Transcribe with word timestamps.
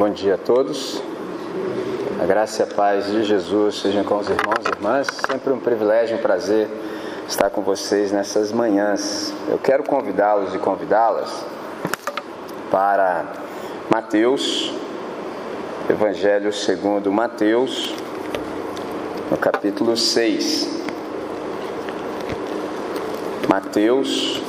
Bom 0.00 0.08
dia 0.08 0.36
a 0.36 0.38
todos. 0.38 1.02
A 2.22 2.24
graça 2.24 2.62
e 2.62 2.64
a 2.64 2.74
paz 2.74 3.04
de 3.08 3.22
Jesus 3.22 3.80
sejam 3.80 4.02
com 4.02 4.16
os 4.16 4.30
irmãos 4.30 4.64
e 4.64 4.74
irmãs. 4.74 5.06
Sempre 5.30 5.52
um 5.52 5.60
privilégio, 5.60 6.16
um 6.16 6.22
prazer 6.22 6.68
estar 7.28 7.50
com 7.50 7.60
vocês 7.60 8.10
nessas 8.10 8.50
manhãs. 8.50 9.30
Eu 9.46 9.58
quero 9.58 9.82
convidá-los 9.82 10.54
e 10.54 10.58
convidá-las 10.58 11.44
para 12.70 13.26
Mateus, 13.90 14.72
Evangelho 15.90 16.50
segundo 16.50 17.12
Mateus, 17.12 17.94
no 19.30 19.36
capítulo 19.36 19.98
6. 19.98 20.82
Mateus, 23.46 24.40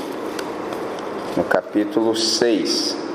no 1.35 1.43
capítulo 1.43 2.15
6. 2.15 3.10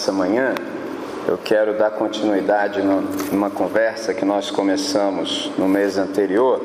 Nessa 0.00 0.12
manhã, 0.12 0.54
eu 1.28 1.36
quero 1.36 1.74
dar 1.74 1.90
continuidade 1.90 2.80
numa 2.80 3.50
conversa 3.50 4.14
que 4.14 4.24
nós 4.24 4.50
começamos 4.50 5.52
no 5.58 5.68
mês 5.68 5.98
anterior 5.98 6.58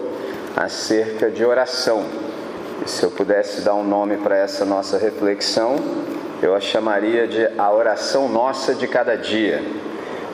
acerca 0.56 1.30
de 1.30 1.44
oração. 1.44 2.06
E 2.86 2.90
se 2.90 3.04
eu 3.04 3.12
pudesse 3.12 3.60
dar 3.60 3.76
um 3.76 3.84
nome 3.84 4.16
para 4.16 4.38
essa 4.38 4.64
nossa 4.64 4.98
reflexão, 4.98 5.76
eu 6.42 6.56
a 6.56 6.62
chamaria 6.62 7.28
de 7.28 7.46
a 7.58 7.70
oração 7.74 8.30
nossa 8.30 8.74
de 8.74 8.88
cada 8.88 9.18
dia. 9.18 9.62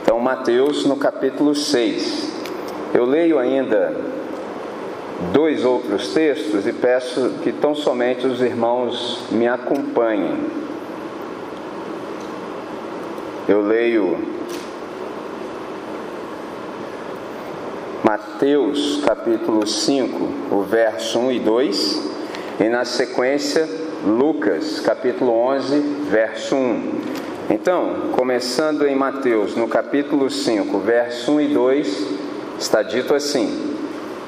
Então, 0.04 0.20
Mateus 0.20 0.86
no 0.86 0.96
capítulo 0.96 1.56
6. 1.56 2.30
Eu 2.94 3.04
leio 3.06 3.40
ainda 3.40 3.96
dois 5.34 5.66
outros 5.66 6.14
textos 6.14 6.68
e 6.68 6.72
peço 6.72 7.32
que 7.42 7.52
tão 7.52 7.74
somente 7.74 8.28
os 8.28 8.44
irmãos 8.44 9.24
me 9.32 9.48
acompanhem. 9.48 10.61
Eu 13.52 13.60
leio 13.60 14.18
Mateus 18.02 19.04
capítulo 19.04 19.68
5, 19.68 20.56
o 20.56 20.62
verso 20.62 21.20
1 21.20 21.32
e 21.34 21.40
2, 21.40 22.12
e 22.62 22.70
na 22.70 22.86
sequência 22.86 23.68
Lucas 24.06 24.80
capítulo 24.80 25.34
11, 25.34 25.80
verso 26.10 26.56
1. 26.56 26.92
Então, 27.50 28.12
começando 28.14 28.88
em 28.88 28.96
Mateus, 28.96 29.54
no 29.58 29.68
capítulo 29.68 30.30
5, 30.30 30.80
verso 30.80 31.34
1 31.34 31.42
e 31.42 31.48
2, 31.50 32.08
está 32.58 32.82
dito 32.82 33.14
assim: 33.14 33.76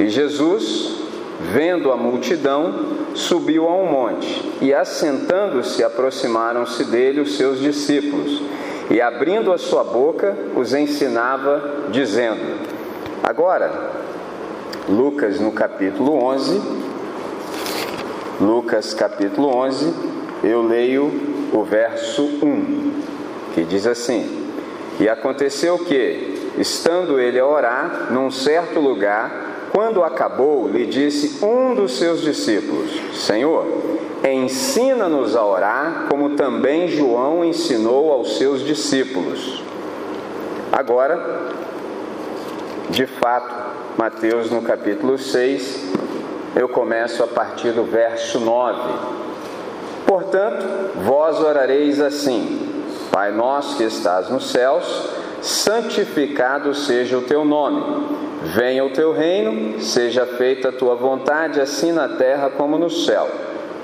E 0.02 0.10
Jesus, 0.10 0.98
vendo 1.40 1.94
a 1.94 1.96
multidão, 1.96 3.08
subiu 3.16 3.70
a 3.70 3.74
um 3.74 3.90
monte, 3.90 4.52
e 4.62 4.74
assentando-se, 4.74 5.82
aproximaram-se 5.82 6.84
dele 6.84 7.22
os 7.22 7.38
seus 7.38 7.62
discípulos 7.62 8.42
e 8.89 9.02
abrindo 9.02 9.52
a 9.52 9.58
sua 9.58 9.84
boca 9.84 10.36
os 10.56 10.73
ensinava, 10.73 11.88
dizendo: 11.89 12.59
Agora, 13.23 13.92
Lucas 14.88 15.40
no 15.40 15.52
capítulo 15.52 16.14
11, 16.14 16.62
Lucas 18.42 18.94
capítulo 18.94 19.56
11, 19.56 19.94
eu 20.44 20.62
leio 20.62 21.12
o 21.53 21.64
verso 21.64 22.23
1, 22.23 22.92
que 23.53 23.64
diz 23.64 23.88
assim: 23.88 24.50
E 25.00 25.08
aconteceu 25.08 25.78
que, 25.80 26.52
estando 26.58 27.20
ele 27.20 27.40
a 27.40 27.45
orar 27.45 28.08
num 28.12 28.30
certo 28.30 28.80
lugar, 28.80 29.70
quando 29.72 30.03
acabou, 30.03 30.68
lhe 30.68 30.86
disse 30.86 31.44
um 31.44 31.73
dos 31.73 31.97
seus 31.97 32.22
discípulos: 32.22 32.92
Senhor, 33.14 33.93
Ensina-nos 34.24 35.36
a 35.36 35.46
orar, 35.46 36.06
como 36.10 36.38
também 36.38 36.88
João 36.88 37.44
ensinou 37.44 38.10
aos 38.10 38.38
seus 38.38 38.62
discípulos. 38.62 39.62
Agora, 40.72 41.52
de 42.90 43.06
fato, 43.06 43.53
Mateus 43.97 44.50
no 44.50 44.62
capítulo 44.62 45.18
6, 45.18 45.92
eu 46.56 46.70
começo 46.70 47.22
a 47.22 47.28
partir 47.28 47.74
do 47.74 47.84
verso 47.84 48.40
9. 48.40 48.80
Portanto, 50.08 50.66
vós 51.03 51.42
orareis 51.42 52.00
assim: 52.00 52.84
Pai 53.12 53.30
nosso 53.30 53.76
que 53.76 53.84
estás 53.84 54.30
nos 54.30 54.52
céus, 54.52 55.09
santificado 55.42 56.74
seja 56.74 57.18
o 57.18 57.24
teu 57.24 57.44
nome. 57.44 58.08
Venha 58.56 58.86
o 58.86 58.90
teu 58.90 59.12
reino, 59.12 59.81
seja 59.81 60.26
feita 60.26 60.70
a 60.70 60.72
tua 60.72 60.96
vontade, 60.96 61.59
assim 61.59 61.92
na 61.92 62.08
terra 62.08 62.50
como 62.50 62.78
no 62.78 62.90
céu. 62.90 63.28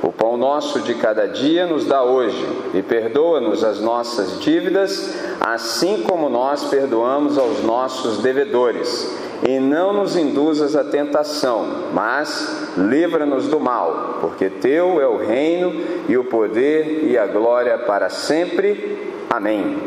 O 0.01 0.11
pão 0.13 0.37
nosso 0.37 0.79
de 0.79 0.93
cada 0.93 1.27
dia 1.27 1.67
nos 1.67 1.85
dá 1.85 2.01
hoje, 2.03 2.47
e 2.73 2.81
perdoa-nos 2.81 3.63
as 3.63 3.81
nossas 3.81 4.39
dívidas, 4.39 5.13
assim 5.41 6.03
como 6.03 6.29
nós 6.29 6.63
perdoamos 6.65 7.37
aos 7.37 7.61
nossos 7.63 8.19
devedores. 8.19 9.13
E 9.45 9.59
não 9.59 9.93
nos 9.93 10.15
induzas 10.15 10.75
à 10.75 10.83
tentação, 10.83 11.65
mas 11.93 12.69
livra-nos 12.77 13.47
do 13.47 13.59
mal, 13.59 14.17
porque 14.21 14.49
teu 14.49 15.01
é 15.01 15.07
o 15.07 15.17
reino 15.17 15.73
e 16.07 16.17
o 16.17 16.25
poder 16.25 17.05
e 17.05 17.17
a 17.17 17.25
glória 17.25 17.77
para 17.77 18.09
sempre. 18.09 19.13
Amém. 19.29 19.77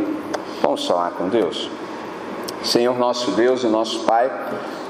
Vamos 0.62 0.86
falar 0.86 1.12
com 1.12 1.28
Deus. 1.28 1.70
Senhor 2.62 2.98
nosso 2.98 3.32
Deus 3.32 3.64
e 3.64 3.66
nosso 3.66 4.04
Pai, 4.04 4.30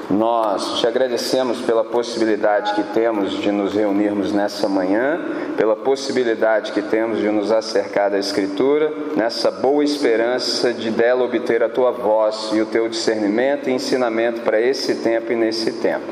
nós 0.09 0.79
te 0.79 0.87
agradecemos 0.87 1.61
pela 1.61 1.83
possibilidade 1.83 2.73
que 2.73 2.83
temos 2.93 3.31
de 3.41 3.51
nos 3.51 3.73
reunirmos 3.73 4.31
nessa 4.31 4.67
manhã, 4.67 5.19
pela 5.57 5.75
possibilidade 5.75 6.71
que 6.71 6.81
temos 6.81 7.19
de 7.19 7.29
nos 7.29 7.51
acercar 7.51 8.11
da 8.11 8.19
Escritura, 8.19 8.91
nessa 9.15 9.49
boa 9.49 9.83
esperança 9.83 10.73
de 10.73 10.91
dela 10.91 11.23
obter 11.23 11.63
a 11.63 11.69
tua 11.69 11.91
voz 11.91 12.49
e 12.53 12.61
o 12.61 12.65
teu 12.65 12.89
discernimento 12.89 13.69
e 13.69 13.73
ensinamento 13.73 14.41
para 14.41 14.59
esse 14.59 14.95
tempo 14.95 15.31
e 15.31 15.35
nesse 15.35 15.71
tempo. 15.73 16.05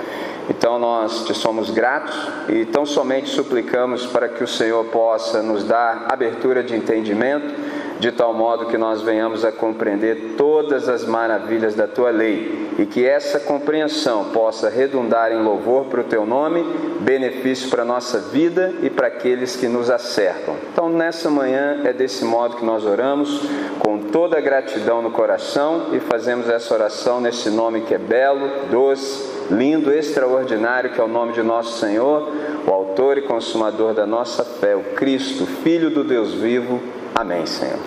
Então 0.50 0.80
nós 0.80 1.26
te 1.26 1.34
somos 1.34 1.70
gratos 1.70 2.16
e 2.50 2.66
tão 2.66 2.86
somente 2.86 3.30
suplicamos 3.30 4.06
para 4.08 4.28
que 4.28 4.44
o 4.44 4.48
Senhor 4.48 4.86
possa 4.86 5.42
nos 5.42 5.64
dar 5.64 6.08
abertura 6.10 6.64
de 6.64 6.76
entendimento 6.76 7.54
de 8.02 8.12
tal 8.12 8.34
modo 8.34 8.66
que 8.66 8.80
nós 8.80 9.04
venhamos 9.04 9.46
a 9.46 9.52
compreender 9.52 10.34
todas 10.36 10.90
as 10.90 11.06
maravilhas 11.06 11.76
da 11.76 11.88
tua 11.88 12.10
lei 12.10 12.72
e 12.80 12.86
que 12.88 13.06
essa 13.06 13.40
compreensão 13.40 14.32
possa 14.34 14.72
redundar 14.72 15.32
em 15.32 15.44
louvor 15.44 15.86
para 15.86 16.02
o 16.02 16.04
teu 16.04 16.26
nome, 16.26 16.66
benefício 17.02 17.70
para 17.70 17.84
a 17.84 17.86
nossa 17.86 18.18
vida 18.18 18.74
e 18.82 18.90
para 18.90 19.06
aqueles 19.06 19.56
que 19.56 19.68
nos 19.68 19.92
acertam. 19.92 20.56
Então, 20.74 20.90
nessa 20.90 21.30
manhã 21.30 21.82
é 21.84 21.94
desse 21.94 22.26
modo 22.26 22.56
que 22.56 22.66
nós 22.66 22.84
oramos, 22.84 23.40
com 23.78 24.00
toda 24.00 24.36
a 24.36 24.42
gratidão 24.42 25.04
no 25.04 25.12
coração 25.12 25.90
e 25.94 26.00
fazemos 26.00 26.50
essa 26.50 26.74
oração 26.74 27.22
nesse 27.22 27.52
nome 27.52 27.82
que 27.82 27.94
é 27.94 28.00
belo, 28.00 28.50
doce, 28.72 29.30
lindo, 29.52 29.94
extraordinário, 29.94 30.90
que 30.90 31.00
é 31.00 31.04
o 31.04 31.08
nome 31.08 31.34
de 31.34 31.44
nosso 31.44 31.78
Senhor, 31.78 32.28
o 32.66 32.72
autor 32.72 33.20
e 33.20 33.22
consumador 33.22 33.94
da 33.94 34.08
nossa 34.08 34.44
fé, 34.44 34.76
o 34.76 34.96
Cristo, 34.96 35.46
Filho 35.46 35.92
do 35.92 36.04
Deus 36.04 36.34
vivo 36.34 36.82
Amém, 37.14 37.46
Senhor. 37.46 37.80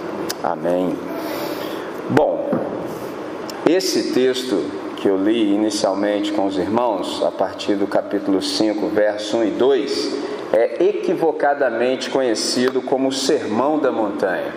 Amém. 0.43 0.97
Bom, 2.11 2.51
esse 3.67 4.13
texto 4.13 4.63
que 4.97 5.09
eu 5.09 5.17
li 5.17 5.55
inicialmente 5.55 6.33
com 6.33 6.47
os 6.47 6.59
irmãos, 6.59 7.23
a 7.23 7.31
partir 7.31 7.75
do 7.77 7.87
capítulo 7.87 8.43
5, 8.43 8.89
verso 8.89 9.39
1 9.39 9.45
e 9.45 9.51
2, 9.51 10.15
é 10.53 10.85
equivocadamente 10.85 12.11
conhecido 12.11 12.83
como 12.83 13.09
o 13.09 13.13
Sermão 13.13 13.79
da 13.79 13.91
Montanha. 13.91 14.53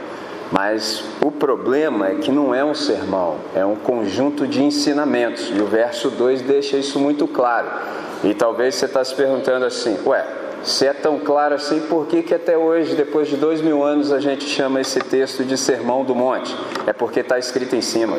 Mas 0.51 1.03
o 1.21 1.31
problema 1.31 2.09
é 2.09 2.15
que 2.15 2.31
não 2.31 2.53
é 2.53 2.63
um 2.63 2.73
sermão, 2.73 3.35
é 3.55 3.65
um 3.65 3.75
conjunto 3.75 4.47
de 4.47 4.63
ensinamentos. 4.63 5.51
E 5.53 5.61
o 5.61 5.65
verso 5.65 6.09
2 6.09 6.41
deixa 6.41 6.77
isso 6.77 6.99
muito 6.99 7.27
claro. 7.27 7.67
E 8.23 8.33
talvez 8.33 8.75
você 8.75 8.85
está 8.85 9.03
se 9.03 9.13
perguntando 9.13 9.65
assim: 9.65 9.97
ué, 10.05 10.25
se 10.63 10.85
é 10.85 10.93
tão 10.93 11.19
claro 11.19 11.55
assim, 11.55 11.81
por 11.81 12.07
que, 12.07 12.21
que 12.21 12.33
até 12.33 12.57
hoje, 12.57 12.95
depois 12.95 13.27
de 13.27 13.37
dois 13.37 13.61
mil 13.61 13.83
anos, 13.83 14.11
a 14.11 14.19
gente 14.19 14.45
chama 14.45 14.81
esse 14.81 14.99
texto 14.99 15.43
de 15.43 15.57
Sermão 15.57 16.03
do 16.03 16.13
Monte? 16.13 16.55
É 16.85 16.93
porque 16.93 17.21
está 17.21 17.39
escrito 17.39 17.75
em 17.75 17.81
cima. 17.81 18.17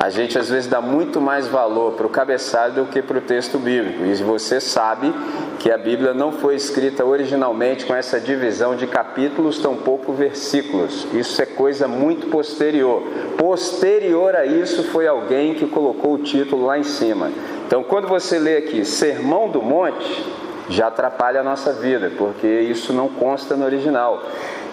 A 0.00 0.10
gente 0.10 0.38
às 0.38 0.48
vezes 0.48 0.70
dá 0.70 0.80
muito 0.80 1.20
mais 1.20 1.48
valor 1.48 1.94
para 1.94 2.06
o 2.06 2.08
cabeçalho 2.08 2.72
do 2.72 2.86
que 2.86 3.02
para 3.02 3.18
o 3.18 3.20
texto 3.20 3.58
bíblico. 3.58 4.04
E 4.04 4.14
você 4.22 4.60
sabe 4.60 5.12
que 5.58 5.72
a 5.72 5.76
Bíblia 5.76 6.14
não 6.14 6.30
foi 6.30 6.54
escrita 6.54 7.04
originalmente 7.04 7.84
com 7.84 7.92
essa 7.92 8.20
divisão 8.20 8.76
de 8.76 8.86
capítulos, 8.86 9.58
tampouco 9.58 10.12
versículos. 10.12 11.04
Isso 11.12 11.42
é 11.42 11.46
coisa 11.46 11.88
muito 11.88 12.28
posterior. 12.28 13.02
Posterior 13.36 14.36
a 14.36 14.46
isso 14.46 14.84
foi 14.84 15.08
alguém 15.08 15.54
que 15.54 15.66
colocou 15.66 16.14
o 16.14 16.18
título 16.18 16.66
lá 16.66 16.78
em 16.78 16.84
cima. 16.84 17.32
Então, 17.66 17.82
quando 17.82 18.06
você 18.06 18.38
lê 18.38 18.56
aqui 18.56 18.84
Sermão 18.84 19.48
do 19.48 19.60
Monte, 19.60 20.24
já 20.68 20.88
atrapalha 20.88 21.40
a 21.40 21.44
nossa 21.44 21.72
vida, 21.72 22.12
porque 22.16 22.46
isso 22.46 22.92
não 22.92 23.08
consta 23.08 23.56
no 23.56 23.64
original. 23.64 24.22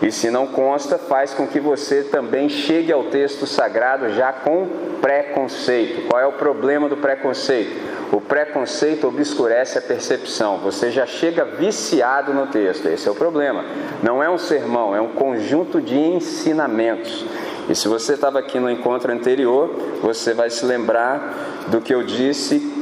E 0.02 0.12
se 0.12 0.30
não 0.30 0.46
consta, 0.46 0.98
faz 0.98 1.34
com 1.34 1.48
que 1.48 1.60
você 1.60 2.04
também 2.04 2.50
chegue 2.50 2.92
ao 2.92 3.06
texto 3.06 3.48
sagrado 3.48 4.10
já 4.14 4.34
com 4.34 4.68
preconceito. 5.02 6.08
Qual 6.10 6.22
é 6.22 6.26
o 6.26 6.34
problema 6.34 6.90
do 6.90 6.98
preconceito? 6.98 7.96
O 8.12 8.20
preconceito 8.20 9.08
obscurece 9.08 9.78
a 9.78 9.82
percepção. 9.82 10.58
Você 10.58 10.92
já 10.92 11.06
chega 11.06 11.46
viciado 11.46 12.34
no 12.34 12.48
texto. 12.48 12.88
Esse 12.88 13.08
é 13.08 13.12
o 13.12 13.16
problema. 13.16 13.64
Não 14.04 14.22
é 14.22 14.30
um 14.30 14.38
sermão, 14.38 14.96
é 14.96 15.02
um 15.02 15.10
conjunto 15.10 15.82
de 15.82 15.98
ensinamentos. 15.98 17.26
E 17.70 17.74
se 17.74 17.88
você 17.88 18.14
estava 18.14 18.38
aqui 18.40 18.60
no 18.60 18.70
encontro 18.70 19.12
anterior, 19.12 19.74
você 20.02 20.34
vai 20.34 20.50
se 20.50 20.66
lembrar 20.66 21.66
do 21.68 21.82
que 21.82 21.94
eu 21.94 22.04
disse 22.04 22.75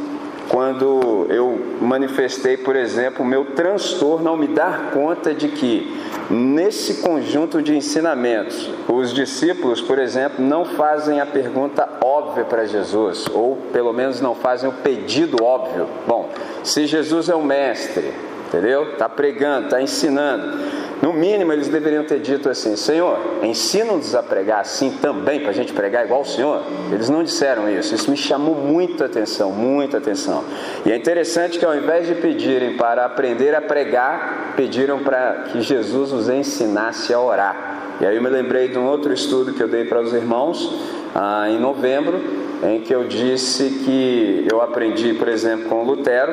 quando 0.50 1.26
eu 1.30 1.78
manifestei, 1.82 2.58
por 2.58 2.76
exemplo, 2.76 3.24
o 3.24 3.28
meu 3.28 3.46
transtorno 3.46 4.30
ao 4.30 4.38
me 4.38 4.48
dar 4.48 4.92
conta 4.92 5.34
de 5.34 5.48
que 5.50 6.02
nesse 6.30 7.02
conjunto 7.02 7.62
de 7.62 7.76
ensinamentos, 7.76 8.70
os 8.88 9.14
discípulos, 9.14 9.82
por 9.82 10.00
exemplo, 10.00 10.44
não 10.44 10.66
fazem 10.66 11.20
a 11.20 11.26
pergunta 11.26 11.88
óbvia 12.02 12.44
para 12.44 12.66
Jesus, 12.66 13.26
ou 13.34 13.58
pelo 13.72 13.94
menos 13.94 14.22
não 14.22 14.36
fazem 14.36 14.70
o 14.70 14.74
pedido 14.74 15.44
óbvio. 15.44 15.88
Bom, 16.08 16.30
se 16.64 16.86
Jesus 16.86 17.30
é 17.30 17.36
o 17.36 17.44
mestre, 17.44 18.14
entendeu? 18.54 18.92
Está 18.92 19.10
pregando, 19.10 19.66
está 19.66 19.82
ensinando. 19.82 20.84
No 21.02 21.12
mínimo, 21.12 21.52
eles 21.52 21.68
deveriam 21.68 22.04
ter 22.04 22.20
dito 22.20 22.48
assim: 22.48 22.76
Senhor, 22.76 23.20
ensina-nos 23.42 24.14
a 24.14 24.22
pregar 24.22 24.62
assim 24.62 24.92
também, 25.02 25.40
para 25.42 25.50
a 25.50 25.54
gente 25.54 25.74
pregar 25.74 26.06
igual 26.06 26.22
o 26.22 26.26
Senhor. 26.26 26.62
Eles 26.92 27.10
não 27.10 27.24
disseram 27.24 27.70
isso. 27.70 27.96
Isso 27.96 28.10
me 28.10 28.16
chamou 28.16 28.56
muita 28.56 29.06
atenção, 29.06 29.52
muita 29.52 29.98
atenção. 29.98 30.46
E 30.86 30.92
é 30.92 30.96
interessante 30.96 31.58
que, 31.58 31.66
ao 31.66 31.76
invés 31.76 32.08
de 32.08 32.16
pedirem 32.16 32.78
para 32.78 33.06
aprender 33.06 33.56
a 33.56 33.62
pregar, 33.62 34.54
pediram 34.56 35.00
para 35.00 35.46
que 35.52 35.62
Jesus 35.62 36.14
os 36.14 36.30
ensinasse 36.30 37.14
a 37.14 37.20
orar. 37.20 37.98
E 38.00 38.06
aí 38.06 38.16
eu 38.16 38.22
me 38.22 38.30
lembrei 38.30 38.70
de 38.70 38.78
um 38.78 38.86
outro 38.86 39.12
estudo 39.12 39.54
que 39.54 39.62
eu 39.62 39.68
dei 39.68 39.86
para 39.86 40.02
os 40.02 40.14
irmãos 40.14 40.74
ah, 41.14 41.48
em 41.50 41.60
novembro, 41.60 42.20
em 42.64 42.82
que 42.82 42.94
eu 42.94 43.04
disse 43.04 43.82
que 43.86 44.48
eu 44.50 44.62
aprendi, 44.62 45.14
por 45.14 45.28
exemplo, 45.28 45.70
com 45.70 45.84
Lutero 45.84 46.32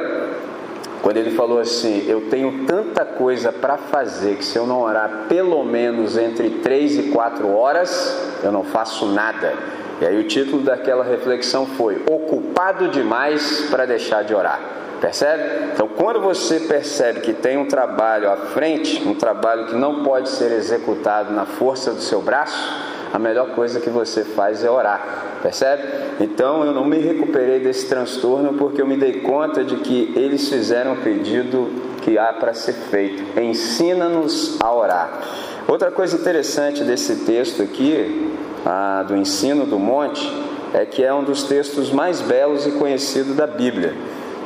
quando 1.02 1.16
ele 1.16 1.30
falou 1.30 1.58
assim: 1.58 2.04
Eu 2.08 2.28
tenho 2.28 2.64
tanta 2.66 3.04
coisa 3.04 3.52
para 3.52 3.76
fazer 3.76 4.36
que 4.36 4.44
se 4.44 4.58
eu 4.58 4.66
não 4.66 4.82
orar 4.82 5.26
pelo 5.28 5.64
menos 5.64 6.16
entre 6.16 6.50
três 6.62 6.98
e 6.98 7.04
quatro 7.04 7.54
horas, 7.54 8.38
eu 8.42 8.52
não 8.52 8.64
faço 8.64 9.06
nada. 9.06 9.54
E 10.00 10.06
aí 10.06 10.18
o 10.18 10.24
título 10.24 10.62
daquela 10.62 11.04
reflexão 11.04 11.66
foi: 11.66 12.02
Ocupado 12.08 12.88
demais 12.88 13.68
para 13.70 13.86
deixar 13.86 14.24
de 14.24 14.34
orar. 14.34 14.60
Percebe? 15.00 15.70
Então, 15.72 15.88
quando 15.88 16.20
você 16.20 16.60
percebe 16.60 17.20
que 17.20 17.32
tem 17.32 17.56
um 17.56 17.66
trabalho 17.66 18.30
à 18.30 18.36
frente, 18.36 19.02
um 19.08 19.14
trabalho 19.14 19.66
que 19.66 19.74
não 19.74 20.02
pode 20.02 20.28
ser 20.28 20.52
executado 20.52 21.32
na 21.32 21.46
força 21.46 21.92
do 21.92 22.02
seu 22.02 22.20
braço, 22.20 22.70
a 23.10 23.18
melhor 23.18 23.50
coisa 23.54 23.80
que 23.80 23.88
você 23.88 24.22
faz 24.22 24.62
é 24.62 24.70
orar. 24.70 25.29
Percebe? 25.42 25.82
Então 26.20 26.64
eu 26.64 26.72
não 26.72 26.84
me 26.84 26.98
recuperei 26.98 27.60
desse 27.60 27.88
transtorno 27.88 28.54
porque 28.54 28.82
eu 28.82 28.86
me 28.86 28.96
dei 28.96 29.20
conta 29.20 29.64
de 29.64 29.76
que 29.76 30.12
eles 30.14 30.48
fizeram 30.48 30.92
o 30.92 30.96
pedido 30.96 31.68
que 32.02 32.18
há 32.18 32.32
para 32.32 32.52
ser 32.52 32.74
feito. 32.74 33.40
Ensina-nos 33.40 34.60
a 34.60 34.72
orar. 34.72 35.20
Outra 35.66 35.90
coisa 35.90 36.16
interessante 36.16 36.84
desse 36.84 37.24
texto 37.24 37.62
aqui, 37.62 38.30
ah, 38.66 39.04
do 39.06 39.16
ensino 39.16 39.64
do 39.64 39.78
monte, 39.78 40.30
é 40.74 40.84
que 40.84 41.02
é 41.02 41.12
um 41.12 41.24
dos 41.24 41.44
textos 41.44 41.90
mais 41.90 42.20
belos 42.20 42.66
e 42.66 42.72
conhecidos 42.72 43.34
da 43.34 43.46
Bíblia. 43.46 43.94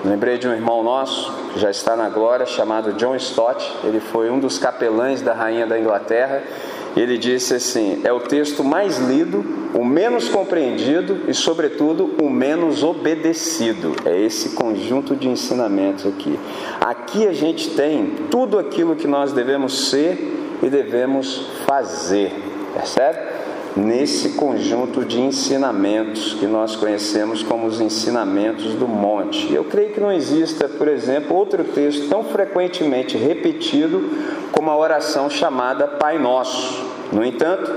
Lembrei 0.04 0.36
de 0.36 0.46
um 0.46 0.52
irmão 0.52 0.82
nosso, 0.82 1.32
que 1.52 1.58
já 1.58 1.70
está 1.70 1.96
na 1.96 2.08
glória, 2.08 2.44
chamado 2.44 2.92
John 2.92 3.16
Stott. 3.16 3.72
Ele 3.82 4.00
foi 4.00 4.30
um 4.30 4.38
dos 4.38 4.58
capelães 4.58 5.22
da 5.22 5.32
rainha 5.32 5.66
da 5.66 5.78
Inglaterra 5.78 6.42
ele 7.00 7.18
disse 7.18 7.54
assim: 7.54 8.00
é 8.04 8.12
o 8.12 8.20
texto 8.20 8.62
mais 8.62 8.98
lido, 8.98 9.44
o 9.74 9.84
menos 9.84 10.28
compreendido 10.28 11.22
e, 11.28 11.34
sobretudo, 11.34 12.14
o 12.22 12.30
menos 12.30 12.82
obedecido. 12.82 13.94
É 14.04 14.20
esse 14.20 14.50
conjunto 14.50 15.16
de 15.16 15.28
ensinamentos 15.28 16.06
aqui. 16.06 16.38
Aqui 16.80 17.26
a 17.26 17.32
gente 17.32 17.70
tem 17.70 18.12
tudo 18.30 18.58
aquilo 18.58 18.94
que 18.94 19.06
nós 19.06 19.32
devemos 19.32 19.88
ser 19.88 20.58
e 20.62 20.68
devemos 20.68 21.46
fazer, 21.66 22.32
percebe? 22.72 23.33
Nesse 23.76 24.30
conjunto 24.30 25.04
de 25.04 25.20
ensinamentos 25.20 26.34
que 26.34 26.46
nós 26.46 26.76
conhecemos 26.76 27.42
como 27.42 27.66
os 27.66 27.80
ensinamentos 27.80 28.74
do 28.74 28.86
monte. 28.86 29.52
Eu 29.52 29.64
creio 29.64 29.92
que 29.92 30.00
não 30.00 30.12
exista, 30.12 30.68
por 30.68 30.86
exemplo, 30.86 31.36
outro 31.36 31.64
texto 31.64 32.08
tão 32.08 32.22
frequentemente 32.22 33.16
repetido 33.16 34.00
como 34.52 34.70
a 34.70 34.76
oração 34.76 35.28
chamada 35.28 35.88
Pai 35.88 36.20
Nosso. 36.20 36.86
No 37.12 37.24
entanto, 37.24 37.68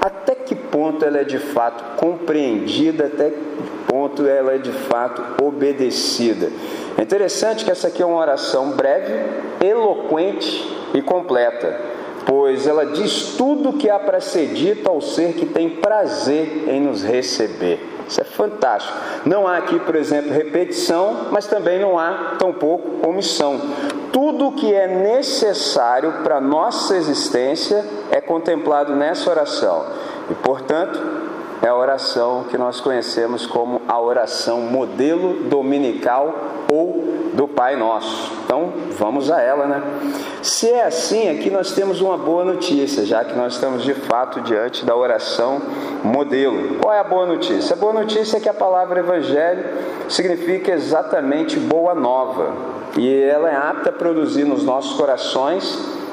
até 0.00 0.34
que 0.34 0.54
ponto 0.54 1.04
ela 1.04 1.18
é 1.18 1.24
de 1.24 1.38
fato 1.38 1.96
compreendida, 1.98 3.06
até 3.06 3.30
que 3.30 3.40
ponto 3.86 4.26
ela 4.26 4.54
é 4.54 4.58
de 4.58 4.72
fato 4.72 5.22
obedecida. 5.44 6.50
É 6.96 7.02
interessante 7.02 7.64
que 7.64 7.70
essa 7.70 7.88
aqui 7.88 8.02
é 8.02 8.06
uma 8.06 8.18
oração 8.18 8.70
breve, 8.70 9.12
eloquente 9.62 10.74
e 10.94 11.02
completa, 11.02 11.78
pois 12.26 12.66
ela 12.66 12.86
diz 12.86 13.34
tudo 13.36 13.70
o 13.70 13.72
que 13.74 13.88
há 13.90 13.98
para 13.98 14.20
ser 14.20 14.48
dito 14.48 14.88
ao 14.88 15.00
ser 15.00 15.34
que 15.34 15.46
tem 15.46 15.68
prazer 15.70 16.68
em 16.68 16.80
nos 16.80 17.02
receber. 17.02 17.94
Isso 18.06 18.20
é 18.20 18.24
fantástico. 18.24 18.96
Não 19.24 19.46
há 19.46 19.56
aqui, 19.56 19.78
por 19.80 19.96
exemplo, 19.96 20.32
repetição, 20.32 21.28
mas 21.30 21.46
também 21.46 21.80
não 21.80 21.98
há 21.98 22.36
tampouco 22.38 23.08
omissão. 23.08 23.60
Tudo 24.12 24.48
o 24.48 24.52
que 24.52 24.72
é 24.72 24.86
necessário 24.86 26.12
para 26.22 26.36
a 26.36 26.40
nossa 26.40 26.96
existência 26.96 27.84
é 28.10 28.20
contemplado 28.20 28.94
nessa 28.94 29.30
oração. 29.30 29.86
E, 30.30 30.34
portanto, 30.34 31.00
é 31.62 31.68
a 31.68 31.74
oração 31.74 32.44
que 32.50 32.58
nós 32.58 32.80
conhecemos 32.80 33.46
como 33.46 33.82
a 33.88 34.00
oração 34.00 34.60
modelo 34.62 35.44
dominical 35.44 36.34
ou 36.70 37.04
do 37.34 37.48
Pai 37.48 37.76
Nosso. 37.76 38.32
Então, 38.44 38.72
vamos 38.98 39.30
a 39.30 39.40
ela, 39.40 39.66
né? 39.66 39.82
Se 40.42 40.70
é 40.70 40.84
assim, 40.84 41.28
aqui 41.28 41.50
nós 41.50 41.72
temos 41.72 42.00
uma 42.00 42.16
boa 42.16 42.44
notícia, 42.44 43.04
já 43.04 43.24
que 43.24 43.34
nós 43.34 43.54
estamos 43.54 43.82
de 43.82 43.94
fato 43.94 44.40
diante 44.40 44.84
da 44.84 44.94
oração 44.94 45.60
modelo. 46.02 46.76
Qual 46.80 46.94
é 46.94 47.00
a 47.00 47.04
boa 47.04 47.26
notícia? 47.26 47.74
A 47.74 47.78
boa 47.78 47.92
notícia 47.92 48.36
é 48.36 48.40
que 48.40 48.48
a 48.48 48.54
palavra 48.54 49.00
evangelho 49.00 49.64
significa 50.08 50.72
exatamente 50.72 51.58
boa 51.58 51.94
nova, 51.94 52.52
e 52.96 53.22
ela 53.22 53.50
é 53.50 53.56
apta 53.56 53.90
a 53.90 53.92
produzir 53.92 54.44
nos 54.44 54.62
nossos 54.62 54.96
corações 54.96 56.03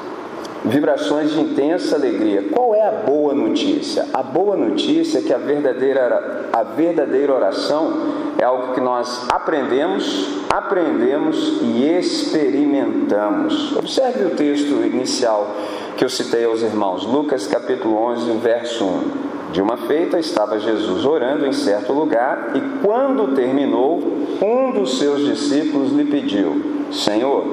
vibrações 0.64 1.32
de 1.32 1.40
intensa 1.40 1.96
alegria. 1.96 2.44
Qual 2.52 2.74
é 2.74 2.86
a 2.86 2.90
boa 2.90 3.34
notícia? 3.34 4.06
A 4.12 4.22
boa 4.22 4.56
notícia 4.56 5.18
é 5.18 5.22
que 5.22 5.32
a 5.32 5.38
verdadeira, 5.38 6.48
a 6.52 6.62
verdadeira 6.62 7.34
oração 7.34 7.92
é 8.38 8.44
algo 8.44 8.74
que 8.74 8.80
nós 8.80 9.28
aprendemos, 9.28 10.28
aprendemos 10.48 11.60
e 11.62 11.84
experimentamos. 11.84 13.76
Observe 13.76 14.24
o 14.24 14.30
texto 14.30 14.84
inicial 14.84 15.54
que 15.96 16.04
eu 16.04 16.08
citei 16.08 16.44
aos 16.44 16.62
irmãos, 16.62 17.04
Lucas 17.04 17.46
capítulo 17.46 17.96
11, 17.96 18.30
verso 18.38 18.84
1. 18.84 19.32
De 19.52 19.60
uma 19.60 19.76
feita 19.76 20.18
estava 20.18 20.58
Jesus 20.58 21.04
orando 21.04 21.46
em 21.46 21.52
certo 21.52 21.92
lugar 21.92 22.52
e 22.54 22.84
quando 22.84 23.34
terminou, 23.34 24.00
um 24.40 24.72
dos 24.72 24.98
seus 24.98 25.26
discípulos 25.26 25.92
lhe 25.92 26.06
pediu: 26.06 26.86
Senhor, 26.90 27.44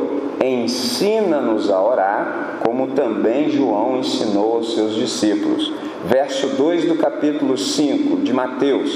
ensina-nos 0.44 1.70
a 1.70 1.82
orar, 1.82 2.60
como 2.64 2.88
também 2.88 3.50
João 3.50 3.98
ensinou 4.00 4.56
aos 4.56 4.74
seus 4.74 4.96
discípulos. 4.96 5.72
Verso 6.06 6.48
2 6.56 6.86
do 6.86 6.96
capítulo 6.96 7.58
5 7.58 8.18
de 8.18 8.32
Mateus. 8.32 8.90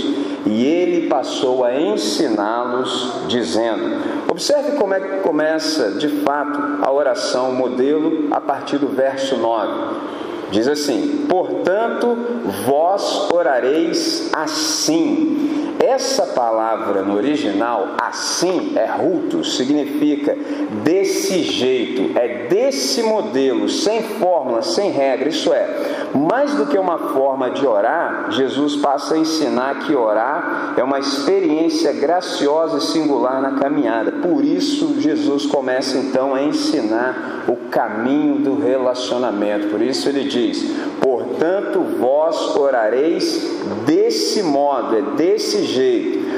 E 0.46 0.66
ele 0.66 1.08
passou 1.08 1.66
a 1.66 1.80
ensiná-los, 1.80 3.28
dizendo: 3.28 4.24
Observe 4.30 4.78
como 4.78 4.94
é 4.94 5.00
que 5.00 5.20
começa 5.20 5.92
de 5.92 6.08
fato 6.22 6.60
a 6.82 6.92
oração 6.92 7.54
modelo 7.54 8.30
a 8.32 8.40
partir 8.40 8.78
do 8.78 8.88
verso 8.88 9.36
9. 9.36 10.24
Diz 10.52 10.68
assim: 10.68 11.26
Portanto, 11.28 12.16
vós 12.66 13.30
orareis 13.32 14.30
assim. 14.34 15.73
Essa 15.84 16.28
palavra 16.28 17.02
no 17.02 17.14
original, 17.14 17.90
assim, 18.02 18.72
é 18.78 18.86
ruto, 18.86 19.44
significa 19.44 20.34
desse 20.82 21.44
jeito, 21.44 22.18
é 22.18 22.48
desse 22.48 23.04
modelo, 23.04 23.68
sem 23.68 24.02
fórmula, 24.02 24.62
sem 24.62 24.92
regra. 24.92 25.28
Isso 25.28 25.52
é, 25.52 26.08
mais 26.16 26.54
do 26.56 26.68
que 26.68 26.78
uma 26.78 26.98
forma 26.98 27.52
de 27.52 27.68
orar, 27.68 28.32
Jesus 28.32 28.78
passa 28.78 29.16
a 29.16 29.18
ensinar 29.18 29.80
que 29.80 29.94
orar 29.94 30.74
é 30.78 30.84
uma 30.84 31.00
experiência 31.00 31.92
graciosa 31.92 32.78
e 32.78 32.82
singular 32.82 33.42
na 33.42 33.60
caminhada. 33.60 34.12
Por 34.14 34.42
isso, 34.42 35.02
Jesus 35.02 35.46
começa 35.48 35.98
então 35.98 36.34
a 36.34 36.42
ensinar 36.44 37.44
o 37.46 37.58
caminho 37.70 38.36
do 38.36 38.58
relacionamento. 38.58 39.68
Por 39.68 39.82
isso, 39.82 40.08
ele 40.08 40.24
diz: 40.30 40.64
Portanto, 41.02 41.82
vós 42.00 42.56
orareis 42.56 43.52
desse 43.86 44.44
modo, 44.44 44.96
é 44.96 45.02
desse 45.18 45.64
jeito. 45.64 45.73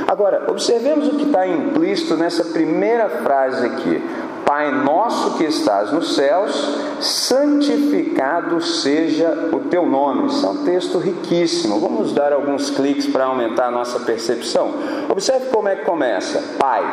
Agora, 0.07 0.45
observemos 0.49 1.07
o 1.07 1.15
que 1.15 1.23
está 1.23 1.47
implícito 1.47 2.15
nessa 2.15 2.45
primeira 2.45 3.09
frase 3.09 3.65
aqui. 3.65 4.01
Pai 4.45 4.71
nosso 4.71 5.37
que 5.37 5.43
estás 5.43 5.91
nos 5.91 6.13
céus, 6.15 6.53
santificado 7.01 8.61
seja 8.61 9.49
o 9.51 9.61
teu 9.61 9.87
nome. 9.87 10.27
Isso 10.27 10.45
é 10.45 10.49
um 10.49 10.63
texto 10.63 10.99
riquíssimo. 10.99 11.79
Vamos 11.79 12.13
dar 12.13 12.31
alguns 12.31 12.69
cliques 12.69 13.07
para 13.07 13.25
aumentar 13.25 13.67
a 13.67 13.71
nossa 13.71 13.99
percepção. 14.01 14.71
Observe 15.09 15.47
como 15.47 15.67
é 15.67 15.75
que 15.75 15.85
começa: 15.85 16.43
Pai. 16.59 16.83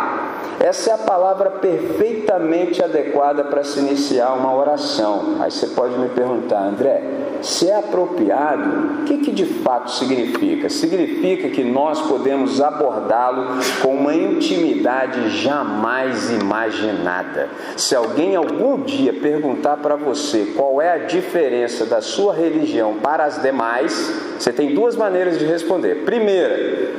Essa 0.61 0.91
é 0.91 0.95
a 0.95 0.99
palavra 0.99 1.51
perfeitamente 1.51 2.83
adequada 2.83 3.45
para 3.45 3.65
se 3.65 3.81
iniciar 3.81 4.33
uma 4.35 4.55
oração. 4.55 5.37
Aí 5.41 5.51
você 5.51 5.67
pode 5.69 5.99
me 5.99 6.09
perguntar, 6.09 6.63
André, 6.63 7.03
se 7.43 7.69
é 7.69 7.77
apropriado, 7.77 9.01
o 9.01 9.05
que, 9.05 9.19
que 9.19 9.33
de 9.33 9.45
fato 9.45 9.91
significa? 9.91 10.69
Significa 10.69 11.49
que 11.49 11.65
nós 11.65 12.01
podemos 12.03 12.61
abordá-lo 12.61 13.59
com 13.83 13.97
uma 13.97 14.15
intimidade 14.15 15.29
jamais 15.43 16.31
imaginada. 16.31 17.49
Se 17.77 17.97
alguém 17.97 18.37
algum 18.37 18.83
dia 18.83 19.13
perguntar 19.13 19.79
para 19.79 19.97
você 19.97 20.53
qual 20.57 20.81
é 20.81 20.93
a 20.93 20.99
diferença 20.99 21.85
da 21.85 22.01
sua 22.01 22.33
religião 22.33 22.95
para 23.03 23.25
as 23.25 23.43
demais, 23.43 23.93
você 24.39 24.53
tem 24.53 24.75
duas 24.75 24.95
maneiras 24.95 25.39
de 25.39 25.45
responder. 25.45 26.05
Primeira, 26.05 26.93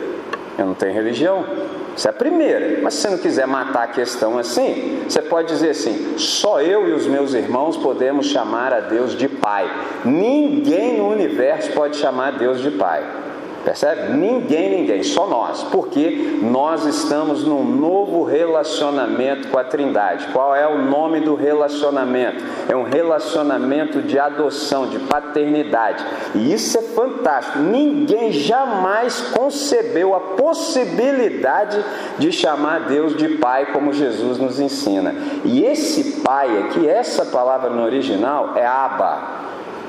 eu 0.57 0.65
não 0.65 0.73
tenho 0.73 0.93
religião. 0.93 1.45
Isso 1.95 2.07
é 2.07 2.11
a 2.11 2.13
primeira. 2.13 2.81
Mas 2.81 2.95
se 2.95 3.01
você 3.01 3.09
não 3.09 3.17
quiser 3.17 3.47
matar 3.47 3.83
a 3.83 3.87
questão 3.87 4.37
assim, 4.37 5.03
você 5.07 5.21
pode 5.21 5.47
dizer 5.47 5.69
assim: 5.69 6.17
só 6.17 6.61
eu 6.61 6.87
e 6.87 6.93
os 6.93 7.07
meus 7.07 7.33
irmãos 7.33 7.77
podemos 7.77 8.27
chamar 8.27 8.73
a 8.73 8.79
Deus 8.79 9.15
de 9.15 9.27
Pai. 9.27 9.69
Ninguém 10.03 10.97
no 10.97 11.09
universo 11.09 11.71
pode 11.73 11.97
chamar 11.97 12.37
Deus 12.37 12.61
de 12.61 12.71
Pai. 12.71 13.22
Percebe? 13.63 14.13
Ninguém, 14.13 14.69
ninguém, 14.69 15.03
só 15.03 15.25
nós. 15.25 15.63
Porque 15.63 16.39
nós 16.41 16.85
estamos 16.85 17.45
num 17.45 17.63
novo 17.63 18.23
relacionamento 18.23 19.47
com 19.47 19.57
a 19.57 19.63
Trindade. 19.63 20.27
Qual 20.33 20.53
é 20.53 20.67
o 20.67 20.83
nome 20.83 21.21
do 21.21 21.33
relacionamento? 21.33 22.43
É 22.67 22.75
um 22.75 22.83
relacionamento 22.83 24.01
de 24.01 24.19
adoção, 24.19 24.87
de 24.87 24.99
paternidade. 24.99 26.03
E 26.35 26.53
isso 26.53 26.77
é 26.77 26.81
fantástico. 26.81 27.59
Ninguém 27.59 28.33
jamais 28.33 29.21
concebeu 29.33 30.13
a 30.13 30.19
possibilidade 30.19 31.83
de 32.19 32.31
chamar 32.33 32.81
Deus 32.81 33.15
de 33.15 33.37
Pai, 33.37 33.67
como 33.67 33.93
Jesus 33.93 34.37
nos 34.37 34.59
ensina. 34.59 35.15
E 35.45 35.63
esse 35.63 36.21
Pai 36.21 36.57
aqui, 36.63 36.87
essa 36.87 37.25
palavra 37.25 37.69
no 37.69 37.83
original 37.83 38.51
é 38.57 38.65
Abba. 38.65 39.43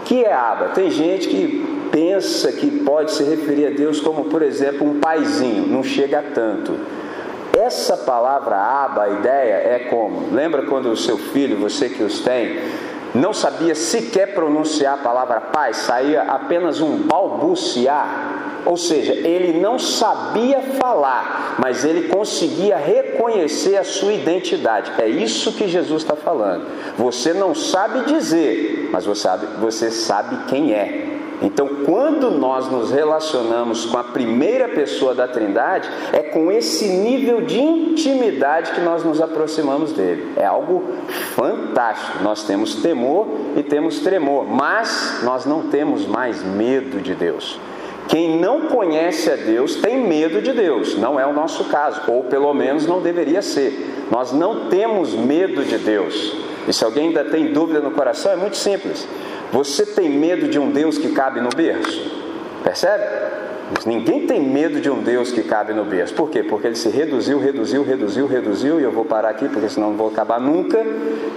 Que 0.05 0.25
é 0.25 0.33
Abba? 0.33 0.69
Tem 0.69 0.91
gente 0.91 1.29
que 1.29 1.74
pensa 1.95 2.51
que 2.51 2.81
pode 2.81 3.13
se 3.13 3.23
referir 3.23 3.69
a 3.69 3.71
Deus 3.71 4.01
como, 4.01 4.25
por 4.25 4.43
exemplo, 4.43 4.85
um 4.85 4.99
paizinho, 4.99 5.65
não 5.69 5.85
chega 5.85 6.25
tanto. 6.35 6.77
Essa 7.57 7.97
palavra 7.97 8.57
aba, 8.57 9.05
a 9.05 9.11
ideia 9.11 9.55
é 9.55 9.87
como? 9.89 10.35
Lembra 10.35 10.63
quando 10.63 10.91
o 10.91 10.97
seu 10.97 11.17
filho, 11.17 11.57
você 11.57 11.89
que 11.89 12.03
os 12.03 12.19
tem, 12.19 12.59
não 13.15 13.33
sabia 13.33 13.77
sequer 13.77 14.35
pronunciar 14.35 14.95
a 14.95 15.03
palavra 15.03 15.41
pai, 15.41 15.73
saía 15.73 16.23
apenas 16.23 16.81
um 16.81 16.97
balbuciar? 16.97 18.63
Ou 18.67 18.77
seja, 18.77 19.13
ele 19.13 19.61
não 19.61 19.79
sabia 19.79 20.63
falar, 20.63 21.55
mas 21.61 21.85
ele 21.85 22.09
conseguia 22.09 22.77
reconhecer 22.77 23.77
a 23.77 23.85
sua 23.85 24.13
identidade. 24.13 24.91
É 24.99 25.07
isso 25.07 25.53
que 25.53 25.69
Jesus 25.69 26.03
está 26.03 26.17
falando. 26.17 26.67
Você 26.99 27.33
não 27.33 27.55
sabe 27.55 28.01
dizer, 28.07 28.89
mas 28.91 29.07
você 29.07 29.23
sabe, 29.23 29.47
você 29.61 29.93
sabe 29.93 30.47
quem 30.49 30.73
é. 30.73 31.14
Então, 31.43 31.69
quando 31.85 32.31
nós 32.31 32.71
nos 32.71 32.91
relacionamos 32.91 33.87
com 33.87 33.99
a 33.99 34.05
primeira 34.05 34.69
pessoa 34.69 35.15
da 35.15 35.27
Trindade, 35.27 35.89
é 36.13 36.21
com 36.21 36.51
esse 36.51 36.89
nível 36.89 37.41
de 37.43 37.61
intimidade 37.61 38.73
que 38.73 38.81
nós 38.81 39.05
nos 39.05 39.21
aproximamos 39.21 39.93
dele. 39.93 40.33
É 40.37 40.45
algo 40.47 40.83
fantástico. 41.35 42.23
Nós 42.23 42.45
temos 42.45 42.77
temor 42.77 43.27
e 43.57 43.63
temos 43.63 44.01
tremor, 44.01 44.47
mas 44.47 45.21
nós 45.23 45.45
não 45.45 45.69
temos 45.69 46.07
mais 46.07 46.43
medo 46.43 47.01
de 47.01 47.15
Deus. 47.15 47.59
Quem 48.09 48.39
não 48.39 48.63
conhece 48.63 49.31
a 49.31 49.37
Deus 49.37 49.77
tem 49.77 50.07
medo 50.07 50.43
de 50.43 50.53
Deus, 50.53 50.97
não 50.97 51.19
é 51.19 51.27
o 51.27 51.33
nosso 51.33 51.65
caso, 51.65 52.03
ou 52.09 52.25
pelo 52.25 52.53
menos 52.53 52.87
não 52.87 53.01
deveria 53.01 53.41
ser. 53.41 54.07
Nós 54.11 54.31
não 54.31 54.69
temos 54.69 55.15
medo 55.15 55.65
de 55.65 55.79
Deus. 55.79 56.37
E 56.69 56.73
se 56.73 56.85
alguém 56.85 57.09
ainda 57.09 57.25
tem 57.25 57.53
dúvida 57.53 57.81
no 57.81 57.91
coração, 57.91 58.33
é 58.33 58.37
muito 58.37 58.57
simples. 58.57 59.07
Você 59.55 59.87
tem 59.87 60.11
medo 60.11 60.49
de 60.49 60.59
um 60.59 60.69
Deus 60.69 60.99
que 60.99 61.13
cabe 61.13 61.41
no 61.41 61.49
berço? 61.49 62.24
Percebe? 62.65 63.05
Ninguém 63.87 64.27
tem 64.27 64.41
medo 64.41 64.81
de 64.81 64.91
um 64.91 65.03
Deus 65.03 65.31
que 65.31 65.43
cabe 65.43 65.73
no 65.73 65.85
berço. 65.85 66.15
Por 66.15 66.31
quê? 66.31 66.43
Porque 66.43 66.67
ele 66.67 66.77
se 66.77 66.89
reduziu, 66.89 67.39
reduziu, 67.39 67.83
reduziu, 67.83 68.27
reduziu, 68.27 68.81
e 68.81 68.83
eu 68.83 68.93
vou 68.93 69.05
parar 69.05 69.31
aqui 69.31 69.49
porque 69.49 69.69
senão 69.69 69.91
não 69.91 69.97
vou 69.97 70.09
acabar 70.09 70.41
nunca. 70.41 70.83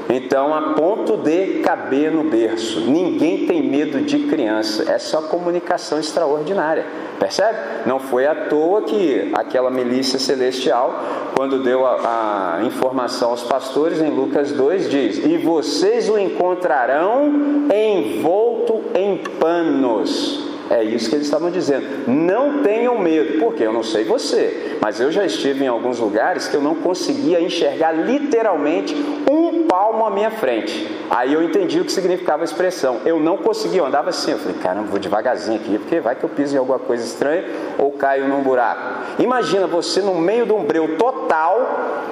Então, 0.09 0.53
a 0.53 0.73
ponto 0.73 1.17
de 1.17 1.59
caber 1.59 2.11
no 2.11 2.23
berço. 2.23 2.81
Ninguém 2.81 3.45
tem 3.45 3.61
medo 3.61 4.01
de 4.01 4.19
criança. 4.19 4.83
É 4.83 5.17
uma 5.17 5.27
comunicação 5.27 5.99
extraordinária. 5.99 6.85
Percebe? 7.19 7.57
Não 7.85 7.99
foi 7.99 8.25
à 8.25 8.35
toa 8.35 8.83
que 8.83 9.31
aquela 9.33 9.69
milícia 9.69 10.19
celestial, 10.19 11.01
quando 11.35 11.63
deu 11.63 11.85
a, 11.85 12.57
a 12.59 12.63
informação 12.63 13.31
aos 13.31 13.43
pastores 13.43 13.99
em 13.99 14.09
Lucas 14.09 14.51
2, 14.51 14.89
diz: 14.89 15.25
E 15.25 15.37
vocês 15.37 16.07
o 16.07 16.17
encontrarão 16.17 17.67
envolto 17.73 18.81
em 18.95 19.17
panos 19.39 20.46
é 20.69 20.83
isso 20.83 21.09
que 21.09 21.15
eles 21.15 21.27
estavam 21.27 21.49
dizendo. 21.49 21.85
Não 22.07 22.61
tenham 22.61 22.97
medo, 22.99 23.39
porque 23.39 23.63
eu 23.63 23.71
não 23.71 23.83
sei 23.83 24.03
você, 24.03 24.77
mas 24.81 24.99
eu 24.99 25.11
já 25.11 25.25
estive 25.25 25.63
em 25.63 25.67
alguns 25.67 25.99
lugares 25.99 26.47
que 26.47 26.55
eu 26.55 26.61
não 26.61 26.75
conseguia 26.75 27.41
enxergar 27.41 27.91
literalmente 27.91 28.95
um 29.29 29.63
palmo 29.67 30.05
à 30.05 30.09
minha 30.09 30.31
frente. 30.31 30.95
Aí 31.09 31.33
eu 31.33 31.43
entendi 31.43 31.79
o 31.79 31.85
que 31.85 31.91
significava 31.91 32.43
a 32.43 32.45
expressão. 32.45 33.01
Eu 33.05 33.19
não 33.19 33.37
conseguia, 33.37 33.79
eu 33.79 33.85
andava 33.85 34.09
assim. 34.09 34.31
Eu 34.31 34.39
falei, 34.39 34.57
caramba, 34.57 34.87
vou 34.87 34.99
devagarzinho 34.99 35.57
aqui, 35.57 35.77
porque 35.77 35.99
vai 35.99 36.15
que 36.15 36.23
eu 36.23 36.29
piso 36.29 36.55
em 36.55 36.59
alguma 36.59 36.79
coisa 36.79 37.03
estranha 37.03 37.45
ou 37.77 37.91
caio 37.91 38.27
num 38.27 38.41
buraco. 38.41 39.21
Imagina 39.21 39.67
você 39.67 40.01
no 40.01 40.15
meio 40.15 40.45
de 40.45 40.53
um 40.53 40.63
breu 40.63 40.97
total 40.97 42.07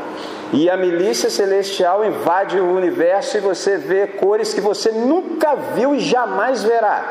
e 0.53 0.69
a 0.69 0.77
milícia 0.77 1.29
celestial 1.29 2.05
invade 2.05 2.59
o 2.59 2.75
universo 2.75 3.38
e 3.38 3.41
você 3.41 3.77
vê 3.77 4.07
cores 4.07 4.53
que 4.53 4.62
você 4.62 4.91
nunca 4.91 5.55
viu 5.55 5.93
e 5.93 6.00
jamais 6.00 6.63
verá. 6.63 7.03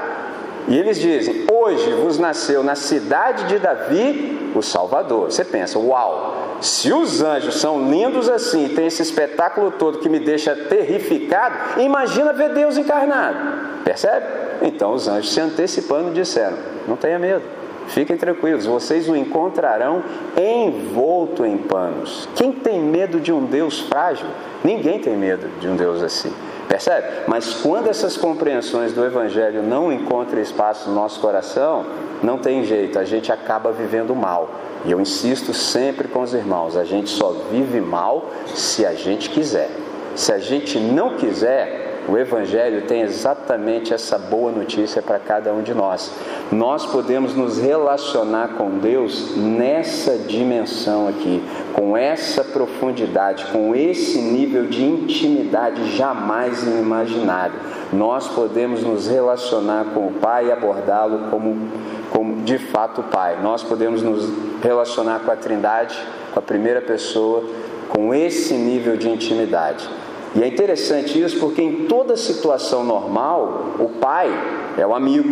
E 0.68 0.78
eles 0.78 0.99
dizem: 0.99 1.47
Hoje 1.52 1.92
vos 1.92 2.18
nasceu 2.18 2.62
na 2.62 2.75
cidade 2.75 3.44
de 3.44 3.59
Davi 3.59 4.52
o 4.54 4.62
Salvador. 4.62 5.30
Você 5.30 5.44
pensa, 5.44 5.78
uau, 5.78 6.56
se 6.61 6.92
os 6.92 7.23
anjos 7.23 7.56
são 7.56 7.90
lindos 7.90 8.28
assim, 8.28 8.68
tem 8.68 8.87
esse 8.87 9.02
espetáculo 9.02 9.73
todo 9.73 9.99
que 9.99 10.09
me 10.09 10.18
deixa 10.18 10.54
terrificado, 10.54 11.80
imagina 11.80 12.33
ver 12.33 12.54
Deus 12.54 12.78
encarnado. 12.78 13.83
Percebe? 13.85 14.26
Então 14.62 14.94
os 14.94 15.09
anjos 15.09 15.33
se 15.33 15.40
antecipando 15.40 16.12
disseram: 16.12 16.56
Não 16.88 16.97
tenha 16.97 17.18
medo. 17.18 17.42
Fiquem 17.88 18.16
tranquilos, 18.16 18.64
vocês 18.64 19.09
o 19.11 19.14
encontrarão 19.14 20.02
envolto 20.37 21.44
em 21.44 21.59
panos. 21.59 22.26
Quem 22.35 22.50
tem 22.50 22.80
medo 22.80 23.21
de 23.21 23.30
um 23.30 23.44
Deus 23.44 23.80
frágil? 23.80 24.26
Ninguém 24.64 24.99
tem 24.99 25.14
medo 25.16 25.47
de 25.61 25.68
um 25.68 25.76
Deus 25.76 26.02
assim. 26.02 26.33
Percebe? 26.68 27.06
Mas 27.26 27.54
quando 27.54 27.88
essas 27.88 28.16
compreensões 28.16 28.92
do 28.92 29.04
Evangelho 29.04 29.62
não 29.62 29.92
encontram 29.92 30.40
espaço 30.40 30.88
no 30.88 30.94
nosso 30.94 31.21
coração, 31.21 31.85
não 32.23 32.38
tem 32.38 32.64
jeito, 32.64 32.99
a 32.99 33.04
gente 33.04 33.30
acaba 33.30 33.71
vivendo 33.71 34.14
mal. 34.14 34.49
E 34.85 34.90
eu 34.90 35.00
insisto 35.00 35.52
sempre 35.52 36.09
com 36.09 36.23
os 36.23 36.35
irmãos: 36.35 36.76
a 36.76 36.85
gente 36.85 37.11
só 37.11 37.35
vive 37.50 37.80
mal 37.80 38.30
se 38.54 38.85
a 38.85 38.94
gente 38.94 39.30
quiser. 39.30 39.71
Se 40.14 40.33
a 40.33 40.38
gente 40.38 40.78
não 40.78 41.16
quiser, 41.16 41.93
o 42.06 42.18
Evangelho 42.18 42.82
tem 42.82 43.00
exatamente 43.00 43.94
essa 43.94 44.18
boa 44.18 44.52
notícia 44.52 45.00
para 45.00 45.18
cada 45.18 45.52
um 45.52 45.62
de 45.62 45.73
nós. 45.73 46.12
Nós 46.52 46.84
podemos 46.84 47.34
nos 47.34 47.58
relacionar 47.58 48.56
com 48.58 48.78
Deus 48.78 49.34
nessa 49.37 50.18
dimensão 50.18 51.08
aqui, 51.08 51.42
com 51.73 51.96
essa 51.96 52.44
profundidade, 52.44 53.46
com 53.46 53.75
esse 53.75 54.18
nível 54.18 54.66
de 54.66 54.84
intimidade 54.84 55.96
jamais 55.96 56.62
inimaginável. 56.62 57.58
Nós 57.92 58.28
podemos 58.28 58.82
nos 58.82 59.08
relacionar 59.08 59.87
com 59.94 60.08
o 60.08 60.12
Pai 60.12 60.49
e 60.49 60.52
abordá-lo 60.52 61.30
como, 61.30 61.68
como 62.11 62.42
de 62.42 62.58
fato 62.58 63.00
o 63.00 63.04
Pai. 63.04 63.38
Nós 63.42 63.62
podemos 63.62 64.02
nos 64.02 64.30
relacionar 64.62 65.20
com 65.20 65.30
a 65.30 65.37
Trindade, 65.37 65.99
com 66.32 66.38
a 66.38 66.42
primeira 66.42 66.82
pessoa, 66.82 67.44
com 67.88 68.12
esse 68.12 68.54
nível 68.54 68.96
de 68.96 69.08
intimidade. 69.08 69.88
E 70.34 70.42
é 70.42 70.48
interessante 70.48 71.20
isso 71.20 71.38
porque 71.38 71.62
em 71.62 71.86
toda 71.86 72.16
situação 72.16 72.84
normal, 72.84 73.76
o 73.78 73.88
pai 74.00 74.28
é 74.76 74.86
o 74.86 74.94
amigo, 74.94 75.28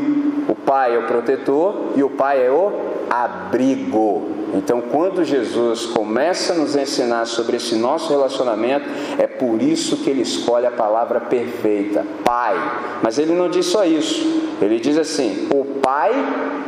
o 0.49 0.55
pai 0.55 0.95
é 0.95 0.99
o 0.99 1.07
protetor 1.07 1.75
e 1.97 2.03
o 2.03 2.11
pai 2.11 2.47
é 2.47 2.51
o 2.51 2.73
abrigo. 3.11 4.23
Então, 4.55 4.81
quando 4.81 5.25
Jesus 5.25 5.87
começa 5.87 6.53
a 6.53 6.57
nos 6.57 6.77
ensinar 6.77 7.25
sobre 7.27 7.57
esse 7.57 7.75
nosso 7.75 8.11
relacionamento, 8.11 8.87
é 9.19 9.27
por 9.27 9.63
isso 9.63 9.99
que 9.99 10.11
ele 10.11 10.23
escolhe 10.23 10.67
a 10.67 10.71
palavra 10.71 11.21
perfeita, 11.21 12.05
Pai. 12.23 12.55
Mas 13.03 13.19
ele 13.19 13.33
não 13.33 13.49
diz 13.49 13.67
só 13.67 13.85
isso. 13.85 14.55
Ele 14.61 14.79
diz 14.79 14.99
assim: 14.99 15.49
O 15.51 15.81
Pai 15.81 16.13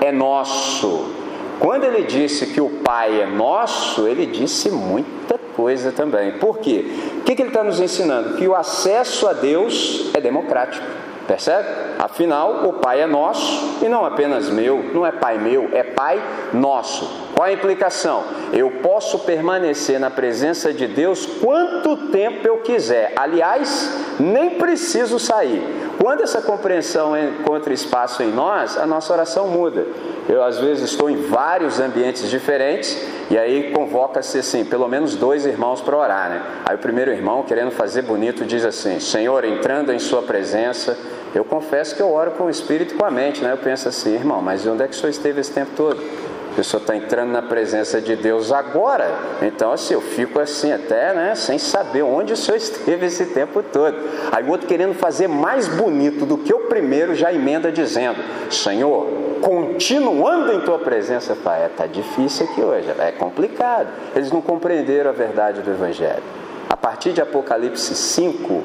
é 0.00 0.10
nosso. 0.10 1.23
Quando 1.60 1.84
ele 1.84 2.02
disse 2.02 2.46
que 2.46 2.60
o 2.60 2.68
Pai 2.68 3.20
é 3.20 3.26
nosso, 3.26 4.06
ele 4.06 4.26
disse 4.26 4.70
muita 4.70 5.38
coisa 5.56 5.92
também. 5.92 6.32
Por 6.32 6.58
quê? 6.58 6.84
O 7.18 7.22
que, 7.22 7.34
que, 7.34 7.42
ele 7.42 7.50
está 7.50 7.62
nos 7.62 7.80
ensinando? 7.80 8.36
Que 8.36 8.46
o 8.46 8.54
acesso 8.54 9.26
a 9.28 9.32
Deus 9.32 10.10
é 10.14 10.20
democrático. 10.20 10.84
Percebe? 11.26 11.68
Afinal, 11.98 12.66
o 12.68 12.74
Pai 12.74 13.00
é 13.00 13.06
nosso 13.06 13.78
e 13.82 13.88
não 13.88 14.04
apenas 14.04 14.50
meu, 14.50 14.82
não 14.92 15.06
é 15.06 15.12
Pai 15.12 15.38
meu, 15.38 15.70
é 15.72 15.82
Pai 15.82 16.22
nosso. 16.52 17.23
Qual 17.34 17.48
a 17.48 17.52
implicação? 17.52 18.24
Eu 18.52 18.70
posso 18.70 19.18
permanecer 19.20 19.98
na 19.98 20.08
presença 20.08 20.72
de 20.72 20.86
Deus 20.86 21.26
quanto 21.26 22.08
tempo 22.08 22.46
eu 22.46 22.58
quiser. 22.58 23.12
Aliás, 23.16 23.90
nem 24.20 24.50
preciso 24.50 25.18
sair. 25.18 25.62
Quando 26.00 26.22
essa 26.22 26.40
compreensão 26.40 27.16
encontra 27.18 27.72
espaço 27.72 28.22
em 28.22 28.30
nós, 28.30 28.78
a 28.78 28.86
nossa 28.86 29.12
oração 29.12 29.48
muda. 29.48 29.84
Eu, 30.28 30.44
às 30.44 30.58
vezes, 30.58 30.90
estou 30.90 31.10
em 31.10 31.16
vários 31.16 31.80
ambientes 31.80 32.30
diferentes 32.30 32.96
e 33.30 33.36
aí 33.36 33.72
convoca-se, 33.72 34.38
assim, 34.38 34.64
pelo 34.64 34.86
menos 34.86 35.16
dois 35.16 35.44
irmãos 35.44 35.80
para 35.80 35.96
orar, 35.96 36.30
né? 36.30 36.42
Aí 36.64 36.76
o 36.76 36.78
primeiro 36.78 37.10
irmão, 37.10 37.42
querendo 37.42 37.70
fazer 37.72 38.02
bonito, 38.02 38.44
diz 38.44 38.64
assim: 38.64 39.00
Senhor, 39.00 39.44
entrando 39.44 39.92
em 39.92 39.98
Sua 39.98 40.22
presença, 40.22 40.96
eu 41.34 41.44
confesso 41.44 41.96
que 41.96 42.00
eu 42.00 42.12
oro 42.12 42.30
com 42.32 42.44
o 42.44 42.50
espírito 42.50 42.94
e 42.94 42.96
com 42.96 43.04
a 43.04 43.10
mente, 43.10 43.42
né? 43.42 43.52
Eu 43.52 43.58
penso 43.58 43.88
assim, 43.88 44.14
irmão, 44.14 44.40
mas 44.40 44.64
onde 44.66 44.84
é 44.84 44.86
que 44.86 44.94
o 44.94 44.96
senhor 44.96 45.10
esteve 45.10 45.40
esse 45.40 45.50
tempo 45.50 45.72
todo? 45.76 46.00
A 46.54 46.56
pessoa 46.56 46.80
está 46.80 46.94
entrando 46.94 47.32
na 47.32 47.42
presença 47.42 48.00
de 48.00 48.14
Deus 48.14 48.52
agora. 48.52 49.12
Então, 49.42 49.72
assim, 49.72 49.92
eu 49.92 50.00
fico 50.00 50.38
assim 50.38 50.70
até, 50.70 51.12
né, 51.12 51.34
sem 51.34 51.58
saber 51.58 52.02
onde 52.02 52.32
o 52.32 52.36
Senhor 52.36 52.54
esteve 52.56 53.06
esse 53.06 53.26
tempo 53.26 53.60
todo. 53.60 53.96
Aí 54.30 54.44
o 54.44 54.50
outro 54.50 54.68
querendo 54.68 54.94
fazer 54.94 55.26
mais 55.26 55.66
bonito 55.66 56.24
do 56.24 56.38
que 56.38 56.54
o 56.54 56.60
primeiro, 56.68 57.12
já 57.12 57.32
emenda 57.32 57.72
dizendo: 57.72 58.20
Senhor, 58.52 59.04
continuando 59.42 60.52
em 60.52 60.60
tua 60.60 60.78
presença, 60.78 61.34
Pai, 61.34 61.66
está 61.66 61.86
é, 61.86 61.88
difícil 61.88 62.46
aqui 62.46 62.60
hoje, 62.62 62.88
é 63.00 63.10
complicado. 63.10 63.88
Eles 64.14 64.30
não 64.30 64.40
compreenderam 64.40 65.10
a 65.10 65.12
verdade 65.12 65.60
do 65.60 65.68
Evangelho. 65.72 66.22
A 66.70 66.76
partir 66.76 67.12
de 67.12 67.20
Apocalipse 67.20 67.96
5, 67.96 68.62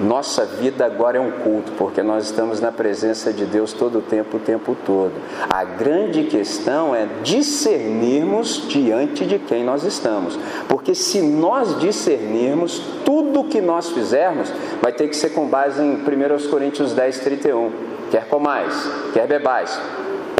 nossa 0.00 0.44
vida 0.44 0.84
agora 0.84 1.18
é 1.18 1.20
um 1.20 1.30
culto, 1.30 1.72
porque 1.72 2.02
nós 2.02 2.24
estamos 2.24 2.60
na 2.60 2.72
presença 2.72 3.32
de 3.32 3.44
Deus 3.44 3.72
todo 3.72 3.98
o 3.98 4.02
tempo, 4.02 4.36
o 4.36 4.40
tempo 4.40 4.76
todo. 4.86 5.12
A 5.48 5.64
grande 5.64 6.24
questão 6.24 6.94
é 6.94 7.06
discernirmos 7.22 8.66
diante 8.68 9.26
de 9.26 9.38
quem 9.38 9.64
nós 9.64 9.84
estamos. 9.84 10.38
Porque 10.68 10.94
se 10.94 11.20
nós 11.20 11.78
discernirmos, 11.78 12.82
tudo 13.04 13.44
que 13.44 13.60
nós 13.60 13.90
fizermos 13.90 14.52
vai 14.80 14.92
ter 14.92 15.08
que 15.08 15.16
ser 15.16 15.30
com 15.30 15.46
base 15.46 15.82
em 15.82 15.94
1 15.94 16.48
Coríntios 16.50 16.92
10, 16.92 17.18
31. 17.20 17.70
Quer 18.10 18.28
comais, 18.28 18.90
quer 19.12 19.26
bebais, 19.26 19.80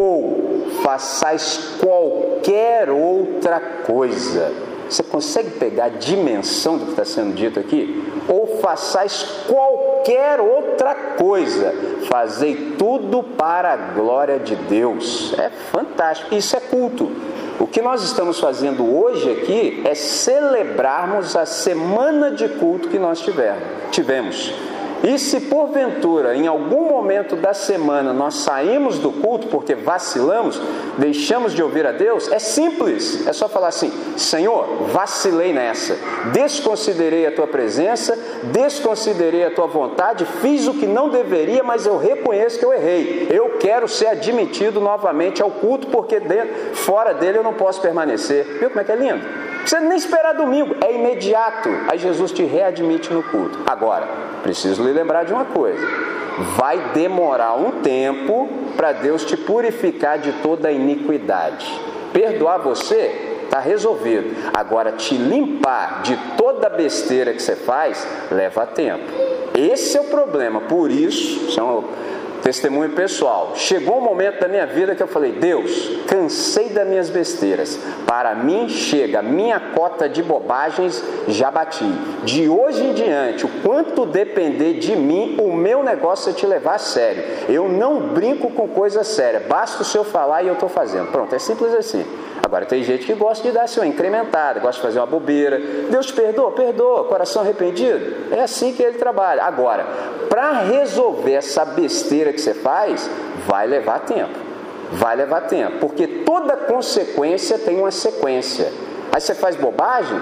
ou 0.01 0.67
façais 0.83 1.77
qualquer 1.81 2.91
outra 2.91 3.61
coisa. 3.61 4.72
Você 4.93 5.03
consegue 5.03 5.51
pegar 5.53 5.87
a 5.87 5.89
dimensão 5.89 6.77
do 6.77 6.85
que 6.85 6.91
está 6.91 7.05
sendo 7.05 7.35
dito 7.35 7.59
aqui? 7.59 8.13
ou 8.29 8.59
façais 8.61 9.27
qualquer 9.47 10.41
outra 10.41 10.95
coisa, 10.95 11.75
fazei 12.09 12.75
tudo 12.79 13.23
para 13.23 13.73
a 13.73 13.77
glória 13.77 14.39
de 14.39 14.55
Deus. 14.55 15.35
É 15.39 15.51
fantástico, 15.51 16.35
isso 16.35 16.57
é 16.57 16.61
culto. 16.61 17.11
O 17.59 17.67
que 17.67 17.81
nós 17.81 18.03
estamos 18.03 18.41
fazendo 18.41 18.85
hoje 18.85 19.31
aqui 19.31 19.83
é 19.85 19.95
celebrarmos 19.95 21.37
a 21.37 21.47
semana 21.47 22.31
de 22.31 22.49
culto 22.49 22.89
que 22.89 22.99
nós 22.99 23.23
tivemos. 23.91 24.53
E 25.03 25.19
se 25.19 25.41
porventura, 25.41 26.37
em 26.37 26.47
algum 26.47 26.89
momento 26.89 27.35
da 27.35 27.53
semana, 27.53 28.13
nós 28.13 28.37
saímos 28.37 28.99
do 28.99 29.11
culto 29.11 29.49
porque 29.49 29.75
vacilamos, 29.75 30.61
deixamos 30.97 31.53
de 31.53 31.63
ouvir 31.63 31.85
a 31.87 31.93
Deus, 31.93 32.31
é 32.31 32.39
simples, 32.39 33.27
é 33.27 33.33
só 33.33 33.49
falar 33.49 33.69
assim: 33.69 33.93
Senhor, 34.17 34.65
vacilei 34.93 35.53
nessa, 35.53 35.99
desconsiderei 36.33 37.27
a 37.27 37.33
tua 37.33 37.49
presença, 37.49 38.17
desconsiderei 38.45 39.45
a 39.45 39.51
tua 39.51 39.67
vontade, 39.67 40.25
fiz 40.41 40.69
o 40.69 40.75
que 40.75 40.87
não 40.87 41.09
deveria, 41.09 41.65
mas 41.65 41.85
eu 41.85 41.99
reconheço 41.99 42.59
que 42.59 42.65
eu 42.65 42.73
errei. 42.73 43.27
Eu 43.29 43.57
quero 43.59 43.89
ser 43.89 44.07
admitido 44.07 44.81
novamente 44.81 45.43
ao 45.43 45.51
culto 45.51 45.89
porque 45.89 46.21
dentro, 46.21 46.77
fora 46.77 47.13
dele 47.13 47.39
eu 47.39 47.43
não 47.43 47.55
posso 47.55 47.81
permanecer. 47.81 48.45
Viu 48.61 48.71
como 48.71 48.81
é 48.81 48.85
que 48.85 48.93
é 48.93 48.97
lindo? 48.97 49.52
Precisa 49.63 49.81
nem 49.81 49.97
esperar 49.97 50.35
domingo, 50.35 50.77
é 50.81 50.93
imediato. 50.95 51.69
Aí 51.89 51.99
Jesus 51.99 52.33
te 52.33 52.45
readmite 52.45 53.13
no 53.13 53.23
culto. 53.23 53.61
Agora, 53.67 54.07
preciso 54.43 54.83
lhe 54.83 54.93
lembrar 54.93 55.25
de 55.25 55.33
uma 55.33 55.45
coisa: 55.45 55.87
vai 56.57 56.79
demorar 56.93 57.55
um 57.55 57.83
tempo 57.83 58.49
para 58.77 58.93
Deus 58.93 59.25
te 59.25 59.37
purificar 59.37 60.19
de 60.19 60.33
toda 60.35 60.69
a 60.69 60.73
iniquidade. 60.73 61.81
Perdoar 62.13 62.59
você 62.59 63.39
está 63.45 63.61
resolvido. 63.61 64.35
Agora, 64.53 64.93
te 64.93 65.15
limpar 65.15 66.03
de 66.03 66.17
toda 66.37 66.67
a 66.67 66.71
besteira 66.71 67.33
que 67.33 67.43
você 67.43 67.55
faz, 67.55 68.07
leva 68.31 68.67
tempo. 68.67 69.05
Esse 69.55 69.97
é 69.97 70.01
o 70.01 70.05
problema. 70.05 70.63
Por 70.63 70.91
isso, 70.91 71.47
isso 71.47 71.61
é 71.61 71.63
Testemunho 72.43 72.91
pessoal. 72.91 73.53
Chegou 73.55 73.99
um 73.99 74.01
momento 74.01 74.41
da 74.41 74.49
minha 74.49 74.67
vida 74.67 74.97
que 74.97 75.03
eu 75.03 75.07
falei: 75.07 75.33
Deus, 75.33 75.91
cansei 76.09 76.71
das 76.71 76.87
minhas 76.87 77.09
besteiras. 77.09 77.79
Para 78.05 78.35
mim 78.35 78.69
chega, 78.69 79.23
minha 79.23 79.61
cota 79.61 80.09
de 80.09 80.23
bobagens 80.23 81.03
já 81.29 81.51
bati. 81.53 81.85
De 82.25 82.49
hoje 82.49 82.83
em 82.83 82.95
diante, 82.95 83.47
o 83.47 83.49
quanto 83.63 84.05
depender 84.05 84.75
de 84.75 84.97
mim, 84.97 85.37
o 85.41 85.53
meu 85.53 85.85
negócio 85.85 86.31
é 86.31 86.33
te 86.33 86.45
levar 86.45 86.75
a 86.75 86.79
sério. 86.79 87.23
Eu 87.49 87.69
não 87.69 88.09
brinco 88.09 88.51
com 88.51 88.67
coisa 88.67 89.05
séria. 89.05 89.45
Basta 89.49 89.83
o 89.83 89.85
senhor 89.85 90.05
falar 90.05 90.43
e 90.43 90.49
eu 90.49 90.55
estou 90.55 90.69
fazendo. 90.69 91.13
Pronto, 91.13 91.33
é 91.35 91.39
simples 91.39 91.73
assim. 91.73 92.05
Agora 92.45 92.67
tem 92.67 92.83
gente 92.83 93.07
que 93.07 93.15
gosta 93.15 93.47
de 93.47 93.55
dar 93.55 93.63
assim, 93.63 93.81
uma 93.81 93.87
incrementada, 93.87 94.61
gosta 94.61 94.81
de 94.81 94.87
fazer 94.87 94.99
uma 94.99 95.07
bobeira. 95.07 95.59
Deus 95.91 96.11
perdoa, 96.11 96.51
perdoa, 96.53 97.05
coração 97.05 97.43
arrependido. 97.43 98.35
É 98.35 98.41
assim 98.41 98.75
que 98.75 98.83
ele 98.83 98.99
trabalha. 98.99 99.45
Agora, 99.45 99.87
para 100.29 100.61
resolver 100.61 101.33
essa 101.33 101.65
besteira 101.65 102.33
que 102.33 102.41
você 102.41 102.53
faz, 102.53 103.09
vai 103.47 103.67
levar 103.67 104.01
tempo. 104.01 104.35
Vai 104.93 105.17
levar 105.17 105.43
tempo, 105.43 105.79
porque 105.79 106.07
toda 106.07 106.55
consequência 106.55 107.59
tem 107.59 107.79
uma 107.79 107.91
sequência. 107.91 108.71
Aí 109.11 109.21
você 109.21 109.35
faz 109.35 109.57
bobagem, 109.57 110.21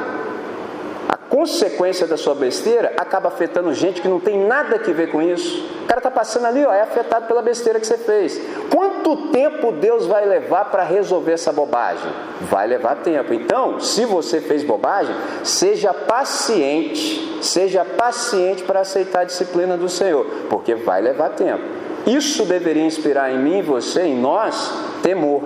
a 1.11 1.17
consequência 1.17 2.07
da 2.07 2.17
sua 2.17 2.37
besteira 2.37 2.93
acaba 2.97 3.27
afetando 3.27 3.75
gente 3.75 4.01
que 4.01 4.07
não 4.07 4.21
tem 4.21 4.39
nada 4.47 4.77
a 4.77 4.93
ver 4.93 5.11
com 5.11 5.21
isso. 5.21 5.67
O 5.83 5.87
cara 5.89 5.99
está 5.99 6.09
passando 6.09 6.47
ali, 6.47 6.65
ó, 6.65 6.73
é 6.73 6.83
afetado 6.83 7.27
pela 7.27 7.43
besteira 7.43 7.81
que 7.81 7.87
você 7.89 7.99
fez. 7.99 8.41
Quanto 8.73 9.29
tempo 9.33 9.73
Deus 9.73 10.07
vai 10.07 10.25
levar 10.25 10.67
para 10.67 10.85
resolver 10.85 11.33
essa 11.33 11.53
bobagem? 11.53 12.09
Vai 12.43 12.69
levar 12.69 12.95
tempo. 12.99 13.35
Então, 13.35 13.81
se 13.81 14.05
você 14.05 14.41
fez 14.41 14.63
bobagem, 14.63 15.13
seja 15.43 15.93
paciente, 15.93 17.43
seja 17.43 17.85
paciente 17.85 18.63
para 18.63 18.79
aceitar 18.79 19.23
a 19.23 19.25
disciplina 19.25 19.77
do 19.77 19.89
Senhor, 19.89 20.25
porque 20.49 20.77
vai 20.77 21.01
levar 21.01 21.31
tempo. 21.31 21.65
Isso 22.07 22.45
deveria 22.45 22.87
inspirar 22.87 23.33
em 23.33 23.39
mim, 23.39 23.63
você, 23.63 24.03
em 24.03 24.17
nós, 24.17 24.73
temor. 25.03 25.43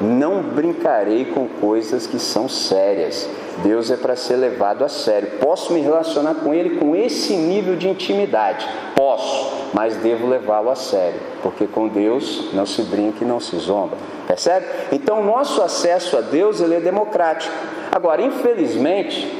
Não 0.00 0.42
brincarei 0.42 1.24
com 1.26 1.46
coisas 1.46 2.06
que 2.06 2.18
são 2.18 2.48
sérias. 2.48 3.28
Deus 3.62 3.90
é 3.90 3.96
para 3.96 4.16
ser 4.16 4.36
levado 4.36 4.84
a 4.84 4.88
sério. 4.88 5.32
Posso 5.40 5.72
me 5.72 5.80
relacionar 5.80 6.34
com 6.36 6.52
Ele 6.52 6.76
com 6.76 6.96
esse 6.96 7.34
nível 7.34 7.76
de 7.76 7.88
intimidade? 7.88 8.66
Posso, 8.96 9.68
mas 9.72 9.96
devo 9.96 10.26
levá-lo 10.26 10.70
a 10.70 10.74
sério, 10.74 11.20
porque 11.42 11.66
com 11.66 11.88
Deus 11.88 12.50
não 12.52 12.66
se 12.66 12.82
brinca 12.82 13.24
e 13.24 13.26
não 13.26 13.38
se 13.38 13.56
zomba. 13.56 13.96
Percebe? 14.26 14.66
Então, 14.92 15.22
nosso 15.22 15.62
acesso 15.62 16.16
a 16.16 16.20
Deus 16.20 16.60
ele 16.60 16.74
é 16.74 16.80
democrático. 16.80 17.54
Agora, 17.92 18.22
infelizmente, 18.22 19.30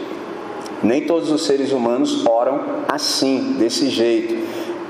nem 0.83 1.07
todos 1.07 1.31
os 1.31 1.47
seres 1.47 1.73
humanos 1.73 2.27
oram 2.27 2.61
assim, 2.87 3.57
desse 3.59 3.89
jeito. 3.89 4.35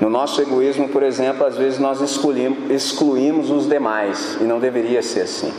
No 0.01 0.11
nosso 0.11 0.41
egoísmo, 0.43 0.89
por 0.89 1.03
exemplo, 1.03 1.47
às 1.47 1.57
vezes 1.57 1.79
nós 1.79 2.01
excluímos, 2.01 3.51
os 3.51 3.69
demais 3.69 4.37
e 4.41 4.45
não 4.45 4.59
deveria 4.59 5.03
ser 5.03 5.23
assim. 5.23 5.53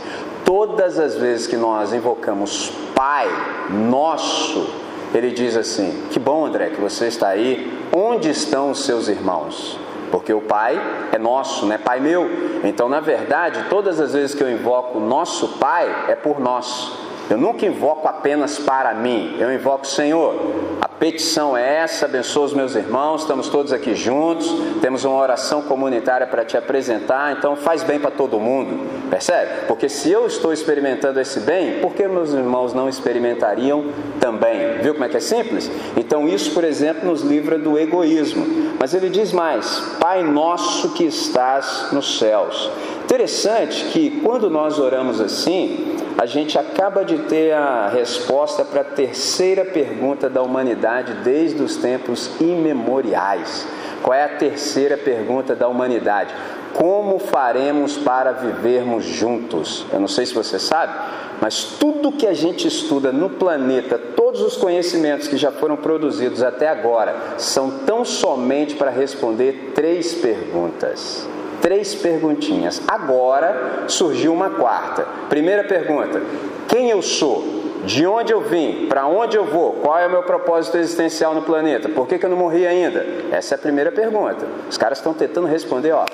Todas 0.44 0.98
as 0.98 1.16
vezes 1.16 1.46
que 1.46 1.56
nós 1.56 1.92
invocamos 1.92 2.70
Pai 2.94 3.28
Nosso, 3.70 4.68
ele 5.14 5.30
diz 5.30 5.56
assim: 5.56 6.02
Que 6.10 6.18
bom, 6.18 6.46
André, 6.46 6.70
que 6.70 6.80
você 6.80 7.06
está 7.06 7.28
aí. 7.28 7.72
Onde 7.92 8.30
estão 8.30 8.70
os 8.70 8.84
seus 8.84 9.08
irmãos? 9.08 9.78
Porque 10.10 10.32
o 10.32 10.40
Pai 10.40 10.80
é 11.12 11.18
nosso, 11.18 11.66
não 11.66 11.74
é 11.74 11.78
Pai 11.78 11.98
meu. 11.98 12.28
Então, 12.62 12.88
na 12.88 13.00
verdade, 13.00 13.64
todas 13.68 13.98
as 13.98 14.12
vezes 14.12 14.34
que 14.34 14.42
eu 14.42 14.50
invoco 14.50 15.00
nosso 15.00 15.48
Pai, 15.58 16.04
é 16.08 16.14
por 16.14 16.38
nós. 16.38 16.92
Eu 17.28 17.36
nunca 17.36 17.66
invoco 17.66 18.06
apenas 18.06 18.58
para 18.58 18.94
mim, 18.94 19.36
eu 19.38 19.52
invoco 19.52 19.86
Senhor. 19.86 20.34
A 20.80 20.88
petição 20.88 21.56
é 21.56 21.78
essa, 21.78 22.06
abençoa 22.06 22.44
os 22.44 22.54
meus 22.54 22.76
irmãos, 22.76 23.22
estamos 23.22 23.48
todos 23.48 23.72
aqui 23.72 23.94
juntos, 23.94 24.48
temos 24.80 25.04
uma 25.04 25.16
oração 25.16 25.62
comunitária 25.62 26.26
para 26.26 26.44
te 26.44 26.56
apresentar, 26.56 27.36
então 27.36 27.56
faz 27.56 27.82
bem 27.82 27.98
para 27.98 28.12
todo 28.12 28.38
mundo, 28.38 29.08
percebe? 29.10 29.66
Porque 29.66 29.88
se 29.88 30.10
eu 30.10 30.26
estou 30.26 30.52
experimentando 30.52 31.20
esse 31.20 31.40
bem, 31.40 31.80
por 31.80 31.94
que 31.94 32.06
meus 32.06 32.32
irmãos 32.32 32.72
não 32.72 32.88
experimentariam 32.88 33.86
também? 34.20 34.78
Viu 34.80 34.94
como 34.94 35.04
é 35.04 35.08
que 35.08 35.16
é 35.16 35.20
simples? 35.20 35.70
Então 35.96 36.28
isso, 36.28 36.52
por 36.52 36.62
exemplo, 36.62 37.08
nos 37.08 37.22
livra 37.22 37.58
do 37.58 37.76
egoísmo. 37.76 38.46
Mas 38.78 38.94
ele 38.94 39.08
diz 39.08 39.32
mais: 39.32 39.80
Pai 40.00 40.22
nosso 40.22 40.90
que 40.90 41.04
estás 41.04 41.88
nos 41.92 42.18
céus. 42.18 42.70
Interessante 43.04 43.84
que 43.86 44.20
quando 44.22 44.50
nós 44.50 44.78
oramos 44.78 45.20
assim, 45.20 45.96
a 46.18 46.24
gente 46.24 46.58
acaba 46.58 47.04
de 47.04 47.18
ter 47.18 47.52
a 47.52 47.88
resposta 47.88 48.64
para 48.64 48.80
a 48.80 48.84
terceira 48.84 49.64
pergunta 49.64 50.30
da 50.30 50.42
humanidade 50.42 51.12
desde 51.22 51.62
os 51.62 51.76
tempos 51.76 52.30
imemoriais. 52.40 53.66
Qual 54.02 54.14
é 54.14 54.24
a 54.24 54.36
terceira 54.36 54.96
pergunta 54.96 55.54
da 55.54 55.68
humanidade? 55.68 56.34
Como 56.72 57.18
faremos 57.18 57.96
para 57.96 58.32
vivermos 58.32 59.04
juntos? 59.04 59.86
Eu 59.92 60.00
não 60.00 60.08
sei 60.08 60.24
se 60.26 60.34
você 60.34 60.58
sabe, 60.58 60.92
mas 61.40 61.64
tudo 61.78 62.12
que 62.12 62.26
a 62.26 62.34
gente 62.34 62.66
estuda 62.68 63.12
no 63.12 63.30
planeta, 63.30 63.98
todos 63.98 64.40
os 64.40 64.56
conhecimentos 64.56 65.28
que 65.28 65.36
já 65.36 65.50
foram 65.50 65.76
produzidos 65.76 66.42
até 66.42 66.68
agora, 66.68 67.14
são 67.38 67.78
tão 67.84 68.04
somente 68.04 68.74
para 68.74 68.90
responder 68.90 69.72
três 69.74 70.14
perguntas. 70.14 71.28
Três 71.66 71.96
perguntinhas. 71.96 72.80
Agora 72.86 73.86
surgiu 73.88 74.32
uma 74.32 74.50
quarta. 74.50 75.04
Primeira 75.28 75.64
pergunta: 75.64 76.22
quem 76.68 76.90
eu 76.90 77.02
sou? 77.02 77.42
De 77.84 78.06
onde 78.06 78.32
eu 78.32 78.40
vim? 78.40 78.86
Para 78.88 79.08
onde 79.08 79.36
eu 79.36 79.44
vou? 79.44 79.72
Qual 79.72 79.98
é 79.98 80.06
o 80.06 80.10
meu 80.10 80.22
propósito 80.22 80.78
existencial 80.78 81.34
no 81.34 81.42
planeta? 81.42 81.88
Por 81.88 82.06
que, 82.06 82.18
que 82.20 82.24
eu 82.24 82.30
não 82.30 82.36
morri 82.36 82.64
ainda? 82.64 83.04
Essa 83.32 83.54
é 83.54 83.56
a 83.56 83.58
primeira 83.58 83.90
pergunta. 83.90 84.46
Os 84.70 84.78
caras 84.78 84.98
estão 84.98 85.12
tentando 85.12 85.48
responder, 85.48 85.90
ó, 85.90 86.04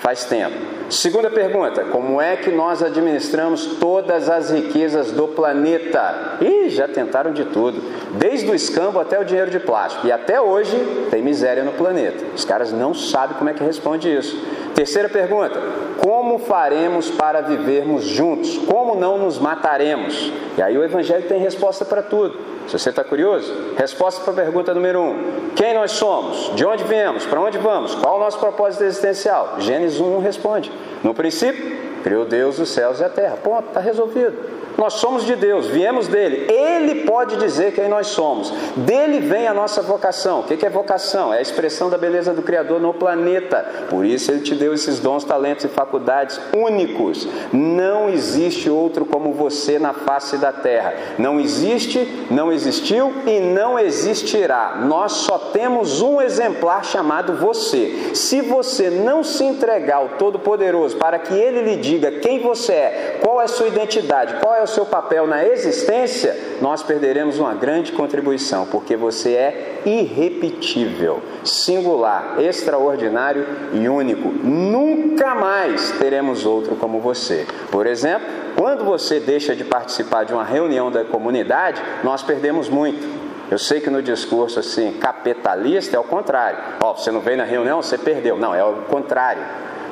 faz 0.00 0.24
tempo. 0.24 0.56
Segunda 0.90 1.30
pergunta: 1.30 1.84
como 1.84 2.20
é 2.20 2.36
que 2.36 2.50
nós 2.50 2.82
administramos 2.82 3.76
todas 3.78 4.28
as 4.28 4.50
riquezas 4.50 5.12
do 5.12 5.28
planeta? 5.28 6.38
Ih, 6.40 6.70
já 6.70 6.88
tentaram 6.88 7.32
de 7.32 7.44
tudo, 7.44 7.80
desde 8.12 8.50
o 8.50 8.54
escambo 8.54 8.98
até 8.98 9.20
o 9.20 9.24
dinheiro 9.24 9.50
de 9.50 9.60
plástico. 9.60 10.06
E 10.06 10.12
até 10.12 10.40
hoje 10.40 10.76
tem 11.10 11.22
miséria 11.22 11.62
no 11.62 11.72
planeta. 11.72 12.24
Os 12.34 12.44
caras 12.44 12.72
não 12.72 12.94
sabem 12.94 13.36
como 13.36 13.50
é 13.50 13.52
que 13.52 13.62
responde 13.62 14.12
isso. 14.12 14.40
Terceira 14.78 15.08
pergunta: 15.08 15.60
como 16.00 16.38
faremos 16.38 17.10
para 17.10 17.40
vivermos 17.40 18.04
juntos? 18.04 18.58
Como 18.58 18.94
não 18.94 19.18
nos 19.18 19.36
mataremos? 19.36 20.32
E 20.56 20.62
aí 20.62 20.78
o 20.78 20.84
Evangelho 20.84 21.26
tem 21.26 21.40
resposta 21.40 21.84
para 21.84 22.00
tudo. 22.00 22.38
Se 22.68 22.78
você 22.78 22.90
está 22.90 23.02
curioso, 23.02 23.52
resposta 23.76 24.20
para 24.22 24.32
a 24.34 24.36
pergunta 24.36 24.72
número 24.72 25.00
um: 25.00 25.50
quem 25.56 25.74
nós 25.74 25.90
somos? 25.90 26.54
De 26.54 26.64
onde 26.64 26.84
viemos? 26.84 27.26
Para 27.26 27.40
onde 27.40 27.58
vamos? 27.58 27.96
Qual 27.96 28.18
o 28.18 28.20
nosso 28.20 28.38
propósito 28.38 28.84
existencial? 28.84 29.56
Gênesis 29.58 29.98
1 29.98 30.20
responde. 30.20 30.70
No 31.02 31.12
princípio, 31.12 31.76
criou 32.04 32.24
Deus 32.24 32.60
os 32.60 32.68
céus 32.68 33.00
e 33.00 33.04
a 33.04 33.08
terra. 33.08 33.36
Ponto, 33.42 33.66
está 33.66 33.80
resolvido. 33.80 34.57
Nós 34.78 34.94
somos 34.94 35.24
de 35.24 35.34
Deus, 35.34 35.66
viemos 35.66 36.06
dele. 36.06 36.46
Ele 36.48 37.04
pode 37.04 37.36
dizer 37.36 37.72
quem 37.72 37.88
nós 37.88 38.06
somos. 38.06 38.52
Dele 38.76 39.18
vem 39.18 39.48
a 39.48 39.52
nossa 39.52 39.82
vocação. 39.82 40.38
O 40.38 40.42
que 40.44 40.64
é 40.64 40.70
vocação? 40.70 41.34
É 41.34 41.38
a 41.38 41.42
expressão 41.42 41.90
da 41.90 41.98
beleza 41.98 42.32
do 42.32 42.42
Criador 42.42 42.80
no 42.80 42.94
planeta. 42.94 43.88
Por 43.90 44.06
isso 44.06 44.30
ele 44.30 44.42
te 44.42 44.54
deu 44.54 44.72
esses 44.72 45.00
dons, 45.00 45.24
talentos 45.24 45.64
e 45.64 45.68
faculdades 45.68 46.40
únicos. 46.56 47.26
Não 47.52 48.08
existe 48.08 48.70
outro 48.70 49.04
como 49.04 49.32
você 49.32 49.80
na 49.80 49.92
face 49.92 50.36
da 50.36 50.52
terra. 50.52 50.94
Não 51.18 51.40
existe, 51.40 52.26
não 52.30 52.52
existiu 52.52 53.12
e 53.26 53.40
não 53.40 53.80
existirá. 53.80 54.76
Nós 54.84 55.10
só 55.10 55.38
temos 55.52 56.00
um 56.02 56.20
exemplar 56.20 56.84
chamado 56.84 57.34
você. 57.34 58.12
Se 58.14 58.42
você 58.42 58.90
não 58.90 59.24
se 59.24 59.42
entregar 59.42 59.96
ao 59.96 60.10
Todo-Poderoso 60.10 60.98
para 60.98 61.18
que 61.18 61.34
ele 61.34 61.62
lhe 61.62 61.76
diga 61.76 62.12
quem 62.12 62.38
você 62.38 62.72
é, 62.72 63.18
qual 63.20 63.40
é 63.40 63.44
a 63.44 63.48
sua 63.48 63.66
identidade, 63.66 64.36
qual 64.40 64.54
é 64.54 64.67
o 64.68 64.74
seu 64.74 64.86
papel 64.86 65.26
na 65.26 65.44
existência, 65.44 66.36
nós 66.60 66.82
perderemos 66.82 67.38
uma 67.38 67.54
grande 67.54 67.92
contribuição, 67.92 68.66
porque 68.66 68.96
você 68.96 69.32
é 69.32 69.82
irrepetível, 69.84 71.22
singular, 71.44 72.36
extraordinário 72.38 73.46
e 73.72 73.88
único. 73.88 74.28
Nunca 74.28 75.34
mais 75.34 75.92
teremos 75.92 76.44
outro 76.44 76.76
como 76.76 77.00
você. 77.00 77.46
Por 77.70 77.86
exemplo, 77.86 78.26
quando 78.56 78.84
você 78.84 79.20
deixa 79.20 79.54
de 79.54 79.64
participar 79.64 80.24
de 80.24 80.32
uma 80.32 80.44
reunião 80.44 80.90
da 80.90 81.04
comunidade, 81.04 81.82
nós 82.04 82.22
perdemos 82.22 82.68
muito. 82.68 83.28
Eu 83.50 83.58
sei 83.58 83.80
que 83.80 83.88
no 83.88 84.02
discurso 84.02 84.60
assim 84.60 84.92
capitalista 84.92 85.96
é 85.96 85.98
o 85.98 86.04
contrário. 86.04 86.58
Ó, 86.82 86.90
oh, 86.90 86.96
você 86.96 87.10
não 87.10 87.20
veio 87.20 87.38
na 87.38 87.44
reunião, 87.44 87.80
você 87.80 87.96
perdeu. 87.96 88.36
Não, 88.36 88.54
é 88.54 88.62
o 88.62 88.82
contrário. 88.82 89.42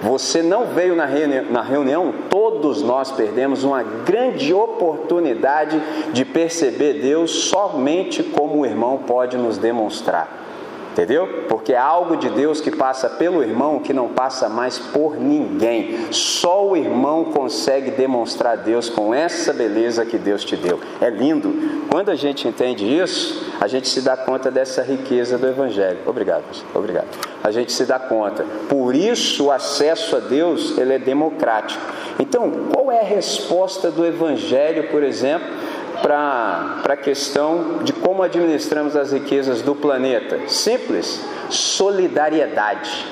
Você 0.02 0.42
não 0.42 0.66
veio 0.66 0.94
na 0.94 1.06
reunião, 1.06 1.44
na 1.50 1.62
reunião, 1.62 2.14
todos 2.28 2.82
nós 2.82 3.11
perdemos 3.12 3.64
uma 3.64 3.82
grande 3.82 4.52
oportunidade 4.52 5.80
de 6.12 6.24
perceber 6.24 6.94
Deus 6.94 7.30
somente 7.48 8.22
como 8.22 8.61
o 8.61 8.66
irmão 8.66 8.98
pode 8.98 9.37
nos 9.37 9.59
demonstrar. 9.59 10.45
Entendeu? 10.96 11.44
Porque 11.46 11.74
é 11.74 11.78
algo 11.78 12.16
de 12.16 12.30
Deus 12.30 12.59
que 12.59 12.70
passa 12.70 13.11
pelo 13.11 13.42
irmão 13.42 13.80
que 13.80 13.92
não 13.92 14.09
passa 14.09 14.48
mais 14.48 14.78
por 14.78 15.14
ninguém. 15.14 16.11
Só 16.11 16.66
o 16.66 16.74
irmão 16.74 17.26
consegue 17.26 17.90
demonstrar 17.90 18.56
Deus 18.56 18.88
com 18.88 19.12
essa 19.12 19.52
beleza 19.52 20.06
que 20.06 20.16
Deus 20.16 20.42
te 20.42 20.56
deu. 20.56 20.80
É 20.98 21.11
lindo. 21.11 21.85
Quando 21.90 22.11
a 22.11 22.14
gente 22.14 22.48
entende 22.48 22.87
isso, 22.87 23.52
a 23.61 23.68
gente 23.68 23.90
se 23.90 24.00
dá 24.00 24.16
conta 24.16 24.50
dessa 24.50 24.82
riqueza 24.82 25.37
do 25.37 25.46
Evangelho. 25.46 25.98
Obrigado, 26.06 26.44
obrigado. 26.74 27.09
A 27.44 27.50
gente 27.50 27.72
se 27.72 27.85
dá 27.85 27.98
conta. 27.98 28.46
Por 28.66 28.94
isso 28.94 29.44
o 29.44 29.52
acesso 29.52 30.16
a 30.16 30.20
Deus 30.20 30.78
ele 30.78 30.94
é 30.94 30.98
democrático. 30.98 31.85
Então, 32.18 32.50
qual 32.72 32.90
é 32.90 33.00
a 33.00 33.04
resposta 33.04 33.90
do 33.90 34.06
Evangelho, 34.06 34.88
por 34.88 35.02
exemplo? 35.02 35.46
Para 36.02 36.82
a 36.85 36.96
questão 36.96 37.78
de 37.82 37.92
como 37.92 38.22
administramos 38.22 38.96
as 38.96 39.12
riquezas 39.12 39.62
do 39.62 39.74
planeta? 39.74 40.48
Simples: 40.48 41.24
solidariedade, 41.50 43.06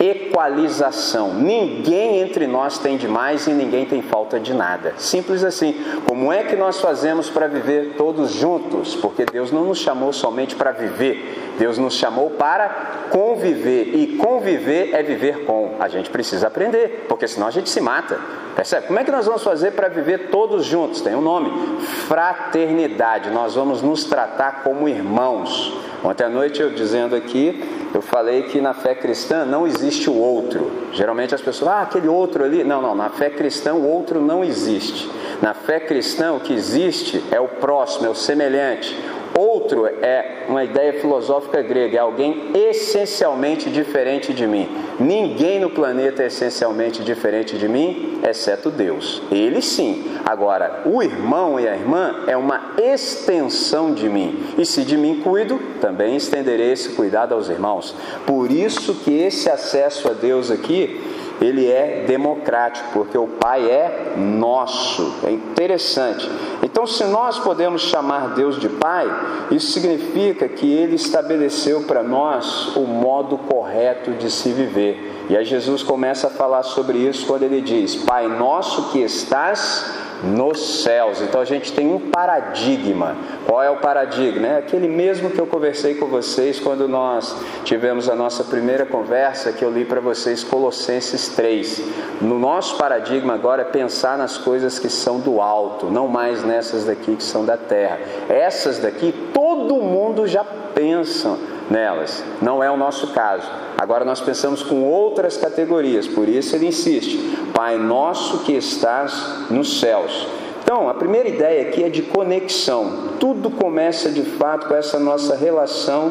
equalização. 0.00 1.34
Ninguém 1.34 2.20
entre 2.20 2.46
nós 2.46 2.78
tem 2.78 2.96
demais 2.96 3.46
e 3.46 3.50
ninguém 3.50 3.84
tem 3.84 4.02
falta 4.02 4.40
de 4.40 4.52
nada. 4.52 4.94
Simples 4.96 5.44
assim. 5.44 5.74
Como 6.06 6.32
é 6.32 6.42
que 6.42 6.56
nós 6.56 6.80
fazemos 6.80 7.30
para 7.30 7.46
viver 7.46 7.94
todos 7.96 8.32
juntos? 8.32 8.94
Porque 8.94 9.24
Deus 9.24 9.52
não 9.52 9.64
nos 9.64 9.78
chamou 9.78 10.12
somente 10.12 10.54
para 10.56 10.72
viver, 10.72 11.54
Deus 11.58 11.78
nos 11.78 11.94
chamou 11.94 12.30
para 12.30 12.68
conviver. 13.10 13.94
E 13.94 14.16
conviver 14.16 14.94
é 14.94 15.02
viver 15.02 15.44
com. 15.44 15.76
A 15.78 15.88
gente 15.88 16.10
precisa 16.10 16.48
aprender, 16.48 17.06
porque 17.08 17.28
senão 17.28 17.46
a 17.46 17.50
gente 17.50 17.70
se 17.70 17.80
mata. 17.80 18.18
Percebe? 18.54 18.86
Como 18.86 18.98
é 18.98 19.04
que 19.04 19.10
nós 19.10 19.26
vamos 19.26 19.42
fazer 19.42 19.72
para 19.72 19.88
viver 19.88 20.28
todos 20.30 20.64
juntos? 20.64 21.00
Tem 21.00 21.14
um 21.14 21.20
nome: 21.20 21.78
fraternidade. 22.06 23.30
Nós 23.30 23.54
vamos 23.54 23.82
nos 23.82 24.04
tratar 24.04 24.62
como 24.62 24.88
irmãos. 24.88 25.76
Ontem 26.02 26.24
à 26.24 26.28
noite 26.28 26.60
eu 26.60 26.70
dizendo 26.70 27.16
aqui, 27.16 27.83
eu 27.94 28.02
falei 28.02 28.42
que 28.42 28.60
na 28.60 28.74
fé 28.74 28.94
cristã 28.94 29.44
não 29.44 29.66
existe 29.66 30.10
o 30.10 30.14
outro. 30.14 30.70
Geralmente 30.92 31.34
as 31.34 31.40
pessoas, 31.40 31.70
ah, 31.70 31.82
aquele 31.82 32.08
outro 32.08 32.44
ali. 32.44 32.64
Não, 32.64 32.82
não, 32.82 32.94
na 32.94 33.08
fé 33.08 33.30
cristã 33.30 33.72
o 33.72 33.86
outro 33.88 34.20
não 34.20 34.44
existe. 34.44 35.08
Na 35.40 35.54
fé 35.54 35.78
cristã 35.78 36.32
o 36.32 36.40
que 36.40 36.52
existe 36.52 37.22
é 37.30 37.40
o 37.40 37.46
próximo, 37.46 38.06
é 38.06 38.08
o 38.08 38.14
semelhante. 38.14 38.96
Outro 39.36 39.86
é 39.86 40.44
uma 40.48 40.62
ideia 40.62 40.92
filosófica 41.00 41.60
grega, 41.60 41.96
é 41.96 42.00
alguém 42.00 42.52
essencialmente 42.54 43.68
diferente 43.68 44.32
de 44.32 44.46
mim. 44.46 44.68
Ninguém 45.00 45.58
no 45.58 45.70
planeta 45.70 46.22
é 46.22 46.26
essencialmente 46.26 47.02
diferente 47.02 47.58
de 47.58 47.68
mim, 47.68 48.20
exceto 48.22 48.70
Deus. 48.70 49.22
Ele 49.32 49.60
sim. 49.60 50.04
Agora, 50.24 50.82
o 50.84 51.02
irmão 51.02 51.58
e 51.58 51.66
a 51.66 51.74
irmã 51.74 52.24
é 52.28 52.36
uma 52.36 52.74
extensão 52.80 53.92
de 53.92 54.08
mim. 54.08 54.38
E 54.56 54.64
se 54.64 54.84
de 54.84 54.96
mim 54.96 55.20
cuido, 55.20 55.60
também 55.80 56.14
estenderei 56.14 56.70
esse 56.70 56.90
cuidado 56.90 57.34
aos 57.34 57.48
irmãos. 57.48 57.94
Por 58.24 58.52
isso 58.52 58.94
que 58.94 59.12
esse 59.12 59.50
acesso 59.50 60.08
a 60.08 60.12
Deus 60.12 60.50
aqui 60.50 61.00
ele 61.40 61.70
é 61.70 62.04
democrático, 62.06 62.88
porque 62.92 63.18
o 63.18 63.26
Pai 63.26 63.68
é 63.68 64.14
nosso. 64.16 65.14
É 65.24 65.30
interessante. 65.30 66.30
Então, 66.62 66.86
se 66.86 67.04
nós 67.04 67.38
podemos 67.38 67.82
chamar 67.82 68.34
Deus 68.34 68.58
de 68.58 68.68
Pai, 68.68 69.06
isso 69.50 69.72
significa 69.72 70.48
que 70.48 70.70
Ele 70.72 70.94
estabeleceu 70.96 71.82
para 71.82 72.02
nós 72.02 72.74
o 72.76 72.82
modo 72.82 73.36
correto 73.38 74.12
de 74.12 74.30
se 74.30 74.50
viver. 74.50 75.12
E 75.28 75.36
aí 75.36 75.44
Jesus 75.44 75.82
começa 75.82 76.26
a 76.26 76.30
falar 76.30 76.62
sobre 76.62 76.98
isso 76.98 77.26
quando 77.26 77.44
ele 77.44 77.62
diz: 77.62 77.96
Pai 77.96 78.28
nosso 78.28 78.90
que 78.90 78.98
estás 78.98 80.03
nos 80.24 80.82
céus. 80.82 81.20
Então 81.20 81.40
a 81.40 81.44
gente 81.44 81.72
tem 81.72 81.92
um 81.92 82.10
paradigma. 82.10 83.16
Qual 83.46 83.62
é 83.62 83.70
o 83.70 83.76
paradigma? 83.76 84.46
É 84.46 84.58
aquele 84.58 84.88
mesmo 84.88 85.30
que 85.30 85.40
eu 85.40 85.46
conversei 85.46 85.94
com 85.94 86.06
vocês 86.06 86.58
quando 86.58 86.88
nós 86.88 87.36
tivemos 87.64 88.08
a 88.08 88.14
nossa 88.14 88.44
primeira 88.44 88.86
conversa, 88.86 89.52
que 89.52 89.64
eu 89.64 89.70
li 89.70 89.84
para 89.84 90.00
vocês 90.00 90.42
Colossenses 90.42 91.28
3. 91.28 91.82
No 92.20 92.38
nosso 92.38 92.76
paradigma 92.76 93.34
agora 93.34 93.62
é 93.62 93.64
pensar 93.64 94.16
nas 94.16 94.38
coisas 94.38 94.78
que 94.78 94.88
são 94.88 95.20
do 95.20 95.40
alto, 95.40 95.86
não 95.86 96.08
mais 96.08 96.44
nessas 96.44 96.84
daqui 96.84 97.16
que 97.16 97.24
são 97.24 97.44
da 97.44 97.56
terra. 97.56 97.98
Essas 98.28 98.78
daqui 98.78 99.14
todo 99.32 99.76
mundo 99.76 100.26
já 100.26 100.44
pensa 100.74 101.36
nelas. 101.70 102.22
Não 102.40 102.62
é 102.62 102.70
o 102.70 102.76
nosso 102.76 103.08
caso. 103.08 103.46
Agora 103.78 104.04
nós 104.04 104.20
pensamos 104.20 104.62
com 104.62 104.82
outras 104.82 105.36
categorias, 105.36 106.06
por 106.06 106.28
isso 106.28 106.56
ele 106.56 106.66
insiste: 106.66 107.18
Pai 107.54 107.76
nosso 107.76 108.40
que 108.44 108.52
estás 108.52 109.50
nos 109.50 109.80
céus. 109.80 110.26
Então, 110.64 110.88
a 110.88 110.94
primeira 110.94 111.28
ideia 111.28 111.68
aqui 111.68 111.84
é 111.84 111.90
de 111.90 112.00
conexão. 112.00 113.10
Tudo 113.20 113.50
começa 113.50 114.10
de 114.10 114.22
fato 114.22 114.66
com 114.66 114.74
essa 114.74 114.98
nossa 114.98 115.36
relação 115.36 116.10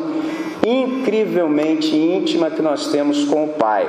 incrivelmente 0.65 1.95
íntima 1.95 2.49
que 2.49 2.61
nós 2.61 2.87
temos 2.91 3.25
com 3.25 3.43
o 3.45 3.49
Pai. 3.49 3.87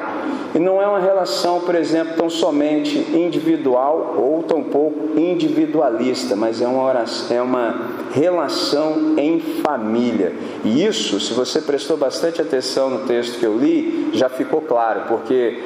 E 0.55 0.59
não 0.59 0.81
é 0.81 0.87
uma 0.87 0.99
relação, 1.01 1.61
por 1.61 1.75
exemplo, 1.75 2.15
tão 2.17 2.29
somente 2.29 2.99
individual 3.15 4.17
ou 4.19 4.43
tampouco 4.43 5.19
individualista, 5.19 6.35
mas 6.37 6.61
é 6.61 6.67
uma, 6.67 6.83
oração, 6.85 7.37
é 7.37 7.43
uma 7.43 7.75
relação 8.13 9.15
em 9.17 9.41
família. 9.41 10.33
E 10.65 10.85
isso, 10.85 11.21
se 11.21 11.33
você 11.33 11.61
prestou 11.61 11.97
bastante 11.97 12.41
atenção 12.41 12.91
no 12.91 13.07
texto 13.07 13.39
que 13.39 13.47
eu 13.47 13.57
li, 13.57 14.11
já 14.13 14.29
ficou 14.29 14.61
claro, 14.61 15.03
porque 15.09 15.61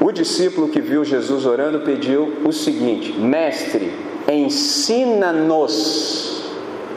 o 0.00 0.10
discípulo 0.10 0.68
que 0.68 0.80
viu 0.80 1.04
Jesus 1.04 1.46
orando 1.46 1.80
pediu 1.80 2.32
o 2.44 2.52
seguinte: 2.52 3.12
Mestre, 3.12 3.92
ensina-nos. 4.28 5.22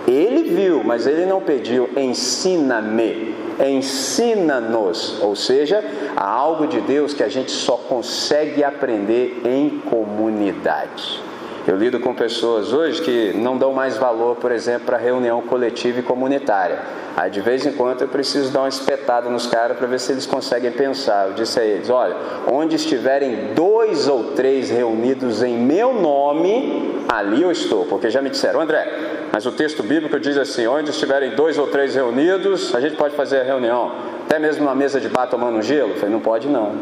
Ele 0.08 0.56
viu, 0.56 0.84
mas 0.84 1.08
ele 1.08 1.26
não 1.26 1.42
pediu, 1.42 1.90
ensina-me. 1.98 3.36
Ensina-nos, 3.60 5.22
ou 5.22 5.34
seja, 5.36 5.84
há 6.16 6.30
algo 6.30 6.68
de 6.68 6.82
Deus 6.82 7.14
que 7.14 7.24
a 7.24 7.30
gente 7.30 7.52
só 7.52 7.78
consegue 7.78 8.64
aprender 8.64 9.42
em 9.46 9.80
comunidade. 9.90 11.22
Eu 11.68 11.76
lido 11.76 12.00
com 12.00 12.14
pessoas 12.14 12.72
hoje 12.72 13.02
que 13.02 13.34
não 13.36 13.58
dão 13.58 13.74
mais 13.74 13.98
valor, 13.98 14.36
por 14.36 14.52
exemplo, 14.52 14.86
para 14.86 14.98
reunião 14.98 15.42
coletiva 15.42 16.00
e 16.00 16.04
comunitária. 16.04 16.78
Aí 17.18 17.32
de 17.32 17.42
vez 17.42 17.66
em 17.66 17.72
quando 17.72 18.04
eu 18.04 18.08
preciso 18.08 18.52
dar 18.52 18.60
uma 18.60 18.70
espetada 18.70 19.32
nos 19.32 19.48
caras 19.48 19.76
para 19.76 19.88
ver 19.88 20.00
se 20.00 20.12
eles 20.12 20.28
conseguem 20.28 20.72
pensar. 20.72 21.30
Eu 21.30 21.34
disse 21.34 21.60
a 21.60 21.66
eles: 21.66 21.90
olha, 21.90 22.16
onde 22.52 22.76
estiverem 22.76 23.56
dois 23.56 24.08
ou 24.08 24.26
três 24.34 24.70
reunidos 24.70 25.42
em 25.42 25.58
meu 25.58 25.92
nome, 25.92 27.04
ali 27.10 27.42
eu 27.42 27.52
estou. 27.52 27.86
Porque 27.86 28.12
já 28.12 28.22
me 28.22 28.30
disseram, 28.30 28.62
André, 28.62 28.88
mas 29.32 29.48
o 29.48 29.52
texto 29.52 29.82
bíblico 29.82 30.20
diz 30.20 30.38
assim: 30.38 30.68
onde 30.68 30.92
estiverem 30.92 31.32
dois 31.32 31.58
ou 31.58 31.66
três 31.66 31.96
reunidos, 31.96 32.76
a 32.76 32.80
gente 32.80 32.96
pode 32.96 33.16
fazer 33.16 33.40
a 33.40 33.44
reunião. 33.44 33.92
Até 34.28 34.38
mesmo 34.38 34.64
numa 34.64 34.76
mesa 34.76 35.02
de 35.02 35.10
bar 35.10 35.26
tomando 35.26 35.60
gelo? 35.64 35.94
Eu 35.94 35.96
falei: 35.96 36.14
não 36.14 36.22
pode 36.22 36.48
não. 36.48 36.74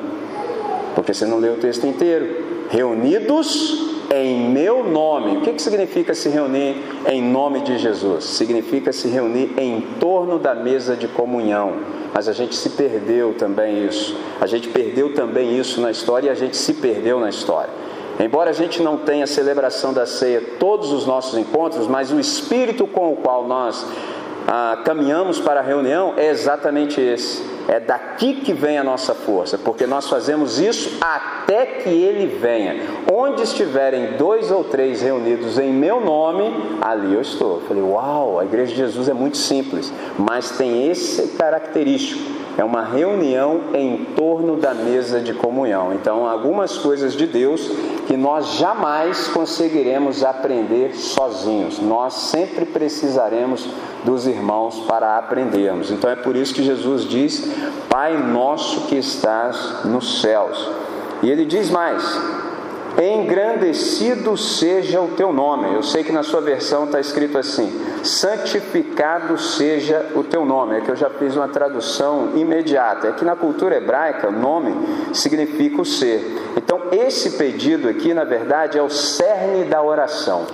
Porque 0.94 1.14
você 1.14 1.26
não 1.26 1.40
leu 1.40 1.54
o 1.54 1.58
texto 1.58 1.88
inteiro. 1.88 2.53
Reunidos 2.74 3.86
em 4.12 4.50
meu 4.50 4.84
nome. 4.84 5.38
O 5.38 5.42
que, 5.42 5.54
que 5.54 5.62
significa 5.62 6.16
se 6.16 6.28
reunir 6.28 6.76
em 7.06 7.22
nome 7.22 7.60
de 7.60 7.78
Jesus? 7.78 8.24
Significa 8.24 8.92
se 8.92 9.08
reunir 9.08 9.54
em 9.60 9.80
torno 10.00 10.40
da 10.40 10.56
mesa 10.56 10.96
de 10.96 11.08
comunhão. 11.08 11.74
Mas 12.12 12.28
a 12.28 12.34
gente 12.34 12.56
se 12.56 12.72
perdeu 12.72 13.36
também 13.36 13.86
isso. 13.86 14.18
A 14.42 14.48
gente 14.48 14.70
perdeu 14.70 15.14
também 15.14 15.56
isso 15.56 15.80
na 15.82 15.92
história 15.92 16.30
e 16.30 16.30
a 16.32 16.34
gente 16.34 16.58
se 16.58 16.74
perdeu 16.74 17.20
na 17.20 17.30
história. 17.30 17.70
Embora 18.20 18.50
a 18.50 18.54
gente 18.54 18.82
não 18.82 18.98
tenha 18.98 19.28
celebração 19.28 19.94
da 19.94 20.08
ceia 20.08 20.42
todos 20.60 20.92
os 20.92 21.06
nossos 21.06 21.38
encontros, 21.38 21.86
mas 21.86 22.12
o 22.12 22.20
espírito 22.20 22.88
com 22.88 23.14
o 23.14 23.18
qual 23.18 23.48
nós 23.48 23.86
ah, 24.48 24.82
caminhamos 24.84 25.40
para 25.40 25.60
a 25.60 25.64
reunião 25.64 26.14
é 26.18 26.30
exatamente 26.30 27.00
esse. 27.00 27.44
É 27.68 27.80
daqui 27.80 28.42
que 28.42 28.52
vem 28.52 28.78
a 28.78 28.84
nossa 28.84 29.14
força, 29.14 29.58
porque 29.58 29.88
nós 29.88 30.10
fazemos 30.10 30.60
isso 30.60 30.98
até 31.00 31.66
que 31.66 31.90
Ele 31.90 32.28
venha. 32.28 32.76
Onde 33.12 33.42
estiverem 33.42 34.18
dois 34.18 34.52
ou 34.52 34.66
três 34.66 35.02
reunidos 35.02 35.58
em 35.58 35.72
meu 35.72 36.02
nome, 36.02 36.78
ali 36.82 37.14
eu 37.14 37.22
estou. 37.22 37.56
Eu 37.56 37.62
falei, 37.62 37.84
uau, 37.84 38.40
a 38.40 38.44
igreja 38.44 38.72
de 38.72 38.78
Jesus 38.78 39.08
é 39.08 39.14
muito 39.14 39.38
simples, 39.38 39.94
mas 40.18 40.52
tem 40.52 40.90
esse 40.90 41.38
característico 41.38 42.43
é 42.58 42.64
uma 42.64 42.84
reunião 42.84 43.62
em 43.74 44.06
torno 44.16 44.56
da 44.58 44.74
mesa 44.74 45.20
de 45.20 45.34
comunhão. 45.34 45.94
Então, 45.94 46.28
algumas 46.28 46.78
coisas 46.78 47.14
de 47.14 47.26
Deus 47.26 47.68
que 48.08 48.16
nós 48.16 48.54
jamais 48.54 49.28
conseguiremos 49.28 50.24
aprender 50.24 50.96
sozinhos. 50.96 51.80
Nós 51.80 52.14
sempre 52.14 52.66
precisaremos 52.66 53.68
dos 54.04 54.28
irmãos 54.28 54.82
para 54.88 55.18
aprendermos. 55.18 55.90
Então, 55.90 56.10
é 56.10 56.16
por 56.16 56.36
isso 56.36 56.54
que 56.54 56.64
Jesus 56.64 57.06
diz: 57.06 57.52
Pai 57.90 58.18
nosso 58.18 58.88
que 58.88 58.96
estás 58.96 59.86
nos 59.86 60.22
céus. 60.22 60.70
E 61.24 61.32
ele 61.32 61.46
diz 61.46 61.70
mais: 61.72 62.04
engrandecido 63.02 64.38
seja 64.38 65.02
o 65.02 65.10
teu 65.10 65.34
nome. 65.34 65.74
Eu 65.74 65.82
sei 65.82 66.04
que 66.04 66.12
na 66.12 66.22
sua 66.22 66.42
versão 66.42 66.86
está 66.86 67.00
escrito 67.00 67.38
assim: 67.38 67.72
santificado 68.04 69.38
seja 69.38 70.12
o 70.16 70.24
teu 70.24 70.46
nome. 70.46 70.78
É 70.78 70.82
que 70.82 70.92
eu 70.92 70.96
já 70.96 71.10
fiz 71.10 71.36
uma 71.36 71.48
tradução 71.48 72.32
imediata. 72.36 73.08
É 73.08 73.12
que 73.14 73.26
na 73.26 73.36
cultura 73.36 73.78
hebraica, 73.78 74.30
nome 74.30 74.76
significa 75.14 75.82
o 75.82 75.86
ser. 75.86 76.24
Então, 76.56 76.82
esse 76.92 77.32
pedido 77.32 77.90
aqui, 77.90 78.14
na 78.14 78.24
verdade, 78.24 78.78
é 78.78 78.82
o 78.82 78.90
cerne 78.90 79.66
da 79.66 79.82
oração. 79.82 80.46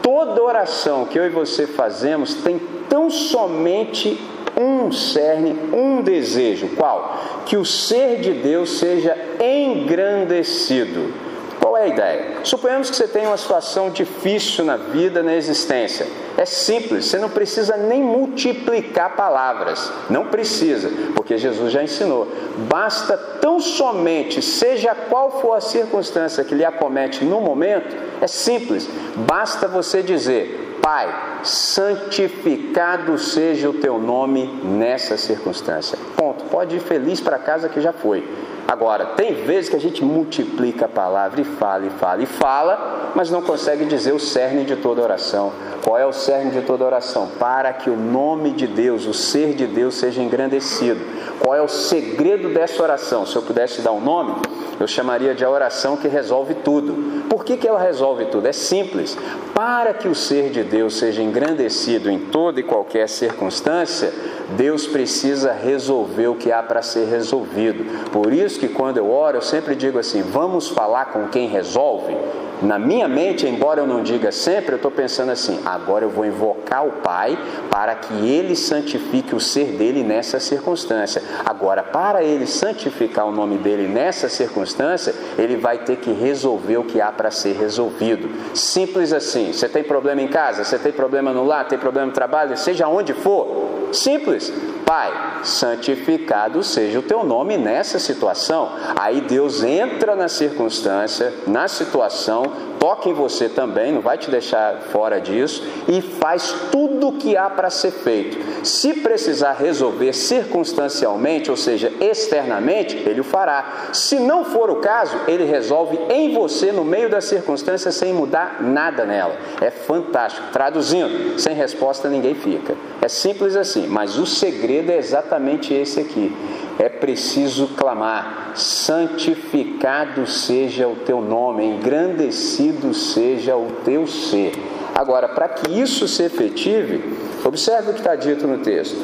Toda 0.00 0.42
oração 0.42 1.04
que 1.04 1.18
eu 1.18 1.26
e 1.26 1.30
você 1.30 1.66
fazemos 1.66 2.34
tem 2.34 2.60
tão 2.88 3.10
somente 3.10 4.20
um 4.56 4.90
cerne, 4.90 5.56
um 5.72 6.00
desejo. 6.02 6.68
Qual? 6.76 7.18
Que 7.44 7.56
o 7.56 7.64
ser 7.64 8.20
de 8.20 8.32
Deus 8.32 8.78
seja 8.78 9.16
engrandecido. 9.40 11.27
Qual 11.60 11.76
é 11.76 11.84
a 11.84 11.86
ideia? 11.88 12.24
Suponhamos 12.44 12.90
que 12.90 12.96
você 12.96 13.08
tem 13.08 13.26
uma 13.26 13.36
situação 13.36 13.90
difícil 13.90 14.64
na 14.64 14.76
vida, 14.76 15.22
na 15.22 15.34
existência. 15.34 16.06
É 16.36 16.44
simples, 16.44 17.06
você 17.06 17.18
não 17.18 17.28
precisa 17.28 17.76
nem 17.76 18.02
multiplicar 18.02 19.16
palavras. 19.16 19.92
Não 20.08 20.26
precisa, 20.26 20.90
porque 21.14 21.36
Jesus 21.36 21.72
já 21.72 21.82
ensinou. 21.82 22.28
Basta 22.68 23.16
tão 23.16 23.60
somente, 23.60 24.40
seja 24.40 24.94
qual 24.94 25.40
for 25.40 25.54
a 25.54 25.60
circunstância 25.60 26.44
que 26.44 26.54
lhe 26.54 26.64
acomete 26.64 27.24
no 27.24 27.40
momento, 27.40 27.96
é 28.20 28.26
simples. 28.26 28.88
Basta 29.16 29.66
você 29.66 30.02
dizer: 30.02 30.78
Pai, 30.80 31.12
santificado 31.42 33.18
seja 33.18 33.68
o 33.68 33.74
teu 33.74 33.98
nome 33.98 34.46
nessa 34.62 35.16
circunstância. 35.16 35.98
Ponto. 36.16 36.44
Pode 36.44 36.76
ir 36.76 36.80
feliz 36.80 37.20
para 37.20 37.38
casa 37.38 37.68
que 37.68 37.80
já 37.80 37.92
foi. 37.92 38.24
Agora, 38.70 39.06
tem 39.16 39.32
vezes 39.32 39.70
que 39.70 39.76
a 39.76 39.80
gente 39.80 40.04
multiplica 40.04 40.84
a 40.84 40.88
palavra 40.88 41.40
e 41.40 41.44
fala 41.44 41.86
e 41.86 41.90
fala 41.90 42.22
e 42.22 42.26
fala, 42.26 43.12
mas 43.14 43.30
não 43.30 43.40
consegue 43.40 43.86
dizer 43.86 44.12
o 44.12 44.20
cerne 44.20 44.66
de 44.66 44.76
toda 44.76 45.00
oração. 45.00 45.52
Qual 45.82 45.96
é 45.96 46.04
o 46.04 46.12
cerne 46.12 46.50
de 46.50 46.60
toda 46.60 46.84
oração? 46.84 47.28
Para 47.38 47.72
que 47.72 47.88
o 47.88 47.96
nome 47.96 48.50
de 48.50 48.66
Deus, 48.66 49.06
o 49.06 49.14
ser 49.14 49.54
de 49.54 49.66
Deus, 49.66 49.94
seja 49.94 50.22
engrandecido. 50.22 51.00
Qual 51.40 51.54
é 51.54 51.62
o 51.62 51.68
segredo 51.68 52.50
dessa 52.50 52.82
oração? 52.82 53.24
Se 53.24 53.36
eu 53.36 53.40
pudesse 53.40 53.80
dar 53.80 53.92
um 53.92 54.02
nome, 54.02 54.34
eu 54.78 54.86
chamaria 54.86 55.34
de 55.34 55.44
a 55.44 55.50
oração 55.50 55.96
que 55.96 56.06
resolve 56.06 56.54
tudo. 56.54 57.24
Por 57.28 57.44
que, 57.44 57.56
que 57.56 57.66
ela 57.66 57.80
resolve 57.80 58.26
tudo? 58.26 58.46
É 58.46 58.52
simples. 58.52 59.16
Para 59.54 59.94
que 59.94 60.08
o 60.08 60.14
ser 60.14 60.50
de 60.50 60.62
Deus 60.62 60.98
seja 60.98 61.22
engrandecido 61.22 62.10
em 62.10 62.18
toda 62.18 62.60
e 62.60 62.62
qualquer 62.62 63.08
circunstância, 63.08 64.12
Deus 64.56 64.86
precisa 64.86 65.52
resolver 65.52 66.28
o 66.28 66.34
que 66.34 66.52
há 66.52 66.62
para 66.62 66.82
ser 66.82 67.06
resolvido. 67.06 68.10
Por 68.10 68.32
isso 68.32 68.57
que 68.58 68.68
quando 68.68 68.98
eu 68.98 69.10
oro, 69.10 69.38
eu 69.38 69.42
sempre 69.42 69.74
digo 69.74 69.98
assim: 69.98 70.22
vamos 70.22 70.68
falar 70.68 71.06
com 71.06 71.28
quem 71.28 71.48
resolve? 71.48 72.16
Na 72.60 72.76
minha 72.76 73.06
mente, 73.06 73.46
embora 73.46 73.80
eu 73.80 73.86
não 73.86 74.02
diga 74.02 74.32
sempre, 74.32 74.72
eu 74.72 74.76
estou 74.76 74.90
pensando 74.90 75.30
assim: 75.30 75.60
agora 75.64 76.04
eu 76.04 76.10
vou 76.10 76.26
invocar 76.26 76.84
o 76.84 76.90
Pai 76.92 77.38
para 77.70 77.94
que 77.94 78.28
ele 78.28 78.56
santifique 78.56 79.34
o 79.34 79.40
ser 79.40 79.76
dele 79.76 80.02
nessa 80.02 80.40
circunstância. 80.40 81.22
Agora, 81.44 81.84
para 81.84 82.24
ele 82.24 82.46
santificar 82.46 83.26
o 83.26 83.32
nome 83.32 83.58
dele 83.58 83.86
nessa 83.86 84.28
circunstância, 84.28 85.14
ele 85.38 85.56
vai 85.56 85.78
ter 85.78 85.96
que 85.96 86.10
resolver 86.10 86.78
o 86.78 86.84
que 86.84 87.00
há 87.00 87.12
para 87.12 87.30
ser 87.30 87.54
resolvido. 87.56 88.28
Simples 88.54 89.12
assim. 89.12 89.52
Você 89.52 89.68
tem 89.68 89.84
problema 89.84 90.20
em 90.20 90.28
casa, 90.28 90.64
você 90.64 90.78
tem 90.78 90.90
problema 90.90 91.32
no 91.32 91.44
lar, 91.44 91.68
tem 91.68 91.78
problema 91.78 92.08
no 92.08 92.12
trabalho, 92.12 92.56
seja 92.56 92.88
onde 92.88 93.12
for. 93.12 93.68
Simples. 93.92 94.52
Pai, 94.84 95.12
santificado 95.44 96.62
seja 96.62 96.98
o 96.98 97.02
teu 97.02 97.22
nome 97.22 97.56
nessa 97.56 97.98
situação. 97.98 98.47
Aí 98.96 99.20
Deus 99.20 99.62
entra 99.62 100.16
na 100.16 100.28
circunstância, 100.28 101.32
na 101.46 101.68
situação, 101.68 102.44
toca 102.78 103.08
em 103.08 103.12
você 103.12 103.48
também, 103.48 103.92
não 103.92 104.00
vai 104.00 104.16
te 104.16 104.30
deixar 104.30 104.80
fora 104.92 105.20
disso, 105.20 105.62
e 105.86 106.00
faz 106.00 106.54
tudo 106.70 107.08
o 107.08 107.12
que 107.12 107.36
há 107.36 107.50
para 107.50 107.70
ser 107.70 107.90
feito. 107.90 108.38
Se 108.64 108.94
precisar 108.94 109.52
resolver 109.52 110.12
circunstancialmente, 110.12 111.50
ou 111.50 111.56
seja, 111.56 111.92
externamente, 112.00 112.96
ele 112.96 113.20
o 113.20 113.24
fará. 113.24 113.90
Se 113.92 114.18
não 114.18 114.44
for 114.44 114.70
o 114.70 114.76
caso, 114.76 115.16
ele 115.26 115.44
resolve 115.44 115.98
em 116.08 116.34
você, 116.34 116.72
no 116.72 116.84
meio 116.84 117.10
da 117.10 117.20
circunstância, 117.20 117.90
sem 117.90 118.12
mudar 118.12 118.62
nada 118.62 119.04
nela. 119.04 119.36
É 119.60 119.70
fantástico. 119.70 120.48
Traduzindo, 120.52 121.38
sem 121.38 121.54
resposta 121.54 122.08
ninguém 122.08 122.34
fica. 122.34 122.76
É 123.02 123.08
simples 123.08 123.56
assim, 123.56 123.86
mas 123.86 124.18
o 124.18 124.26
segredo 124.26 124.90
é 124.90 124.96
exatamente 124.96 125.74
esse 125.74 126.00
aqui. 126.00 126.34
É 126.78 126.88
preciso 126.88 127.68
clamar: 127.68 128.52
santificado 128.54 130.26
seja 130.26 130.86
o 130.86 130.96
teu 130.96 131.20
nome, 131.20 131.64
engrandecido 131.64 132.94
seja 132.94 133.56
o 133.56 133.66
teu 133.84 134.06
ser. 134.06 134.52
Agora, 134.94 135.28
para 135.28 135.48
que 135.48 135.80
isso 135.80 136.06
se 136.06 136.22
efetive, 136.22 137.16
observe 137.44 137.90
o 137.90 137.94
que 137.94 138.00
está 138.00 138.14
dito 138.14 138.46
no 138.46 138.58
texto: 138.58 138.96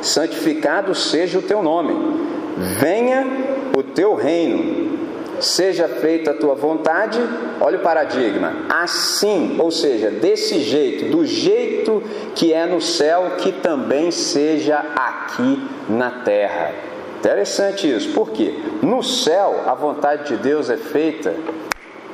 santificado 0.00 0.94
seja 0.94 1.38
o 1.38 1.42
teu 1.42 1.62
nome, 1.62 1.94
venha 2.56 3.26
o 3.76 3.82
teu 3.82 4.14
reino. 4.14 4.85
Seja 5.40 5.88
feita 5.88 6.30
a 6.30 6.34
tua 6.34 6.54
vontade, 6.54 7.18
olha 7.60 7.78
o 7.78 7.82
paradigma, 7.82 8.52
assim, 8.68 9.56
ou 9.58 9.70
seja, 9.70 10.10
desse 10.10 10.60
jeito, 10.60 11.10
do 11.10 11.24
jeito 11.24 12.02
que 12.34 12.52
é 12.52 12.66
no 12.66 12.80
céu, 12.80 13.32
que 13.38 13.52
também 13.52 14.10
seja 14.10 14.78
aqui 14.96 15.68
na 15.88 16.10
terra. 16.10 16.72
Interessante 17.18 17.90
isso, 17.90 18.12
por 18.12 18.30
quê? 18.30 18.54
No 18.82 19.02
céu, 19.02 19.62
a 19.66 19.74
vontade 19.74 20.28
de 20.28 20.36
Deus 20.36 20.70
é 20.70 20.76
feita 20.76 21.34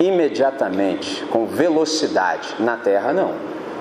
imediatamente, 0.01 1.25
com 1.27 1.47
velocidade, 1.47 2.57
na 2.59 2.77
terra 2.77 3.13
não. 3.13 3.35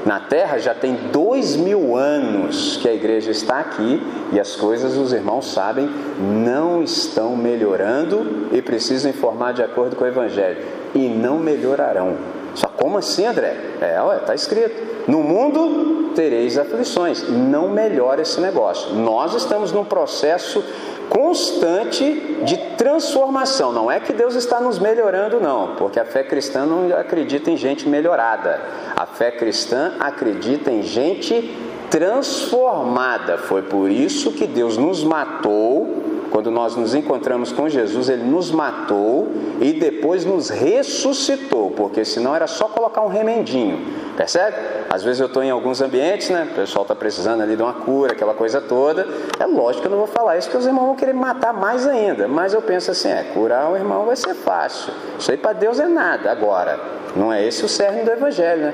Na 0.05 0.19
Terra 0.19 0.57
já 0.57 0.73
tem 0.73 0.95
dois 1.11 1.55
mil 1.55 1.95
anos 1.95 2.77
que 2.77 2.89
a 2.89 2.93
igreja 2.93 3.29
está 3.29 3.59
aqui 3.59 4.01
e 4.31 4.39
as 4.39 4.55
coisas, 4.55 4.97
os 4.97 5.13
irmãos 5.13 5.53
sabem, 5.53 5.87
não 6.19 6.81
estão 6.81 7.35
melhorando 7.35 8.47
e 8.51 8.61
precisam 8.61 9.11
informar 9.11 9.53
de 9.53 9.61
acordo 9.61 9.95
com 9.95 10.03
o 10.03 10.07
Evangelho. 10.07 10.57
E 10.95 11.07
não 11.07 11.37
melhorarão. 11.37 12.40
Só 12.55 12.67
como 12.67 12.97
assim, 12.97 13.25
André? 13.25 13.55
É, 13.81 13.97
está 14.17 14.35
escrito. 14.35 15.09
No 15.09 15.23
mundo 15.23 16.11
tereis 16.13 16.57
aflições. 16.57 17.27
Não 17.29 17.69
melhora 17.69 18.21
esse 18.21 18.39
negócio. 18.39 18.93
Nós 18.93 19.33
estamos 19.33 19.71
num 19.71 19.85
processo 19.85 20.63
constante 21.09 22.39
de 22.43 22.57
transformação. 22.77 23.73
Não 23.73 23.91
é 23.91 23.99
que 23.99 24.13
Deus 24.13 24.35
está 24.35 24.61
nos 24.61 24.79
melhorando, 24.79 25.41
não, 25.41 25.75
porque 25.75 25.99
a 25.99 26.05
fé 26.05 26.23
cristã 26.23 26.65
não 26.65 26.95
acredita 26.97 27.51
em 27.51 27.57
gente 27.57 27.87
melhorada. 27.87 28.61
A 28.95 29.05
fé 29.05 29.29
cristã 29.31 29.93
acredita 29.99 30.71
em 30.71 30.81
gente 30.81 31.53
transformada. 31.89 33.37
Foi 33.37 33.61
por 33.61 33.91
isso 33.91 34.31
que 34.31 34.47
Deus 34.47 34.77
nos 34.77 35.03
matou. 35.03 36.00
Quando 36.31 36.49
nós 36.49 36.77
nos 36.77 36.95
encontramos 36.95 37.51
com 37.51 37.67
Jesus, 37.67 38.07
Ele 38.07 38.23
nos 38.23 38.51
matou 38.51 39.27
e 39.59 39.73
depois 39.73 40.23
nos 40.23 40.49
ressuscitou, 40.49 41.71
porque 41.71 42.05
senão 42.05 42.33
era 42.33 42.47
só 42.47 42.69
colocar 42.69 43.01
um 43.01 43.09
remendinho. 43.09 43.79
Percebe? 44.15 44.55
Às 44.89 45.03
vezes 45.03 45.19
eu 45.19 45.27
estou 45.27 45.43
em 45.43 45.49
alguns 45.49 45.81
ambientes, 45.81 46.29
né? 46.29 46.47
O 46.49 46.55
pessoal 46.55 46.83
está 46.83 46.95
precisando 46.95 47.41
ali 47.41 47.57
de 47.57 47.61
uma 47.61 47.73
cura, 47.73 48.13
aquela 48.13 48.33
coisa 48.33 48.61
toda. 48.61 49.05
É 49.39 49.45
lógico 49.45 49.81
que 49.81 49.87
eu 49.87 49.91
não 49.91 49.97
vou 49.97 50.07
falar 50.07 50.37
isso, 50.37 50.47
porque 50.47 50.59
os 50.59 50.65
irmãos 50.65 50.85
vão 50.85 50.95
querer 50.95 51.13
matar 51.13 51.53
mais 51.53 51.85
ainda. 51.85 52.29
Mas 52.29 52.53
eu 52.53 52.61
penso 52.61 52.91
assim: 52.91 53.09
é, 53.09 53.23
curar 53.33 53.69
o 53.69 53.75
irmão 53.75 54.05
vai 54.05 54.15
ser 54.15 54.33
fácil. 54.33 54.93
Isso 55.19 55.31
aí 55.31 55.37
para 55.37 55.51
Deus 55.53 55.79
é 55.81 55.87
nada. 55.87 56.31
Agora, 56.31 56.79
não 57.13 57.31
é 57.31 57.45
esse 57.45 57.65
o 57.65 57.67
cerne 57.67 58.03
do 58.03 58.11
Evangelho, 58.11 58.61
né? 58.61 58.73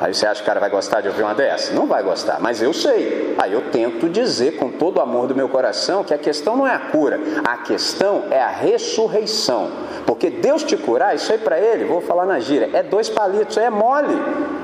Aí 0.00 0.14
você 0.14 0.26
acha 0.26 0.36
que 0.40 0.42
o 0.42 0.46
cara 0.46 0.60
vai 0.60 0.70
gostar 0.70 1.00
de 1.00 1.08
ouvir 1.08 1.22
uma 1.22 1.34
dessa? 1.34 1.72
Não 1.72 1.86
vai 1.86 2.02
gostar, 2.02 2.38
mas 2.40 2.62
eu 2.62 2.72
sei. 2.72 3.34
Aí 3.38 3.52
eu 3.52 3.70
tento 3.70 4.08
dizer 4.08 4.56
com 4.56 4.70
todo 4.70 4.98
o 4.98 5.00
amor 5.00 5.26
do 5.26 5.34
meu 5.34 5.48
coração 5.48 6.04
que 6.04 6.14
a 6.14 6.18
questão 6.18 6.56
não 6.56 6.66
é 6.66 6.74
a 6.74 6.78
cura, 6.78 7.18
a 7.44 7.56
questão 7.58 8.24
é 8.30 8.40
a 8.40 8.48
ressurreição. 8.48 9.70
Porque 10.06 10.30
Deus 10.30 10.62
te 10.62 10.76
curar, 10.76 11.14
isso 11.14 11.30
aí 11.32 11.38
para 11.38 11.58
ele, 11.58 11.84
vou 11.84 12.00
falar 12.00 12.24
na 12.24 12.40
gíria, 12.40 12.70
é 12.72 12.82
dois 12.82 13.08
palitos, 13.08 13.56
é 13.58 13.68
mole. 13.68 14.16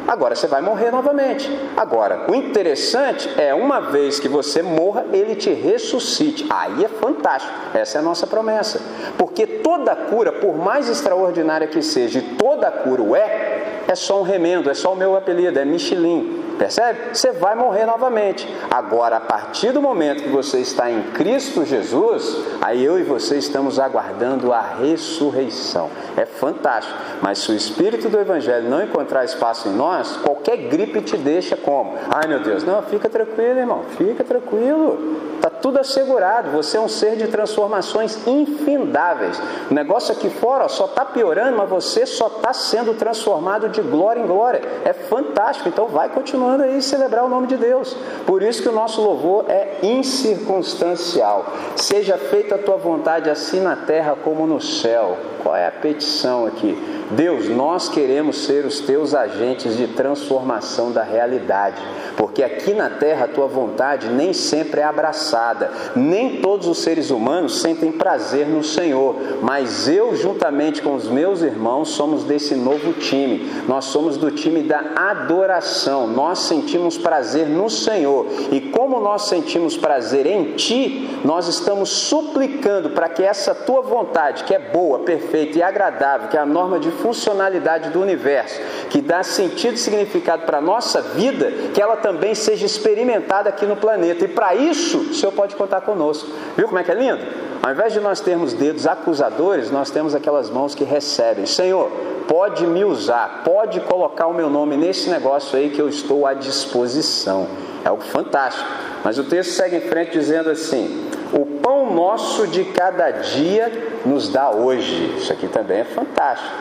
Agora 0.06 0.34
você 0.34 0.46
vai 0.46 0.60
morrer 0.60 0.90
novamente. 0.90 1.50
Agora, 1.76 2.30
o 2.30 2.34
interessante 2.34 3.28
é 3.38 3.54
uma 3.54 3.80
vez 3.80 4.20
que 4.20 4.28
você 4.28 4.62
morra, 4.62 5.04
ele 5.12 5.34
te 5.34 5.50
ressuscite. 5.50 6.46
Aí 6.50 6.84
é 6.84 6.88
fantástico. 6.88 7.52
Essa 7.72 7.98
é 7.98 8.00
a 8.00 8.02
nossa 8.02 8.26
promessa. 8.26 8.80
Porque 9.16 9.46
toda 9.46 9.96
cura, 9.96 10.30
por 10.30 10.56
mais 10.56 10.88
extraordinária 10.88 11.66
que 11.66 11.82
seja, 11.82 12.18
e 12.18 12.22
toda 12.36 12.70
cura 12.70 13.02
o 13.02 13.16
é, 13.16 13.73
é 13.86 13.94
só 13.94 14.20
um 14.20 14.22
remendo, 14.22 14.70
é 14.70 14.74
só 14.74 14.92
o 14.92 14.96
meu 14.96 15.16
apelido, 15.16 15.58
é 15.58 15.64
Michelin. 15.64 16.42
Percebe? 16.58 17.14
Você 17.14 17.32
vai 17.32 17.54
morrer 17.54 17.84
novamente. 17.86 18.48
Agora, 18.70 19.16
a 19.16 19.20
partir 19.20 19.72
do 19.72 19.82
momento 19.82 20.22
que 20.22 20.28
você 20.28 20.58
está 20.58 20.90
em 20.90 21.02
Cristo 21.12 21.64
Jesus, 21.64 22.36
aí 22.60 22.84
eu 22.84 22.98
e 22.98 23.02
você 23.02 23.36
estamos 23.36 23.78
aguardando 23.78 24.52
a 24.52 24.60
ressurreição. 24.60 25.90
É 26.16 26.24
fantástico. 26.24 26.96
Mas 27.20 27.38
se 27.38 27.50
o 27.50 27.54
Espírito 27.54 28.08
do 28.08 28.18
Evangelho 28.18 28.68
não 28.68 28.82
encontrar 28.82 29.24
espaço 29.24 29.68
em 29.68 29.72
nós, 29.72 30.16
qualquer 30.18 30.56
gripe 30.56 31.00
te 31.00 31.16
deixa 31.16 31.56
como? 31.56 31.96
Ai 32.10 32.28
meu 32.28 32.40
Deus, 32.40 32.64
não, 32.64 32.82
fica 32.82 33.08
tranquilo, 33.08 33.58
irmão, 33.58 33.84
fica 33.96 34.22
tranquilo. 34.22 35.34
Está 35.36 35.50
tudo 35.50 35.78
assegurado. 35.78 36.50
Você 36.52 36.76
é 36.78 36.80
um 36.80 36.88
ser 36.88 37.16
de 37.16 37.26
transformações 37.28 38.26
infindáveis. 38.26 39.38
O 39.70 39.74
negócio 39.74 40.14
aqui 40.14 40.30
fora 40.30 40.64
ó, 40.64 40.68
só 40.68 40.86
está 40.86 41.04
piorando, 41.04 41.56
mas 41.56 41.68
você 41.68 42.06
só 42.06 42.28
está 42.28 42.52
sendo 42.52 42.94
transformado 42.94 43.68
de 43.68 43.82
glória 43.82 44.20
em 44.20 44.26
glória. 44.26 44.62
É 44.84 44.92
fantástico. 44.92 45.68
Então 45.68 45.86
vai 45.86 46.08
continuando 46.44 46.64
aí 46.64 46.82
celebrar 46.82 47.24
o 47.24 47.28
nome 47.28 47.46
de 47.46 47.56
Deus. 47.56 47.96
Por 48.26 48.42
isso 48.42 48.62
que 48.62 48.68
o 48.68 48.72
nosso 48.72 49.00
louvor 49.00 49.46
é 49.48 49.78
incircunstancial. 49.82 51.46
Seja 51.74 52.18
feita 52.18 52.56
a 52.56 52.58
tua 52.58 52.76
vontade 52.76 53.30
assim 53.30 53.60
na 53.60 53.74
terra 53.74 54.14
como 54.22 54.46
no 54.46 54.60
céu. 54.60 55.16
Qual 55.42 55.56
é 55.56 55.66
a 55.66 55.70
petição 55.70 56.46
aqui? 56.46 56.76
Deus, 57.10 57.48
nós 57.48 57.88
queremos 57.88 58.44
ser 58.44 58.64
os 58.64 58.80
teus 58.80 59.14
agentes 59.14 59.76
de 59.76 59.88
transformação 59.88 60.90
da 60.90 61.02
realidade, 61.02 61.80
porque 62.16 62.42
aqui 62.42 62.72
na 62.72 62.88
terra 62.88 63.26
a 63.26 63.28
tua 63.28 63.46
vontade 63.46 64.08
nem 64.08 64.32
sempre 64.32 64.80
é 64.80 64.84
abraçada, 64.84 65.70
nem 65.94 66.40
todos 66.40 66.66
os 66.66 66.78
seres 66.78 67.10
humanos 67.10 67.60
sentem 67.60 67.92
prazer 67.92 68.46
no 68.46 68.64
Senhor, 68.64 69.16
mas 69.42 69.88
eu, 69.88 70.16
juntamente 70.16 70.80
com 70.80 70.94
os 70.94 71.08
meus 71.08 71.42
irmãos, 71.42 71.90
somos 71.90 72.24
desse 72.24 72.54
novo 72.54 72.94
time, 72.94 73.52
nós 73.68 73.84
somos 73.86 74.16
do 74.16 74.30
time 74.30 74.62
da 74.62 74.80
adoração, 74.96 76.06
nós 76.06 76.38
sentimos 76.40 76.96
prazer 76.96 77.46
no 77.46 77.68
Senhor, 77.68 78.26
e 78.50 78.60
como 78.60 78.98
nós 78.98 79.26
sentimos 79.26 79.76
prazer 79.76 80.26
em 80.26 80.52
Ti, 80.54 81.20
nós 81.24 81.48
estamos 81.48 81.90
suplicando 81.90 82.90
para 82.90 83.08
que 83.08 83.22
essa 83.22 83.54
tua 83.54 83.82
vontade, 83.82 84.44
que 84.44 84.54
é 84.54 84.58
boa, 84.58 85.00
perfeita 85.00 85.58
e 85.58 85.62
agradável, 85.62 86.28
que 86.28 86.36
é 86.36 86.40
a 86.40 86.46
norma 86.46 86.78
de 86.78 86.93
funcionalidade 87.02 87.90
do 87.90 88.00
universo, 88.00 88.60
que 88.90 89.00
dá 89.00 89.22
sentido 89.22 89.74
e 89.74 89.78
significado 89.78 90.44
para 90.44 90.58
a 90.58 90.60
nossa 90.60 91.00
vida, 91.00 91.50
que 91.72 91.80
ela 91.80 91.96
também 91.96 92.34
seja 92.34 92.66
experimentada 92.66 93.48
aqui 93.48 93.66
no 93.66 93.76
planeta. 93.76 94.24
E 94.24 94.28
para 94.28 94.54
isso, 94.54 94.98
o 94.98 95.14
Senhor 95.14 95.32
pode 95.32 95.56
contar 95.56 95.80
conosco. 95.82 96.28
Viu 96.56 96.66
como 96.66 96.78
é 96.78 96.84
que 96.84 96.90
é 96.90 96.94
lindo? 96.94 97.24
Ao 97.62 97.70
invés 97.72 97.92
de 97.92 98.00
nós 98.00 98.20
termos 98.20 98.52
dedos 98.52 98.86
acusadores, 98.86 99.70
nós 99.70 99.90
temos 99.90 100.14
aquelas 100.14 100.50
mãos 100.50 100.74
que 100.74 100.84
recebem. 100.84 101.46
Senhor, 101.46 101.90
pode 102.28 102.66
me 102.66 102.84
usar, 102.84 103.42
pode 103.44 103.80
colocar 103.80 104.26
o 104.26 104.34
meu 104.34 104.50
nome 104.50 104.76
nesse 104.76 105.08
negócio 105.08 105.58
aí 105.58 105.70
que 105.70 105.80
eu 105.80 105.88
estou 105.88 106.26
à 106.26 106.34
disposição. 106.34 107.46
É 107.84 107.88
algo 107.88 108.02
fantástico. 108.02 108.68
Mas 109.02 109.18
o 109.18 109.24
texto 109.24 109.52
segue 109.52 109.76
em 109.76 109.80
frente 109.80 110.12
dizendo 110.12 110.50
assim: 110.50 111.10
O 111.32 111.44
pão 111.60 111.92
nosso 111.94 112.46
de 112.46 112.64
cada 112.64 113.10
dia 113.10 113.70
nos 114.04 114.28
dá 114.28 114.50
hoje. 114.50 115.14
Isso 115.18 115.32
aqui 115.32 115.46
também 115.48 115.80
é 115.80 115.84
fantástico. 115.84 116.54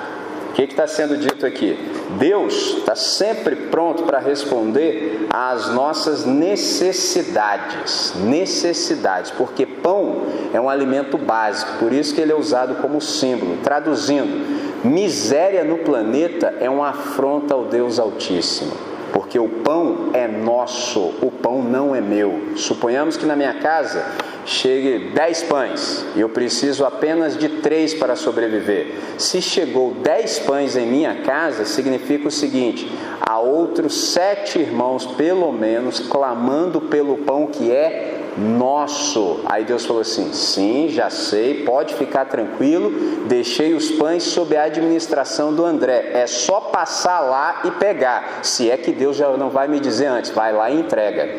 O 0.54 0.56
que 0.56 0.66
está 0.66 0.86
sendo 0.86 1.18
dito 1.18 1.48
aqui? 1.48 1.76
Deus 2.20 2.76
está 2.78 2.96
sempre 2.96 3.56
pronto 3.56 4.04
para 4.04 4.20
responder 4.20 5.26
às 5.32 5.74
nossas 5.74 6.28
necessidades. 6.28 8.14
Necessidades, 8.18 9.32
porque 9.32 9.66
pão 9.66 10.28
é 10.54 10.62
um 10.62 10.70
alimento 10.70 11.18
básico, 11.18 11.80
por 11.80 11.92
isso 11.92 12.14
que 12.14 12.22
ele 12.22 12.32
é 12.32 12.36
usado 12.36 12.76
como 12.84 13.02
símbolo. 13.02 13.58
Traduzindo, 13.64 14.86
miséria 14.86 15.64
no 15.64 15.80
planeta 15.80 16.54
é 16.60 16.70
uma 16.70 16.90
afronta 16.90 17.56
ao 17.56 17.66
Deus 17.66 17.98
Altíssimo 17.98 18.94
porque 19.12 19.38
o 19.38 19.48
pão 19.48 20.10
é 20.12 20.28
nosso, 20.28 21.00
o 21.22 21.32
pão 21.32 21.62
não 21.62 21.96
é 21.96 22.02
meu. 22.02 22.54
Suponhamos 22.56 23.16
que 23.16 23.28
na 23.28 23.36
minha 23.36 23.54
casa 23.60 24.04
chegue 24.46 25.12
dez 25.14 25.44
pães 25.44 26.06
e 26.16 26.22
eu 26.22 26.30
preciso 26.30 26.86
apenas 26.86 27.38
de 27.38 27.50
três 27.50 27.94
para 27.94 28.16
sobreviver. 28.16 28.96
Se 29.18 29.42
chegou 29.42 29.94
dez 29.96 30.40
pães 30.40 30.76
em 30.76 30.86
minha 30.86 31.22
casa, 31.22 31.66
significa 31.66 32.28
o 32.28 32.32
seguinte: 32.32 32.92
há 33.22 33.40
outros 33.40 34.12
sete 34.12 34.60
irmãos, 34.60 35.06
pelo 35.06 35.52
menos, 35.52 36.00
clamando 36.00 36.82
pelo 36.82 37.18
pão 37.18 37.48
que 37.48 37.72
é 37.72 38.20
nosso. 38.38 39.42
Aí 39.46 39.64
Deus 39.64 39.86
falou 39.86 40.02
assim: 40.02 40.34
sim, 40.34 40.90
já 40.90 41.10
sei, 41.10 41.64
pode 41.64 41.94
ficar 41.96 42.26
tranquilo, 42.26 42.92
deixei 43.28 43.74
os 43.74 43.92
pães 43.92 44.24
sob 44.24 44.56
a 44.56 44.64
administração 44.64 45.54
do 45.54 45.66
André. 45.66 46.12
É 46.14 46.28
só 46.28 46.60
passar 46.60 47.20
lá 47.22 47.62
e 47.64 47.72
pegar. 47.72 48.40
Se 48.44 48.70
é 48.70 48.78
que 48.78 48.92
Deus 48.92 49.16
já 49.16 49.30
não 49.38 49.50
vai 49.50 49.68
me 49.68 49.80
dizer 49.80 50.08
antes, 50.08 50.32
vai 50.32 50.52
lá 50.52 50.70
e 50.70 50.80
entrega. 50.80 51.30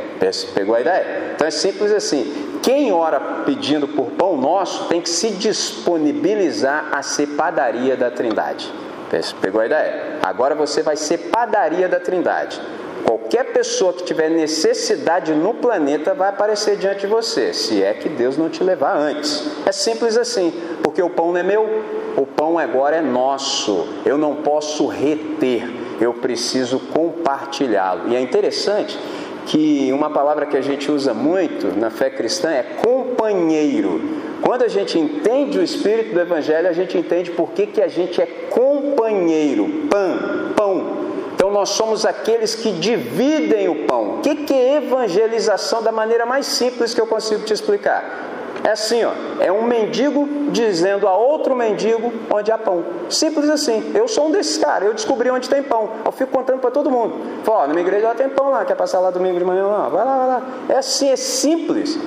Pegou 0.54 0.74
a 0.74 0.80
ideia? 0.80 1.32
Então 1.34 1.46
é 1.46 1.50
simples 1.50 1.92
assim. 1.92 2.53
Quem 2.64 2.90
ora 2.90 3.20
pedindo 3.44 3.86
por 3.86 4.12
pão 4.12 4.38
nosso 4.38 4.84
tem 4.86 4.98
que 4.98 5.10
se 5.10 5.32
disponibilizar 5.32 6.88
a 6.92 7.02
ser 7.02 7.26
padaria 7.36 7.94
da 7.94 8.10
Trindade. 8.10 8.72
Pegou 9.38 9.60
a 9.60 9.66
ideia? 9.66 10.18
Agora 10.22 10.54
você 10.54 10.82
vai 10.82 10.96
ser 10.96 11.28
padaria 11.28 11.86
da 11.90 12.00
Trindade. 12.00 12.58
Qualquer 13.06 13.52
pessoa 13.52 13.92
que 13.92 14.02
tiver 14.04 14.30
necessidade 14.30 15.34
no 15.34 15.52
planeta 15.52 16.14
vai 16.14 16.30
aparecer 16.30 16.78
diante 16.78 17.00
de 17.00 17.06
você, 17.06 17.52
se 17.52 17.82
é 17.82 17.92
que 17.92 18.08
Deus 18.08 18.38
não 18.38 18.48
te 18.48 18.64
levar 18.64 18.96
antes. 18.96 19.46
É 19.66 19.72
simples 19.72 20.16
assim, 20.16 20.50
porque 20.82 21.02
o 21.02 21.10
pão 21.10 21.32
não 21.32 21.36
é 21.36 21.42
meu, 21.42 21.82
o 22.16 22.24
pão 22.24 22.58
agora 22.58 22.96
é 22.96 23.02
nosso. 23.02 23.86
Eu 24.06 24.16
não 24.16 24.36
posso 24.36 24.86
reter, 24.86 25.68
eu 26.00 26.14
preciso 26.14 26.78
compartilhá-lo. 26.78 28.08
E 28.08 28.16
é 28.16 28.20
interessante 28.22 28.98
que 29.46 29.92
uma 29.92 30.10
palavra 30.10 30.46
que 30.46 30.56
a 30.56 30.60
gente 30.60 30.90
usa 30.90 31.12
muito 31.12 31.78
na 31.78 31.90
fé 31.90 32.10
cristã 32.10 32.50
é 32.50 32.62
companheiro. 32.62 34.00
Quando 34.42 34.62
a 34.62 34.68
gente 34.68 34.98
entende 34.98 35.58
o 35.58 35.62
espírito 35.62 36.14
do 36.14 36.20
Evangelho, 36.20 36.68
a 36.68 36.72
gente 36.72 36.98
entende 36.98 37.30
por 37.30 37.50
que, 37.52 37.66
que 37.66 37.80
a 37.80 37.88
gente 37.88 38.20
é 38.20 38.26
companheiro, 38.26 39.66
pão, 39.90 40.52
pão. 40.56 41.04
Então 41.34 41.50
nós 41.50 41.70
somos 41.70 42.06
aqueles 42.06 42.54
que 42.54 42.72
dividem 42.72 43.68
o 43.68 43.86
pão. 43.86 44.16
O 44.16 44.20
que, 44.20 44.34
que 44.36 44.54
é 44.54 44.76
evangelização 44.76 45.82
da 45.82 45.92
maneira 45.92 46.24
mais 46.24 46.46
simples 46.46 46.94
que 46.94 47.00
eu 47.00 47.06
consigo 47.06 47.44
te 47.44 47.52
explicar? 47.52 48.33
É 48.64 48.70
assim, 48.70 49.04
ó, 49.04 49.12
é 49.40 49.52
um 49.52 49.62
mendigo 49.62 50.26
dizendo 50.50 51.06
a 51.06 51.14
outro 51.14 51.54
mendigo 51.54 52.10
onde 52.30 52.50
há 52.50 52.56
pão. 52.56 52.82
Simples 53.10 53.50
assim. 53.50 53.92
Eu 53.94 54.08
sou 54.08 54.28
um 54.28 54.30
desses 54.30 54.56
caras, 54.56 54.88
eu 54.88 54.94
descobri 54.94 55.30
onde 55.30 55.50
tem 55.50 55.62
pão. 55.62 55.90
Eu 56.02 56.10
fico 56.10 56.32
contando 56.32 56.60
para 56.60 56.70
todo 56.70 56.90
mundo. 56.90 57.14
Falo, 57.44 57.58
ó, 57.58 57.66
na 57.66 57.74
minha 57.74 57.86
igreja 57.86 58.08
lá 58.08 58.14
tem 58.14 58.26
pão 58.30 58.48
lá, 58.48 58.64
quer 58.64 58.74
passar 58.74 59.00
lá 59.00 59.10
domingo 59.10 59.38
de 59.38 59.44
manhã 59.44 59.66
lá? 59.66 59.88
Vai 59.90 60.04
lá, 60.04 60.16
vai 60.16 60.26
lá. 60.28 60.42
É 60.70 60.78
assim, 60.78 61.10
é 61.10 61.16
simples. 61.16 61.98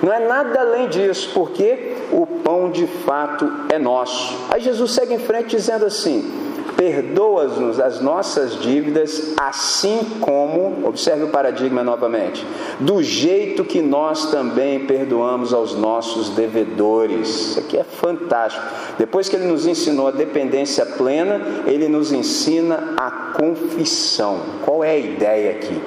Não 0.00 0.12
é 0.12 0.20
nada 0.20 0.60
além 0.60 0.88
disso, 0.88 1.32
porque 1.34 1.96
o 2.12 2.24
pão 2.24 2.70
de 2.70 2.86
fato 2.86 3.50
é 3.68 3.76
nosso. 3.76 4.38
Aí 4.48 4.60
Jesus 4.60 4.92
segue 4.92 5.12
em 5.12 5.18
frente 5.18 5.56
dizendo 5.56 5.86
assim: 5.86 6.45
perdoa-nos 6.76 7.80
as 7.80 8.00
nossas 8.00 8.60
dívidas, 8.60 9.32
assim 9.36 10.00
como, 10.20 10.86
observe 10.86 11.24
o 11.24 11.28
paradigma 11.28 11.82
novamente, 11.82 12.46
do 12.78 13.02
jeito 13.02 13.64
que 13.64 13.80
nós 13.80 14.30
também 14.30 14.80
perdoamos 14.80 15.54
aos 15.54 15.74
nossos 15.74 16.30
devedores. 16.30 17.28
Isso 17.28 17.60
aqui 17.60 17.78
é 17.78 17.84
fantástico. 17.84 18.64
Depois 18.98 19.28
que 19.28 19.36
ele 19.36 19.46
nos 19.46 19.66
ensinou 19.66 20.08
a 20.08 20.10
dependência 20.10 20.84
plena, 20.84 21.40
ele 21.66 21.88
nos 21.88 22.12
ensina 22.12 22.94
a 22.96 23.10
confissão. 23.10 24.40
Qual 24.62 24.84
é 24.84 24.90
a 24.90 24.98
ideia 24.98 25.52
aqui? 25.52 25.80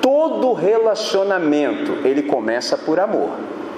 Todo 0.00 0.52
relacionamento, 0.52 2.06
ele 2.06 2.22
começa 2.22 2.76
por 2.78 3.00
amor. 3.00 3.30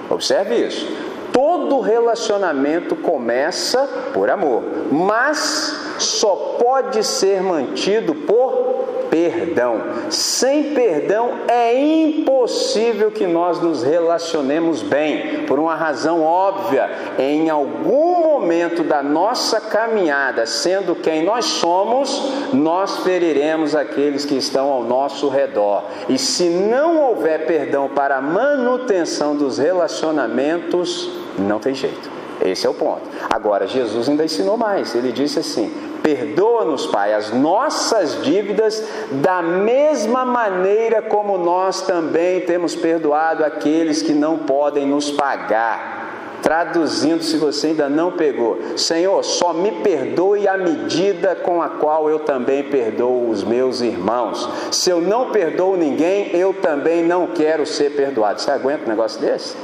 Observe 0.09 0.55
isso. 0.55 1.10
Todo 1.31 1.79
relacionamento 1.79 2.95
começa 2.95 3.87
por 4.13 4.29
amor, 4.29 4.63
mas 4.91 5.75
só 5.97 6.57
pode 6.59 7.03
ser 7.03 7.41
mantido 7.41 8.13
por 8.13 8.81
perdão. 9.11 9.81
Sem 10.09 10.73
perdão 10.73 11.41
é 11.49 11.77
impossível 11.77 13.11
que 13.11 13.27
nós 13.27 13.59
nos 13.59 13.83
relacionemos 13.83 14.81
bem, 14.81 15.45
por 15.45 15.59
uma 15.59 15.75
razão 15.75 16.23
óbvia. 16.23 16.89
Em 17.19 17.49
algum 17.49 18.23
momento 18.23 18.83
da 18.83 19.03
nossa 19.03 19.59
caminhada, 19.59 20.45
sendo 20.45 20.95
quem 20.95 21.23
nós 21.23 21.45
somos, 21.45 22.31
nós 22.53 22.99
feriremos 22.99 23.75
aqueles 23.75 24.23
que 24.23 24.35
estão 24.35 24.71
ao 24.71 24.83
nosso 24.83 25.27
redor. 25.27 25.83
E 26.07 26.17
se 26.17 26.45
não 26.45 26.97
houver 26.97 27.45
perdão 27.45 27.89
para 27.89 28.17
a 28.17 28.21
manutenção 28.21 29.35
dos 29.35 29.57
relacionamentos, 29.57 31.20
não 31.41 31.59
tem 31.59 31.73
jeito. 31.73 32.09
Esse 32.43 32.65
é 32.65 32.69
o 32.69 32.73
ponto. 32.73 33.01
Agora, 33.29 33.67
Jesus 33.67 34.09
ainda 34.09 34.25
ensinou 34.25 34.57
mais. 34.57 34.95
Ele 34.95 35.11
disse 35.11 35.39
assim: 35.39 35.71
Perdoa-nos, 36.01 36.87
Pai, 36.87 37.13
as 37.13 37.31
nossas 37.31 38.23
dívidas, 38.23 38.83
da 39.11 39.41
mesma 39.41 40.25
maneira 40.25 41.01
como 41.01 41.37
nós 41.37 41.81
também 41.81 42.41
temos 42.41 42.75
perdoado 42.75 43.45
aqueles 43.45 44.01
que 44.01 44.13
não 44.13 44.39
podem 44.39 44.87
nos 44.87 45.11
pagar. 45.11 45.99
Traduzindo, 46.41 47.23
se 47.23 47.37
você 47.37 47.67
ainda 47.67 47.87
não 47.87 48.13
pegou, 48.13 48.57
Senhor, 48.75 49.23
só 49.23 49.53
me 49.53 49.71
perdoe 49.83 50.47
a 50.47 50.57
medida 50.57 51.35
com 51.35 51.61
a 51.61 51.69
qual 51.69 52.09
eu 52.09 52.17
também 52.17 52.63
perdoo 52.63 53.29
os 53.29 53.43
meus 53.43 53.79
irmãos. 53.81 54.49
Se 54.71 54.89
eu 54.89 54.99
não 54.99 55.29
perdoo 55.29 55.77
ninguém, 55.77 56.35
eu 56.35 56.51
também 56.51 57.03
não 57.03 57.27
quero 57.27 57.63
ser 57.63 57.91
perdoado. 57.91 58.41
Você 58.41 58.49
aguenta 58.49 58.85
um 58.85 58.89
negócio 58.89 59.21
desse? 59.21 59.55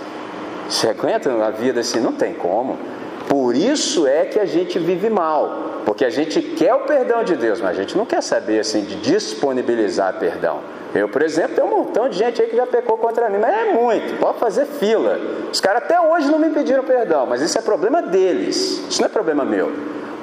Você 0.70 0.90
aguenta 0.90 1.32
a 1.32 1.50
vida 1.50 1.80
assim? 1.80 2.00
Não 2.00 2.14
tem 2.14 2.34
como. 2.34 2.78
Por 3.28 3.56
isso 3.56 4.08
é 4.08 4.26
que 4.26 4.40
a 4.40 4.46
gente 4.46 4.80
vive 4.80 5.10
mal, 5.10 5.82
porque 5.86 6.06
a 6.06 6.10
gente 6.10 6.42
quer 6.42 6.74
o 6.74 6.82
perdão 6.82 7.24
de 7.24 7.36
Deus, 7.36 7.60
mas 7.60 7.72
a 7.72 7.82
gente 7.82 7.98
não 7.98 8.06
quer 8.06 8.24
saber 8.24 8.60
assim 8.60 8.82
de 8.82 8.96
disponibilizar 8.96 10.18
perdão. 10.18 10.60
Eu, 10.96 11.10
por 11.10 11.22
exemplo, 11.22 11.56
tem 11.56 11.64
um 11.64 11.70
montão 11.70 12.08
de 12.08 12.18
gente 12.18 12.42
aí 12.42 12.48
que 12.48 12.56
já 12.56 12.66
pecou 12.66 12.98
contra 12.98 13.30
mim, 13.30 13.38
mas 13.38 13.54
é 13.54 13.74
muito, 13.74 14.18
pode 14.18 14.40
fazer 14.40 14.66
fila. 14.66 15.20
Os 15.52 15.60
caras 15.60 15.84
até 15.84 16.00
hoje 16.00 16.32
não 16.32 16.40
me 16.40 16.50
pediram 16.52 16.84
perdão, 16.84 17.26
mas 17.26 17.42
isso 17.42 17.58
é 17.58 17.62
problema 17.62 18.02
deles, 18.02 18.82
isso 18.90 19.02
não 19.02 19.08
é 19.08 19.12
problema 19.12 19.44
meu. 19.44 19.72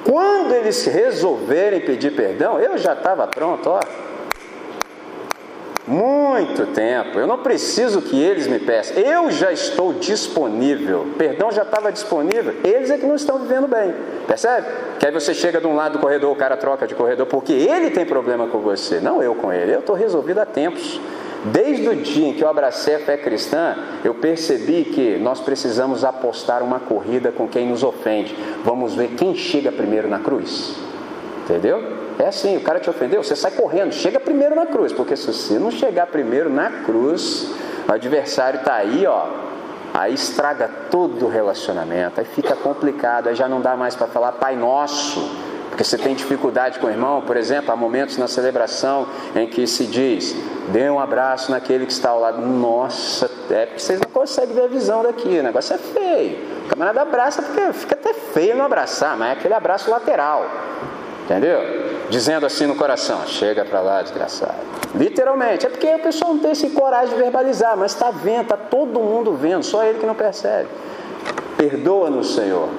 Quando 0.03 0.53
eles 0.53 0.85
resolverem 0.85 1.81
pedir 1.81 2.15
perdão, 2.15 2.59
eu 2.59 2.77
já 2.77 2.93
estava 2.93 3.27
pronto, 3.27 3.69
ó. 3.69 3.79
Muito 5.87 6.65
tempo. 6.67 7.19
Eu 7.19 7.27
não 7.27 7.37
preciso 7.37 8.01
que 8.01 8.19
eles 8.19 8.47
me 8.47 8.57
peçam. 8.57 8.97
Eu 8.97 9.29
já 9.29 9.51
estou 9.51 9.93
disponível. 9.93 11.07
Perdão 11.17 11.51
já 11.51 11.61
estava 11.61 11.91
disponível. 11.91 12.55
Eles 12.63 12.89
é 12.89 12.97
que 12.97 13.05
não 13.05 13.15
estão 13.15 13.37
vivendo 13.37 13.67
bem. 13.67 13.93
Percebe? 14.27 14.67
Que 14.99 15.05
aí 15.05 15.11
você 15.11 15.33
chega 15.33 15.61
de 15.61 15.67
um 15.67 15.75
lado 15.75 15.93
do 15.93 15.99
corredor, 15.99 16.31
o 16.31 16.35
cara 16.35 16.57
troca 16.57 16.87
de 16.87 16.95
corredor 16.95 17.27
porque 17.27 17.53
ele 17.53 17.91
tem 17.91 18.05
problema 18.05 18.47
com 18.47 18.59
você, 18.59 18.99
não 18.99 19.21
eu 19.21 19.35
com 19.35 19.53
ele. 19.53 19.75
Eu 19.75 19.79
estou 19.79 19.95
resolvido 19.95 20.39
há 20.39 20.45
tempos. 20.45 20.99
Desde 21.45 21.87
o 21.87 21.95
dia 21.95 22.29
em 22.29 22.33
que 22.33 22.43
eu 22.43 22.49
abracei 22.49 22.95
a 22.95 22.99
fé 22.99 23.17
cristã, 23.17 23.75
eu 24.03 24.15
percebi 24.15 24.85
que 24.85 25.17
nós 25.17 25.39
precisamos 25.39 26.03
apostar 26.03 26.63
uma 26.63 26.79
corrida 26.79 27.31
com 27.31 27.47
quem 27.47 27.67
nos 27.67 27.83
ofende. 27.83 28.35
Vamos 28.63 28.95
ver 28.95 29.09
quem 29.09 29.35
chega 29.35 29.71
primeiro 29.71 30.07
na 30.07 30.17
cruz. 30.17 30.73
Entendeu? 31.43 32.04
É 32.17 32.27
assim, 32.27 32.55
o 32.57 32.61
cara 32.61 32.79
te 32.79 32.89
ofendeu, 32.89 33.21
você 33.23 33.35
sai 33.35 33.51
correndo, 33.51 33.93
chega 33.93 34.19
primeiro 34.19 34.55
na 34.55 34.65
cruz, 34.65 34.93
porque 34.93 35.15
se 35.15 35.27
você 35.27 35.59
não 35.59 35.69
chegar 35.69 36.07
primeiro 36.07 36.49
na 36.49 36.69
cruz, 36.83 37.51
o 37.87 37.91
adversário 37.91 38.59
está 38.59 38.75
aí, 38.75 39.05
ó, 39.05 39.27
aí 39.93 40.13
estraga 40.13 40.69
todo 40.89 41.25
o 41.25 41.29
relacionamento, 41.29 42.19
aí 42.19 42.25
fica 42.25 42.55
complicado, 42.55 43.27
aí 43.27 43.35
já 43.35 43.49
não 43.49 43.59
dá 43.59 43.75
mais 43.75 43.95
para 43.95 44.07
falar 44.07 44.33
Pai 44.33 44.55
Nosso, 44.55 45.29
porque 45.69 45.83
você 45.83 45.97
tem 45.97 46.15
dificuldade 46.15 46.79
com 46.79 46.87
o 46.87 46.89
irmão, 46.89 47.21
por 47.21 47.35
exemplo, 47.35 47.69
há 47.69 47.75
momentos 47.75 48.17
na 48.17 48.29
celebração 48.29 49.07
em 49.35 49.45
que 49.45 49.67
se 49.67 49.85
diz, 49.85 50.33
dê 50.69 50.89
um 50.89 51.01
abraço 51.01 51.51
naquele 51.51 51.85
que 51.85 51.91
está 51.91 52.11
ao 52.11 52.19
lado. 52.21 52.41
Nossa, 52.41 53.29
é 53.49 53.65
porque 53.65 53.79
vocês 53.79 53.99
não 53.99 54.09
conseguem 54.09 54.55
ver 54.55 54.63
a 54.63 54.67
visão 54.67 55.03
daqui, 55.03 55.37
o 55.37 55.43
negócio 55.43 55.75
é 55.75 55.77
feio. 55.77 56.39
O 56.65 56.69
camarada 56.69 57.01
abraça 57.01 57.41
porque 57.41 57.73
fica 57.73 57.93
até 57.93 58.13
feio 58.13 58.55
não 58.55 58.63
abraçar, 58.63 59.17
mas 59.17 59.29
é 59.29 59.31
aquele 59.33 59.53
abraço 59.53 59.91
lateral. 59.91 60.49
Entendeu? 61.25 61.59
Dizendo 62.09 62.45
assim 62.45 62.67
no 62.67 62.75
coração: 62.75 63.25
chega 63.25 63.65
para 63.65 63.81
lá, 63.81 64.01
desgraçado. 64.01 64.53
Literalmente, 64.93 65.65
é 65.65 65.69
porque 65.69 65.87
o 65.87 65.99
pessoal 65.99 66.33
não 66.33 66.39
tem 66.39 66.51
esse 66.51 66.69
coragem 66.69 67.15
de 67.15 67.21
verbalizar, 67.21 67.75
mas 67.75 67.91
está 67.93 68.11
vendo, 68.11 68.43
está 68.43 68.55
todo 68.55 68.99
mundo 68.99 69.33
vendo, 69.33 69.63
só 69.63 69.83
ele 69.83 69.99
que 69.99 70.05
não 70.05 70.15
percebe. 70.15 70.69
Perdoa-nos, 71.57 72.35
Senhor, 72.35 72.69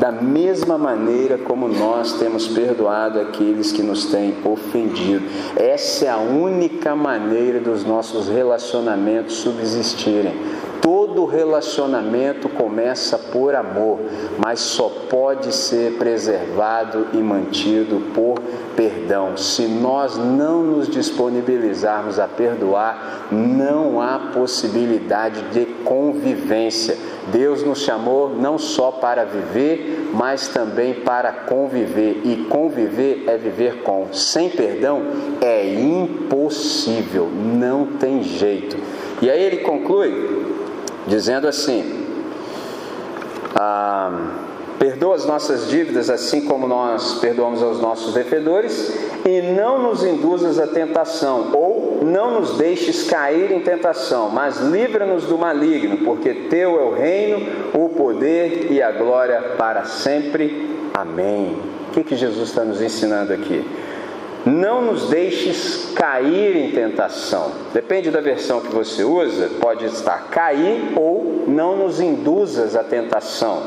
da 0.00 0.10
mesma 0.10 0.76
maneira 0.76 1.38
como 1.38 1.68
nós 1.68 2.14
temos 2.14 2.48
perdoado 2.48 3.20
aqueles 3.20 3.72
que 3.72 3.82
nos 3.82 4.06
têm 4.06 4.36
ofendido. 4.44 5.24
Essa 5.56 6.06
é 6.06 6.08
a 6.08 6.18
única 6.18 6.94
maneira 6.96 7.60
dos 7.60 7.84
nossos 7.84 8.28
relacionamentos 8.28 9.36
subsistirem 9.36 10.34
Todo 10.86 11.24
relacionamento 11.24 12.48
começa 12.48 13.18
por 13.18 13.56
amor, 13.56 13.98
mas 14.38 14.60
só 14.60 14.88
pode 15.10 15.52
ser 15.52 15.94
preservado 15.94 17.08
e 17.12 17.16
mantido 17.16 18.00
por 18.14 18.38
perdão. 18.76 19.36
Se 19.36 19.62
nós 19.62 20.16
não 20.16 20.62
nos 20.62 20.88
disponibilizarmos 20.88 22.20
a 22.20 22.28
perdoar, 22.28 23.26
não 23.32 24.00
há 24.00 24.30
possibilidade 24.32 25.42
de 25.50 25.66
convivência. 25.82 26.96
Deus 27.32 27.64
nos 27.64 27.80
chamou 27.80 28.28
não 28.28 28.56
só 28.56 28.92
para 28.92 29.24
viver, 29.24 30.08
mas 30.12 30.46
também 30.46 30.94
para 30.94 31.32
conviver. 31.32 32.20
E 32.22 32.46
conviver 32.48 33.24
é 33.26 33.36
viver 33.36 33.82
com. 33.82 34.06
Sem 34.12 34.50
perdão 34.50 35.02
é 35.40 35.66
impossível, 35.68 37.28
não 37.28 37.86
tem 37.98 38.22
jeito. 38.22 38.76
E 39.20 39.28
aí 39.28 39.42
ele 39.42 39.56
conclui 39.58 40.45
dizendo 41.06 41.46
assim: 41.48 42.04
ah, 43.54 44.46
perdoa 44.78 45.14
as 45.14 45.24
nossas 45.24 45.68
dívidas 45.68 46.10
assim 46.10 46.42
como 46.42 46.66
nós 46.66 47.18
perdoamos 47.20 47.62
aos 47.62 47.80
nossos 47.80 48.14
devedores, 48.14 48.94
e 49.24 49.40
não 49.42 49.82
nos 49.82 50.04
induzas 50.04 50.58
a 50.58 50.66
tentação, 50.66 51.50
ou 51.52 52.00
não 52.04 52.40
nos 52.40 52.56
deixes 52.56 53.08
cair 53.08 53.50
em 53.50 53.60
tentação, 53.60 54.30
mas 54.30 54.58
livra-nos 54.58 55.24
do 55.24 55.38
maligno, 55.38 55.98
porque 55.98 56.32
teu 56.48 56.78
é 56.78 56.82
o 56.82 56.94
reino, 56.94 57.46
o 57.74 57.88
poder 57.88 58.70
e 58.70 58.82
a 58.82 58.92
glória 58.92 59.40
para 59.56 59.84
sempre. 59.84 60.76
Amém. 60.92 61.56
O 61.88 61.92
que, 61.92 62.04
que 62.04 62.16
Jesus 62.16 62.50
está 62.50 62.64
nos 62.64 62.80
ensinando 62.80 63.32
aqui? 63.32 63.64
Não 64.46 64.80
nos 64.80 65.08
deixes 65.08 65.90
cair 65.96 66.54
em 66.54 66.70
tentação. 66.70 67.50
Depende 67.74 68.12
da 68.12 68.20
versão 68.20 68.60
que 68.60 68.72
você 68.72 69.02
usa, 69.02 69.50
pode 69.60 69.84
estar 69.86 70.28
cair 70.30 70.92
ou 70.94 71.42
não 71.48 71.76
nos 71.76 72.00
induzas 72.00 72.76
à 72.76 72.84
tentação. 72.84 73.64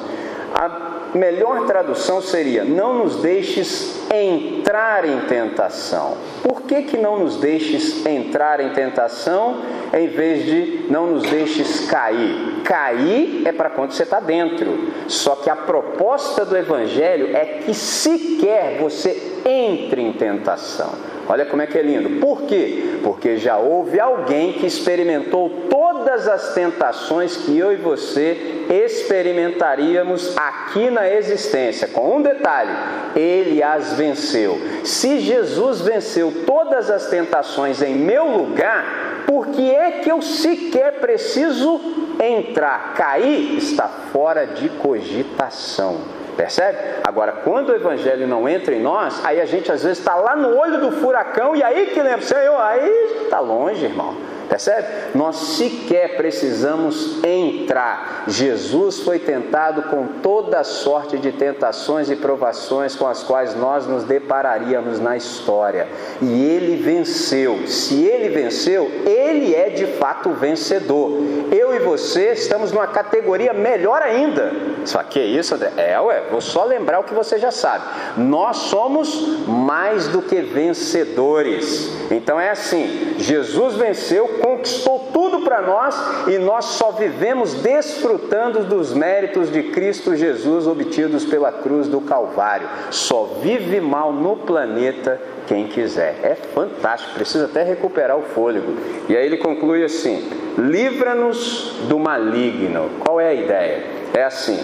A 0.55 1.09
melhor 1.13 1.65
tradução 1.65 2.21
seria: 2.21 2.63
não 2.63 2.99
nos 2.99 3.17
deixes 3.17 4.09
entrar 4.09 5.03
em 5.03 5.19
tentação. 5.27 6.15
Por 6.41 6.61
que, 6.61 6.83
que 6.83 6.97
não 6.97 7.19
nos 7.19 7.35
deixes 7.35 8.05
entrar 8.05 8.61
em 8.61 8.69
tentação 8.69 9.61
em 9.93 10.07
vez 10.07 10.45
de 10.45 10.85
não 10.89 11.07
nos 11.07 11.23
deixes 11.23 11.89
cair? 11.89 12.61
Cair 12.63 13.41
é 13.45 13.51
para 13.51 13.69
quando 13.69 13.91
você 13.91 14.03
está 14.03 14.21
dentro. 14.21 14.93
Só 15.09 15.35
que 15.35 15.49
a 15.49 15.55
proposta 15.57 16.45
do 16.45 16.55
Evangelho 16.55 17.35
é 17.35 17.43
que 17.65 17.73
sequer 17.73 18.77
você 18.79 19.38
entre 19.49 20.01
em 20.01 20.13
tentação. 20.13 20.93
Olha 21.27 21.45
como 21.45 21.61
é 21.61 21.67
que 21.67 21.77
é 21.77 21.81
lindo. 21.81 22.19
Por 22.19 22.43
quê? 22.43 22.99
Porque 23.03 23.37
já 23.37 23.57
houve 23.57 23.99
alguém 23.99 24.53
que 24.53 24.65
experimentou 24.65 25.67
todas 25.69 26.27
as 26.27 26.53
tentações 26.53 27.37
que 27.37 27.57
eu 27.57 27.71
e 27.71 27.75
você 27.75 28.65
experimentaríamos 28.69 30.35
aqui 30.37 30.89
na 30.89 31.07
existência. 31.07 31.87
Com 31.87 32.17
um 32.17 32.21
detalhe: 32.21 32.71
ele 33.15 33.61
as 33.61 33.93
venceu. 33.93 34.59
Se 34.83 35.19
Jesus 35.19 35.81
venceu 35.81 36.33
todas 36.45 36.89
as 36.89 37.07
tentações 37.07 37.81
em 37.81 37.95
meu 37.95 38.27
lugar, 38.27 39.23
por 39.27 39.47
que 39.47 39.69
é 39.69 39.91
que 39.91 40.11
eu 40.11 40.21
sequer 40.21 40.99
preciso 40.99 41.79
entrar? 42.19 42.95
Cair 42.95 43.55
está 43.55 43.87
fora 43.87 44.47
de 44.47 44.69
cogitação. 44.69 46.18
Percebe? 46.39 46.77
Agora, 47.03 47.33
quando 47.43 47.67
o 47.67 47.75
evangelho 47.75 48.25
não 48.25 48.47
entra 48.47 48.73
em 48.73 48.81
nós, 48.81 49.19
aí 49.25 49.41
a 49.41 49.45
gente 49.45 49.69
às 49.69 49.83
vezes 49.83 49.99
está 49.99 50.15
lá 50.15 50.37
no 50.37 50.57
olho 50.57 50.79
do 50.79 50.89
furacão 50.89 51.53
e 51.53 51.61
aí 51.61 51.87
que 51.87 52.01
lembra, 52.01 52.21
Senhor, 52.21 52.57
aí 52.61 52.89
está 53.23 53.41
longe, 53.41 53.83
irmão. 53.83 54.15
Percebe? 54.49 54.87
Nós 55.13 55.35
sequer 55.35 56.17
precisamos 56.17 57.23
entrar. 57.23 58.23
Jesus 58.27 58.99
foi 59.01 59.19
tentado 59.19 59.83
com 59.83 60.07
toda 60.23 60.63
sorte 60.63 61.19
de 61.19 61.31
tentações 61.31 62.09
e 62.09 62.15
provações 62.15 62.95
com 62.95 63.05
as 63.05 63.21
quais 63.21 63.55
nós 63.55 63.85
nos 63.85 64.03
depararíamos 64.05 64.99
na 64.99 65.15
história. 65.15 65.87
E 66.19 66.43
ele 66.45 66.81
venceu. 66.81 67.67
Se 67.67 68.03
ele 68.03 68.29
venceu, 68.29 68.89
ele 69.05 69.53
é 69.53 69.69
de 69.69 69.85
fato 69.85 70.31
vencedor. 70.31 71.11
Eu 71.51 71.75
e 71.75 71.79
você 71.79 72.31
estamos 72.31 72.71
numa 72.71 72.87
categoria 72.87 73.53
melhor 73.53 74.01
ainda. 74.01 74.51
Só 74.83 75.03
que 75.03 75.19
isso, 75.19 75.53
André? 75.53 75.71
É, 75.77 75.99
ué, 75.99 76.23
vou 76.31 76.41
só 76.41 76.63
lembrar 76.63 76.99
o 76.99 77.03
que 77.03 77.13
você 77.13 77.37
já 77.37 77.51
sabe. 77.51 77.85
Nós 78.17 78.57
somos 78.57 79.45
mais 79.47 80.07
do 80.07 80.23
que 80.23 80.41
vencedores. 80.41 81.91
Então 82.09 82.39
é 82.39 82.49
assim: 82.49 83.15
Jesus 83.19 83.75
venceu 83.75 84.38
conquistou 84.41 85.09
tudo 85.13 85.41
para 85.41 85.61
nós 85.61 85.95
e 86.27 86.37
nós 86.37 86.65
só 86.65 86.91
vivemos 86.91 87.55
desfrutando 87.55 88.63
dos 88.63 88.93
méritos 88.93 89.51
de 89.51 89.63
Cristo 89.63 90.15
Jesus 90.15 90.67
obtidos 90.67 91.25
pela 91.25 91.51
cruz 91.51 91.87
do 91.87 92.01
Calvário. 92.01 92.67
Só 92.91 93.39
vive 93.41 93.79
mal 93.79 94.11
no 94.11 94.37
planeta 94.37 95.19
quem 95.47 95.67
quiser. 95.67 96.19
É 96.23 96.35
fantástico, 96.35 97.13
precisa 97.13 97.45
até 97.45 97.63
recuperar 97.63 98.17
o 98.17 98.23
fôlego. 98.23 98.73
E 99.07 99.15
aí 99.17 99.25
ele 99.25 99.37
conclui 99.37 99.83
assim: 99.83 100.29
livra-nos 100.57 101.75
do 101.87 101.97
maligno. 101.97 102.89
Qual 102.99 103.19
é 103.19 103.29
a 103.29 103.33
ideia? 103.33 103.83
É 104.13 104.23
assim: 104.23 104.59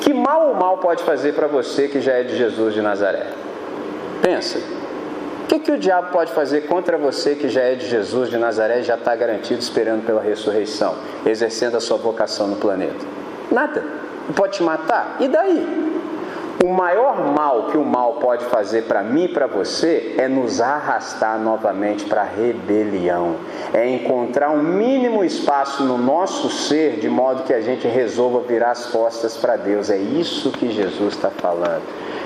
que 0.00 0.12
mal 0.12 0.50
o 0.50 0.56
mal 0.56 0.78
pode 0.78 1.02
fazer 1.02 1.34
para 1.34 1.46
você 1.46 1.88
que 1.88 2.00
já 2.00 2.12
é 2.12 2.22
de 2.22 2.36
Jesus 2.36 2.74
de 2.74 2.82
Nazaré? 2.82 3.26
Pensa. 4.22 4.73
O 5.44 5.46
que, 5.46 5.58
que 5.58 5.72
o 5.72 5.78
diabo 5.78 6.10
pode 6.10 6.32
fazer 6.32 6.62
contra 6.62 6.96
você 6.96 7.34
que 7.34 7.50
já 7.50 7.60
é 7.60 7.74
de 7.74 7.86
Jesus 7.86 8.30
de 8.30 8.38
Nazaré 8.38 8.80
e 8.80 8.82
já 8.82 8.94
está 8.94 9.14
garantido 9.14 9.60
esperando 9.60 10.04
pela 10.06 10.22
ressurreição, 10.22 10.94
exercendo 11.26 11.76
a 11.76 11.80
sua 11.80 11.98
vocação 11.98 12.48
no 12.48 12.56
planeta? 12.56 13.04
Nada. 13.52 13.84
Pode 14.34 14.54
te 14.54 14.62
matar? 14.62 15.18
E 15.20 15.28
daí? 15.28 15.92
O 16.64 16.68
maior 16.68 17.34
mal 17.34 17.66
que 17.66 17.76
o 17.76 17.84
mal 17.84 18.14
pode 18.14 18.46
fazer 18.46 18.84
para 18.84 19.02
mim 19.02 19.24
e 19.24 19.28
para 19.28 19.46
você 19.46 20.14
é 20.16 20.26
nos 20.26 20.62
arrastar 20.62 21.38
novamente 21.38 22.06
para 22.06 22.22
a 22.22 22.24
rebelião. 22.24 23.36
É 23.74 23.86
encontrar 23.86 24.50
um 24.50 24.62
mínimo 24.62 25.22
espaço 25.22 25.84
no 25.84 25.98
nosso 25.98 26.48
ser 26.48 27.00
de 27.00 27.08
modo 27.10 27.42
que 27.42 27.52
a 27.52 27.60
gente 27.60 27.86
resolva 27.86 28.40
virar 28.40 28.70
as 28.70 28.86
costas 28.86 29.36
para 29.36 29.56
Deus. 29.56 29.90
É 29.90 29.98
isso 29.98 30.50
que 30.52 30.72
Jesus 30.72 31.14
está 31.14 31.28
falando. 31.28 31.82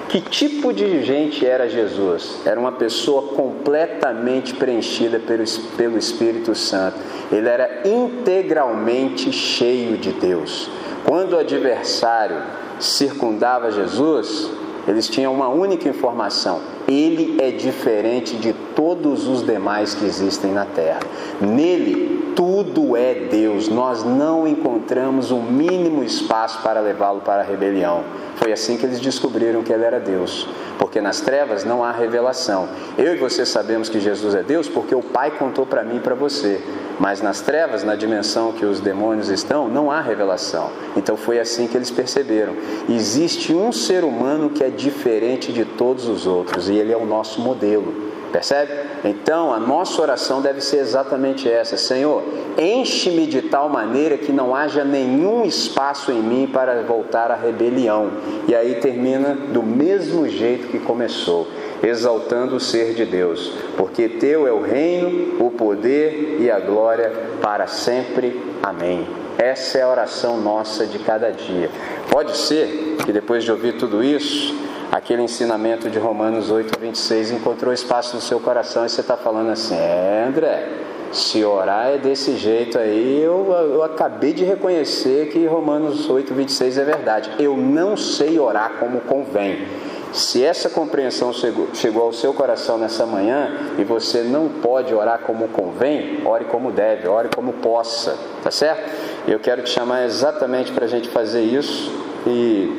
Que 0.09 0.23
tipo 0.23 0.73
de 0.73 1.05
gente 1.05 1.45
era 1.45 1.69
Jesus? 1.69 2.41
Era 2.47 2.59
uma 2.59 2.73
pessoa 2.73 3.35
completamente 3.35 4.55
preenchida 4.55 5.21
pelo, 5.21 5.99
Espírito 5.99 6.55
Santo. 6.55 6.97
Ele 7.31 7.47
era 7.47 7.83
integralmente 7.87 9.31
cheio 9.31 9.99
de 9.99 10.13
Deus. 10.13 10.71
Quando 11.05 11.35
o 11.35 11.39
adversário 11.39 12.43
circundava 12.81 13.71
Jesus, 13.71 14.51
eles 14.87 15.09
tinham 15.11 15.35
uma 15.35 15.49
única 15.49 15.87
informação: 15.87 16.63
ele 16.89 17.37
é 17.39 17.51
diferente 17.51 18.37
de 18.37 18.55
todos 18.75 19.29
os 19.29 19.45
demais 19.45 19.95
que 19.95 20.07
existem 20.07 20.53
na 20.53 20.65
terra. 20.65 21.01
Nele, 21.39 22.33
tudo 22.35 22.97
é 22.97 23.15
Deus. 23.15 23.69
Nós 23.69 24.05
não 24.05 24.49
encontramos 24.49 25.31
um 25.31 25.43
mínimo 25.43 26.03
espaço 26.03 26.63
para 26.63 26.81
levá-lo 26.81 27.21
para 27.21 27.43
a 27.43 27.45
rebelião. 27.45 28.05
Foi 28.37 28.53
assim 28.53 28.77
que 28.77 28.87
eles 28.87 29.01
descobriram 29.01 29.63
que 29.63 29.73
ele 29.73 29.85
era 29.85 29.99
Deus, 29.99 30.49
porque 30.79 31.01
nas 31.01 31.21
trevas 31.21 31.65
não 31.65 31.83
há 31.83 31.91
revelação. 31.91 32.69
Eu 32.97 33.15
e 33.15 33.19
você 33.19 33.45
sabemos 33.45 33.89
que 33.89 33.99
Jesus 33.99 34.35
é 34.35 34.43
Deus 34.45 34.69
porque 34.69 34.95
o 34.95 35.03
Pai 35.03 35.33
contou 35.33 35.67
para 35.67 35.83
mim 35.83 35.97
e 35.97 36.01
para 36.01 36.15
você. 36.15 36.61
Mas 37.01 37.21
nas 37.21 37.41
trevas, 37.41 37.85
na 37.85 37.97
dimensão 37.97 38.53
que 38.53 38.65
os 38.65 38.81
demônios 38.81 39.29
estão, 39.29 39.69
não 39.69 39.91
há 39.91 40.01
revelação. 40.01 40.71
Então 40.97 41.17
foi 41.17 41.39
assim 41.39 41.67
que 41.67 41.77
eles 41.77 41.91
perceberam. 41.91 42.55
Existe 42.89 43.53
um 43.53 43.73
ser 43.73 44.05
humano 44.05 44.51
que 44.51 44.63
é 44.63 44.69
diferente 44.69 45.53
de 45.53 45.65
todos 45.65 46.09
os 46.09 46.27
outros 46.27 46.69
e 46.69 46.78
ele 46.79 46.93
é 46.93 46.97
o 46.97 47.05
nosso 47.05 47.41
modelo. 47.41 48.09
Percebe? 48.33 48.73
Então 49.05 49.53
a 49.53 49.59
nossa 49.59 50.03
oração 50.03 50.43
deve 50.43 50.61
ser 50.61 50.79
exatamente 50.79 51.51
essa: 51.51 51.77
Senhor, 51.77 52.23
enche-me 52.59 53.27
de 53.27 53.43
tal 53.43 53.69
maneira 53.69 54.19
que 54.19 54.33
não 54.33 54.55
haja 54.55 54.85
nenhum 54.85 55.45
espaço 55.45 56.13
em 56.13 56.21
mim 56.21 56.51
para 56.53 56.83
voltar 56.83 57.31
à 57.31 57.35
rebelião. 57.35 58.11
E 58.47 58.55
aí 58.55 58.77
termina 58.77 59.35
do 59.35 59.63
mesmo 59.63 60.29
jeito 60.29 60.69
que 60.69 60.79
começou, 60.79 61.49
exaltando 61.83 62.57
o 62.57 62.61
ser 62.61 62.93
de 62.93 63.07
Deus, 63.07 63.53
porque 63.77 64.09
teu 64.09 64.47
é 64.47 64.53
o 64.53 64.61
reino, 64.61 65.43
o 65.45 65.51
poder 65.51 66.37
e 66.41 66.51
a 66.51 66.61
glória 66.61 67.11
para 67.41 67.67
sempre. 67.67 68.43
Amém. 68.63 69.07
Essa 69.39 69.79
é 69.79 69.83
a 69.83 69.89
oração 69.89 70.39
nossa 70.39 70.85
de 70.85 70.99
cada 70.99 71.31
dia. 71.31 71.71
Pode 72.11 72.37
ser 72.37 72.97
que 73.07 73.13
depois 73.13 73.45
de 73.45 73.53
ouvir 73.53 73.75
tudo 73.75 74.03
isso, 74.03 74.68
aquele 74.91 75.23
ensinamento 75.23 75.91
de 75.91 75.99
Romanos 75.99 76.51
8, 76.51 76.79
26 76.79 77.33
encontrou 77.33 77.73
espaço 77.73 78.17
no 78.17 78.23
seu 78.23 78.41
coração 78.41 78.85
e 78.85 78.89
você 78.89 79.01
está 79.01 79.17
falando 79.17 79.51
assim: 79.51 79.77
é, 79.77 80.27
André, 80.29 80.69
se 81.13 81.45
orar 81.45 81.89
é 81.89 81.99
desse 81.99 82.37
jeito 82.37 82.79
aí, 82.79 83.21
eu, 83.23 83.51
eu 83.51 83.83
acabei 83.83 84.33
de 84.33 84.45
reconhecer 84.45 85.29
que 85.29 85.47
Romanos 85.47 86.09
8, 86.09 86.35
26 86.35 86.79
é 86.79 86.85
verdade. 86.85 87.31
Eu 87.39 87.57
não 87.57 87.97
sei 87.97 88.39
orar 88.39 88.75
como 88.79 89.01
convém. 89.01 89.67
Se 90.13 90.43
essa 90.43 90.71
compreensão 90.71 91.35
chegou, 91.35 91.69
chegou 91.75 92.03
ao 92.03 92.13
seu 92.15 92.33
coração 92.33 92.79
nessa 92.79 93.05
manhã 93.05 93.53
e 93.79 93.85
você 93.85 94.23
não 94.23 94.49
pode 94.49 94.95
orar 94.95 95.21
como 95.21 95.49
convém, 95.49 96.23
ore 96.25 96.47
como 96.47 96.73
deve, 96.73 97.07
ore 97.07 97.29
como 97.35 97.53
possa, 97.55 98.17
tá 98.43 98.51
certo? 98.51 98.91
Eu 99.27 99.39
quero 99.39 99.63
te 99.63 99.71
chamar 99.71 100.07
exatamente 100.07 100.73
para 100.73 100.87
a 100.87 100.89
gente 100.89 101.11
fazer 101.11 101.43
isso 101.43 101.93
e 102.27 102.73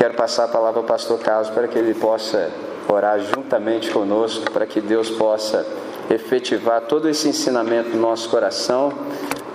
Quero 0.00 0.14
passar 0.14 0.44
a 0.44 0.48
palavra 0.48 0.80
ao 0.80 0.86
pastor 0.86 1.18
Carlos 1.18 1.50
para 1.50 1.68
que 1.68 1.78
ele 1.78 1.92
possa 1.92 2.50
orar 2.88 3.20
juntamente 3.20 3.90
conosco, 3.90 4.50
para 4.50 4.64
que 4.64 4.80
Deus 4.80 5.10
possa 5.10 5.66
efetivar 6.08 6.80
todo 6.80 7.06
esse 7.06 7.28
ensinamento 7.28 7.90
no 7.90 8.00
nosso 8.00 8.30
coração, 8.30 8.94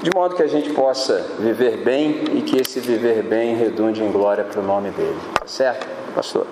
de 0.03 0.11
modo 0.13 0.35
que 0.35 0.43
a 0.43 0.47
gente 0.47 0.69
possa 0.69 1.25
viver 1.39 1.77
bem 1.77 2.25
e 2.35 2.43
que 2.43 2.61
esse 2.61 2.79
viver 2.79 3.23
bem 3.23 3.55
redunde 3.55 4.03
em 4.03 4.11
glória 4.11 4.43
para 4.43 4.61
o 4.61 4.63
nome 4.63 4.91
dele. 4.91 5.17
Tá 5.33 5.47
certo, 5.47 5.87
pastor? 6.13 6.45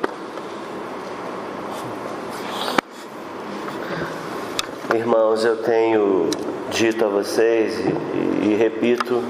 Irmãos, 4.95 5.45
eu 5.45 5.57
tenho 5.57 6.31
dito 6.71 7.05
a 7.05 7.09
vocês 7.09 7.77
e, 7.77 8.47
e 8.47 8.55
repito, 8.55 9.23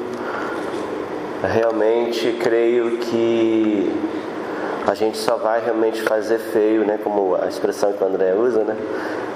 realmente 1.43 2.37
creio 2.41 2.99
que 2.99 4.13
a 4.85 4.93
gente 4.93 5.17
só 5.17 5.37
vai 5.37 5.61
realmente 5.61 6.01
fazer 6.01 6.39
feio, 6.39 6.85
né, 6.85 6.99
como 7.01 7.35
a 7.35 7.47
expressão 7.47 7.93
que 7.93 8.03
o 8.03 8.07
André 8.07 8.33
usa, 8.33 8.63
né, 8.63 8.75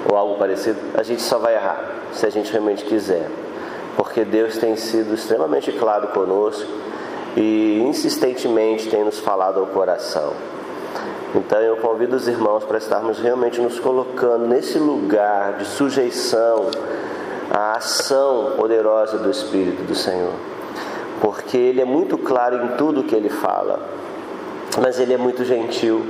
ou 0.10 0.18
algo 0.18 0.36
parecido, 0.38 0.78
a 0.94 1.04
gente 1.04 1.22
só 1.22 1.38
vai 1.38 1.56
errar 1.56 1.80
se 2.12 2.26
a 2.26 2.30
gente 2.30 2.52
realmente 2.52 2.84
quiser. 2.84 3.30
Porque 3.96 4.24
Deus 4.24 4.58
tem 4.58 4.76
sido 4.76 5.16
extremamente 5.16 5.72
claro 5.72 6.10
conosco 6.10 6.70
e 7.36 7.82
insistentemente 7.88 8.90
tem 8.90 9.04
nos 9.04 9.20
falado 9.20 9.60
ao 9.60 9.68
coração. 9.68 10.34
Então 11.36 11.60
eu 11.60 11.78
convido 11.78 12.16
os 12.16 12.28
irmãos 12.28 12.64
para 12.64 12.78
estarmos 12.78 13.20
realmente 13.20 13.60
nos 13.60 13.80
colocando 13.80 14.48
nesse 14.48 14.80
lugar 14.80 15.54
de 15.54 15.66
sujeição 15.66 16.70
à 17.52 17.74
ação 17.74 18.54
poderosa 18.56 19.18
do 19.18 19.30
Espírito 19.30 19.84
do 19.84 19.96
Senhor. 19.96 20.34
Porque 21.22 21.58
Ele 21.58 21.82
é 21.82 21.86
muito 21.86 22.18
claro 22.18 22.64
em 22.64 22.68
tudo 22.78 23.04
que 23.04 23.16
Ele 23.16 23.30
fala. 23.30 23.80
Mas 24.82 25.00
ele 25.00 25.14
é 25.14 25.18
muito 25.18 25.44
gentil 25.44 26.04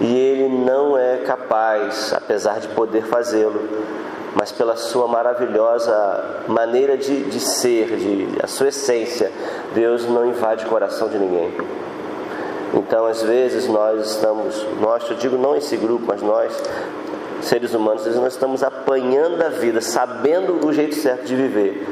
e 0.00 0.16
ele 0.16 0.48
não 0.48 0.96
é 0.96 1.18
capaz, 1.18 2.12
apesar 2.12 2.60
de 2.60 2.68
poder 2.68 3.04
fazê-lo, 3.04 3.68
mas 4.34 4.52
pela 4.52 4.76
sua 4.76 5.08
maravilhosa 5.08 6.44
maneira 6.46 6.96
de, 6.96 7.24
de 7.24 7.40
ser, 7.40 7.96
de, 7.96 8.28
a 8.42 8.46
sua 8.46 8.68
essência, 8.68 9.32
Deus 9.74 10.06
não 10.06 10.26
invade 10.26 10.64
o 10.64 10.68
coração 10.68 11.08
de 11.08 11.18
ninguém. 11.18 11.52
Então, 12.74 13.06
às 13.06 13.22
vezes, 13.22 13.66
nós 13.66 14.06
estamos, 14.06 14.64
nós, 14.80 15.08
eu 15.10 15.16
digo 15.16 15.36
não 15.36 15.56
esse 15.56 15.76
grupo, 15.76 16.04
mas 16.06 16.22
nós, 16.22 16.52
seres 17.40 17.74
humanos, 17.74 18.06
nós 18.14 18.34
estamos 18.34 18.62
apanhando 18.62 19.42
a 19.42 19.48
vida, 19.48 19.80
sabendo 19.80 20.64
o 20.64 20.72
jeito 20.72 20.94
certo 20.94 21.24
de 21.24 21.34
viver. 21.34 21.88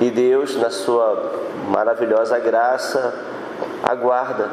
E 0.00 0.10
Deus, 0.10 0.56
na 0.56 0.70
sua 0.70 1.32
maravilhosa 1.68 2.38
graça, 2.38 3.14
aguarda 3.84 4.50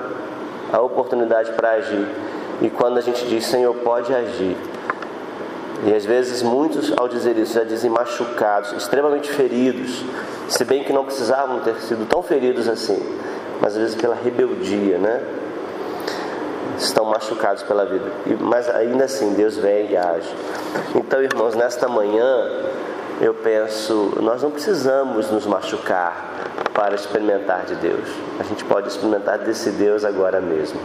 a 0.71 0.79
oportunidade 0.81 1.51
para 1.53 1.71
agir. 1.71 2.07
E 2.61 2.69
quando 2.69 2.97
a 2.97 3.01
gente 3.01 3.25
diz, 3.25 3.45
Senhor, 3.45 3.73
pode 3.75 4.13
agir. 4.13 4.57
E 5.85 5.93
às 5.93 6.05
vezes 6.05 6.41
muitos, 6.41 6.91
ao 6.97 7.07
dizer 7.07 7.37
isso, 7.37 7.53
já 7.53 7.63
dizem 7.63 7.89
machucados, 7.89 8.73
extremamente 8.73 9.31
feridos, 9.31 10.03
se 10.49 10.65
bem 10.65 10.83
que 10.83 10.91
não 10.91 11.05
precisavam 11.05 11.61
ter 11.61 11.75
sido 11.75 12.05
tão 12.05 12.21
feridos 12.21 12.67
assim, 12.67 13.01
mas 13.61 13.73
às 13.73 13.81
vezes 13.81 13.95
pela 13.95 14.15
rebeldia, 14.15 14.97
né? 14.97 15.23
Estão 16.77 17.05
machucados 17.05 17.63
pela 17.63 17.85
vida. 17.85 18.05
Mas 18.39 18.69
ainda 18.69 19.05
assim, 19.05 19.33
Deus 19.33 19.57
vem 19.57 19.91
e 19.91 19.97
age. 19.97 20.33
Então, 20.95 21.21
irmãos, 21.21 21.55
nesta 21.55 21.87
manhã, 21.87 22.49
eu 23.21 23.33
penso, 23.33 24.13
nós 24.21 24.41
não 24.41 24.49
precisamos 24.49 25.29
nos 25.29 25.45
machucar 25.45 26.29
para 26.73 26.95
experimentar 26.95 27.65
de 27.65 27.75
Deus. 27.75 28.07
A 28.39 28.43
gente 28.43 28.63
pode 28.63 28.87
experimentar 28.87 29.39
desse 29.39 29.71
Deus 29.71 30.05
agora 30.05 30.39
mesmo. 30.39 30.79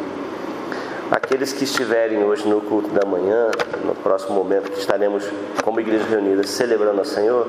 Aqueles 1.10 1.52
que 1.52 1.64
estiverem 1.64 2.24
hoje 2.24 2.48
no 2.48 2.60
culto 2.60 2.88
da 2.88 3.06
manhã, 3.06 3.50
no 3.84 3.94
próximo 3.94 4.34
momento 4.34 4.72
que 4.72 4.80
estaremos 4.80 5.24
como 5.62 5.78
igreja 5.78 6.04
reunida 6.06 6.42
celebrando 6.44 6.98
ao 6.98 7.04
Senhor, 7.04 7.46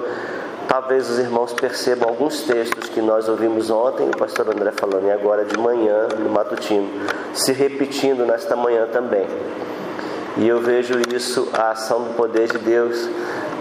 talvez 0.67 1.09
os 1.09 1.17
irmãos 1.17 1.51
percebam 1.53 2.07
alguns 2.07 2.43
textos 2.43 2.88
que 2.89 3.01
nós 3.01 3.27
ouvimos 3.27 3.71
ontem, 3.71 4.07
o 4.07 4.17
pastor 4.17 4.49
André 4.49 4.71
falando, 4.71 5.07
e 5.07 5.11
agora 5.11 5.45
de 5.45 5.57
manhã, 5.57 6.07
no 6.19 6.29
matutino, 6.29 6.88
se 7.33 7.53
repetindo 7.53 8.23
nesta 8.25 8.55
manhã 8.55 8.86
também. 8.91 9.25
E 10.38 10.47
eu 10.47 10.59
vejo 10.59 10.95
isso, 11.15 11.47
a 11.53 11.71
ação 11.71 12.03
do 12.03 12.13
poder 12.15 12.51
de 12.51 12.57
Deus, 12.57 13.09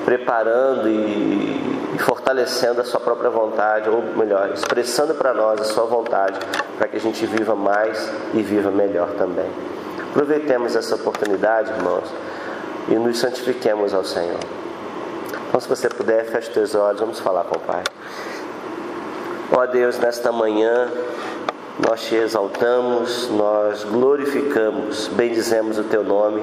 preparando 0.04 0.88
e, 0.88 1.98
fortalecendo 1.98 2.80
a 2.80 2.84
sua 2.84 3.00
própria 3.00 3.30
vontade, 3.30 3.88
ou 3.88 4.02
melhor, 4.16 4.50
expressando 4.52 5.14
para 5.14 5.32
nós 5.32 5.60
a 5.60 5.64
sua 5.64 5.84
vontade, 5.84 6.38
para 6.76 6.88
que 6.88 6.96
a 6.96 7.00
gente 7.00 7.24
viva 7.26 7.54
mais 7.54 8.10
e 8.34 8.42
viva 8.42 8.70
melhor 8.70 9.08
também. 9.16 9.48
Aproveitemos 10.10 10.76
essa 10.76 10.94
oportunidade, 10.94 11.70
irmãos, 11.70 12.12
e 12.88 12.94
nos 12.94 13.18
santifiquemos 13.18 13.94
ao 13.94 14.04
Senhor. 14.04 14.40
Então, 15.48 15.60
se 15.60 15.68
você 15.68 15.88
puder, 15.88 16.24
feche 16.26 16.50
teus 16.50 16.74
olhos, 16.74 17.00
vamos 17.00 17.20
falar 17.20 17.44
com 17.44 17.56
o 17.56 17.60
Pai. 17.60 17.82
Ó 19.52 19.66
Deus, 19.66 19.98
nesta 19.98 20.32
manhã, 20.32 20.90
nós 21.78 22.02
te 22.02 22.16
exaltamos, 22.16 23.28
nós 23.30 23.84
glorificamos, 23.84 25.08
bendizemos 25.08 25.78
o 25.78 25.84
teu 25.84 26.02
nome 26.02 26.42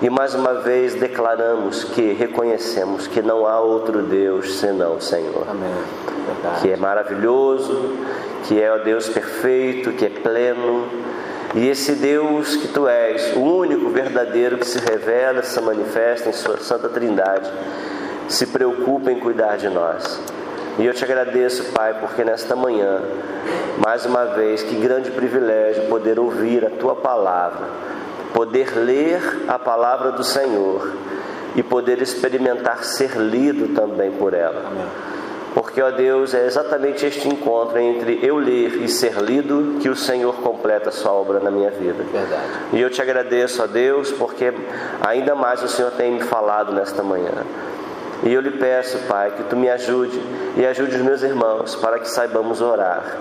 e 0.00 0.08
mais 0.08 0.34
uma 0.34 0.54
vez 0.54 0.94
declaramos 0.94 1.84
que 1.84 2.12
reconhecemos 2.12 3.06
que 3.06 3.20
não 3.20 3.46
há 3.46 3.60
outro 3.60 4.02
Deus 4.02 4.58
senão 4.58 4.96
o 4.96 5.00
Senhor. 5.00 5.46
Amém. 5.48 5.70
Que 6.62 6.70
é 6.70 6.76
maravilhoso, 6.76 7.96
que 8.44 8.60
é 8.60 8.72
o 8.72 8.84
Deus 8.84 9.08
perfeito, 9.08 9.92
que 9.92 10.06
é 10.06 10.10
pleno 10.10 10.86
e 11.54 11.66
esse 11.66 11.92
Deus 11.94 12.56
que 12.56 12.68
tu 12.68 12.86
és, 12.86 13.34
o 13.34 13.40
único 13.40 13.88
verdadeiro 13.88 14.58
que 14.58 14.66
se 14.66 14.78
revela, 14.78 15.42
se 15.42 15.58
manifesta 15.60 16.28
em 16.28 16.32
Sua 16.32 16.58
Santa 16.58 16.90
Trindade, 16.90 17.50
se 18.28 18.46
preocupa 18.46 19.10
em 19.10 19.18
cuidar 19.18 19.56
de 19.56 19.68
nós. 19.68 20.20
E 20.78 20.84
eu 20.84 20.92
te 20.92 21.02
agradeço, 21.02 21.72
Pai, 21.72 21.96
porque 22.00 22.22
nesta 22.22 22.54
manhã, 22.54 23.00
mais 23.82 24.04
uma 24.04 24.26
vez, 24.26 24.62
que 24.62 24.76
grande 24.76 25.10
privilégio 25.10 25.86
poder 25.88 26.20
ouvir 26.20 26.66
a 26.66 26.70
tua 26.70 26.94
palavra, 26.94 27.66
poder 28.32 28.76
ler 28.76 29.44
a 29.48 29.58
palavra 29.58 30.12
do 30.12 30.24
Senhor 30.24 30.92
e 31.56 31.62
poder 31.62 32.00
experimentar 32.02 32.84
ser 32.84 33.16
lido 33.16 33.74
também 33.74 34.10
por 34.12 34.34
ela. 34.34 34.64
Amém. 34.66 34.86
Porque, 35.54 35.82
ó 35.82 35.90
Deus, 35.90 36.34
é 36.34 36.46
exatamente 36.46 37.04
este 37.04 37.26
encontro 37.26 37.78
entre 37.78 38.20
eu 38.22 38.36
ler 38.36 38.82
e 38.82 38.88
ser 38.88 39.14
lido 39.14 39.78
que 39.80 39.88
o 39.88 39.96
Senhor 39.96 40.34
completa 40.36 40.90
a 40.90 40.92
sua 40.92 41.10
obra 41.10 41.40
na 41.40 41.50
minha 41.50 41.70
vida. 41.70 42.04
Verdade. 42.04 42.42
E 42.72 42.80
eu 42.80 42.90
te 42.90 43.02
agradeço, 43.02 43.62
ó 43.62 43.66
Deus, 43.66 44.12
porque 44.12 44.52
ainda 45.00 45.34
mais 45.34 45.62
o 45.62 45.68
Senhor 45.68 45.90
tem 45.92 46.12
me 46.12 46.20
falado 46.20 46.72
nesta 46.72 47.02
manhã. 47.02 47.32
E 48.22 48.32
eu 48.32 48.40
lhe 48.40 48.52
peço, 48.52 48.98
Pai, 49.08 49.32
que 49.32 49.42
tu 49.44 49.56
me 49.56 49.68
ajude 49.70 50.20
e 50.56 50.66
ajude 50.66 50.96
os 50.96 51.02
meus 51.02 51.22
irmãos 51.22 51.74
para 51.76 51.98
que 51.98 52.08
saibamos 52.08 52.60
orar. 52.60 53.16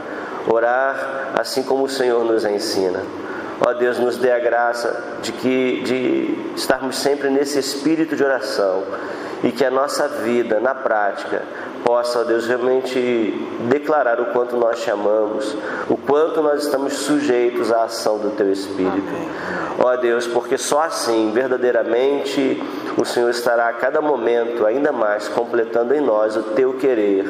Orar 0.47 1.33
assim 1.39 1.63
como 1.63 1.85
o 1.85 1.89
Senhor 1.89 2.23
nos 2.23 2.45
ensina. 2.45 3.01
Ó 3.59 3.73
Deus, 3.73 3.97
nos 3.97 4.17
dê 4.17 4.31
a 4.31 4.39
graça 4.39 5.17
de 5.21 5.31
que 5.31 5.81
de 5.81 6.53
estarmos 6.55 6.97
sempre 6.97 7.29
nesse 7.29 7.57
espírito 7.57 8.15
de 8.15 8.23
oração 8.23 8.83
e 9.43 9.51
que 9.51 9.63
a 9.63 9.71
nossa 9.71 10.07
vida 10.07 10.59
na 10.59 10.73
prática 10.73 11.41
possa, 11.83 12.19
ó 12.19 12.23
Deus, 12.23 12.47
realmente 12.47 13.33
declarar 13.69 14.19
o 14.19 14.25
quanto 14.27 14.57
nós 14.57 14.83
te 14.83 14.91
amamos, 14.91 15.55
o 15.89 15.95
quanto 15.95 16.41
nós 16.41 16.63
estamos 16.63 16.93
sujeitos 16.93 17.71
à 17.71 17.83
ação 17.83 18.17
do 18.17 18.31
Teu 18.31 18.51
Espírito. 18.51 19.13
Ó 19.79 19.95
Deus, 19.95 20.27
porque 20.27 20.57
só 20.57 20.81
assim, 20.81 21.31
verdadeiramente, 21.31 22.61
o 22.97 23.05
Senhor 23.05 23.29
estará 23.29 23.69
a 23.69 23.73
cada 23.73 24.01
momento 24.01 24.65
ainda 24.65 24.91
mais 24.91 25.27
completando 25.27 25.93
em 25.93 26.01
nós 26.01 26.35
o 26.35 26.43
Teu 26.43 26.73
querer. 26.73 27.25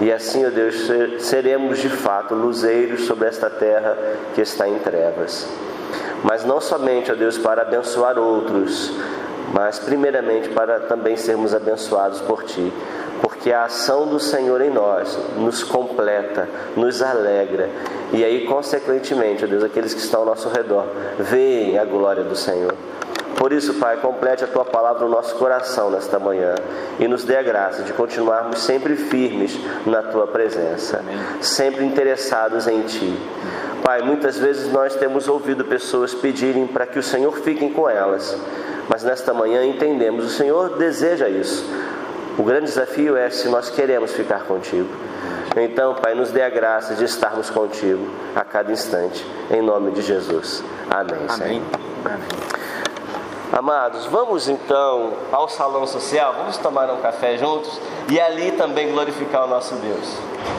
E 0.00 0.12
assim, 0.12 0.46
ó 0.46 0.50
Deus, 0.50 0.88
seremos 1.18 1.78
de 1.78 1.88
fato 1.88 2.34
luzeiros 2.34 3.06
sobre 3.06 3.28
esta 3.28 3.50
terra 3.50 3.96
que 4.34 4.40
está 4.40 4.68
em 4.68 4.78
trevas. 4.78 5.48
Mas 6.22 6.44
não 6.44 6.60
somente, 6.60 7.10
ó 7.10 7.14
Deus, 7.14 7.36
para 7.38 7.62
abençoar 7.62 8.18
outros, 8.18 8.92
mas 9.52 9.78
primeiramente 9.78 10.48
para 10.50 10.80
também 10.80 11.16
sermos 11.16 11.54
abençoados 11.54 12.20
por 12.20 12.44
Ti 12.44 12.72
porque 13.20 13.52
a 13.52 13.64
ação 13.64 14.06
do 14.06 14.20
Senhor 14.20 14.60
em 14.60 14.70
nós 14.70 15.18
nos 15.36 15.62
completa, 15.62 16.48
nos 16.76 17.02
alegra, 17.02 17.68
e 18.12 18.24
aí, 18.24 18.46
consequentemente, 18.46 19.44
ó 19.44 19.48
Deus, 19.48 19.62
aqueles 19.62 19.92
que 19.92 20.00
estão 20.00 20.20
ao 20.20 20.26
nosso 20.26 20.48
redor 20.48 20.86
veem 21.18 21.78
a 21.78 21.84
glória 21.84 22.22
do 22.22 22.36
Senhor. 22.36 22.74
Por 23.38 23.52
isso, 23.52 23.74
Pai, 23.74 23.98
complete 23.98 24.42
a 24.42 24.48
tua 24.48 24.64
palavra 24.64 25.04
no 25.04 25.10
nosso 25.10 25.36
coração 25.36 25.90
nesta 25.90 26.18
manhã 26.18 26.56
e 26.98 27.06
nos 27.06 27.22
dê 27.22 27.36
a 27.36 27.42
graça 27.42 27.84
de 27.84 27.92
continuarmos 27.92 28.58
sempre 28.58 28.96
firmes 28.96 29.56
na 29.86 30.02
tua 30.02 30.26
presença, 30.26 30.98
Amém. 30.98 31.16
sempre 31.40 31.84
interessados 31.84 32.66
em 32.66 32.82
ti. 32.82 33.16
Pai, 33.84 34.02
muitas 34.02 34.36
vezes 34.36 34.72
nós 34.72 34.96
temos 34.96 35.28
ouvido 35.28 35.64
pessoas 35.64 36.12
pedirem 36.12 36.66
para 36.66 36.84
que 36.84 36.98
o 36.98 37.02
Senhor 37.02 37.38
fique 37.38 37.70
com 37.70 37.88
elas, 37.88 38.36
mas 38.88 39.04
nesta 39.04 39.32
manhã 39.32 39.64
entendemos, 39.64 40.24
o 40.24 40.30
Senhor 40.30 40.76
deseja 40.76 41.28
isso. 41.28 41.64
O 42.36 42.42
grande 42.42 42.66
desafio 42.66 43.16
é 43.16 43.30
se 43.30 43.48
nós 43.48 43.70
queremos 43.70 44.12
ficar 44.12 44.44
contigo. 44.44 44.88
Então, 45.56 45.94
Pai, 45.94 46.14
nos 46.14 46.32
dê 46.32 46.42
a 46.42 46.50
graça 46.50 46.94
de 46.94 47.04
estarmos 47.04 47.50
contigo 47.50 48.04
a 48.34 48.44
cada 48.44 48.72
instante, 48.72 49.24
em 49.48 49.62
nome 49.62 49.92
de 49.92 50.02
Jesus. 50.02 50.62
Amém. 50.90 51.24
Amém. 51.28 51.62
Amém. 52.04 52.67
Amados, 53.50 54.04
vamos 54.06 54.46
então 54.46 55.14
ao 55.32 55.48
salão 55.48 55.86
social, 55.86 56.34
vamos 56.34 56.58
tomar 56.58 56.90
um 56.90 57.00
café 57.00 57.38
juntos 57.38 57.80
e 58.10 58.20
ali 58.20 58.52
também 58.52 58.92
glorificar 58.92 59.44
o 59.44 59.46
nosso 59.46 59.74
Deus. 59.76 60.18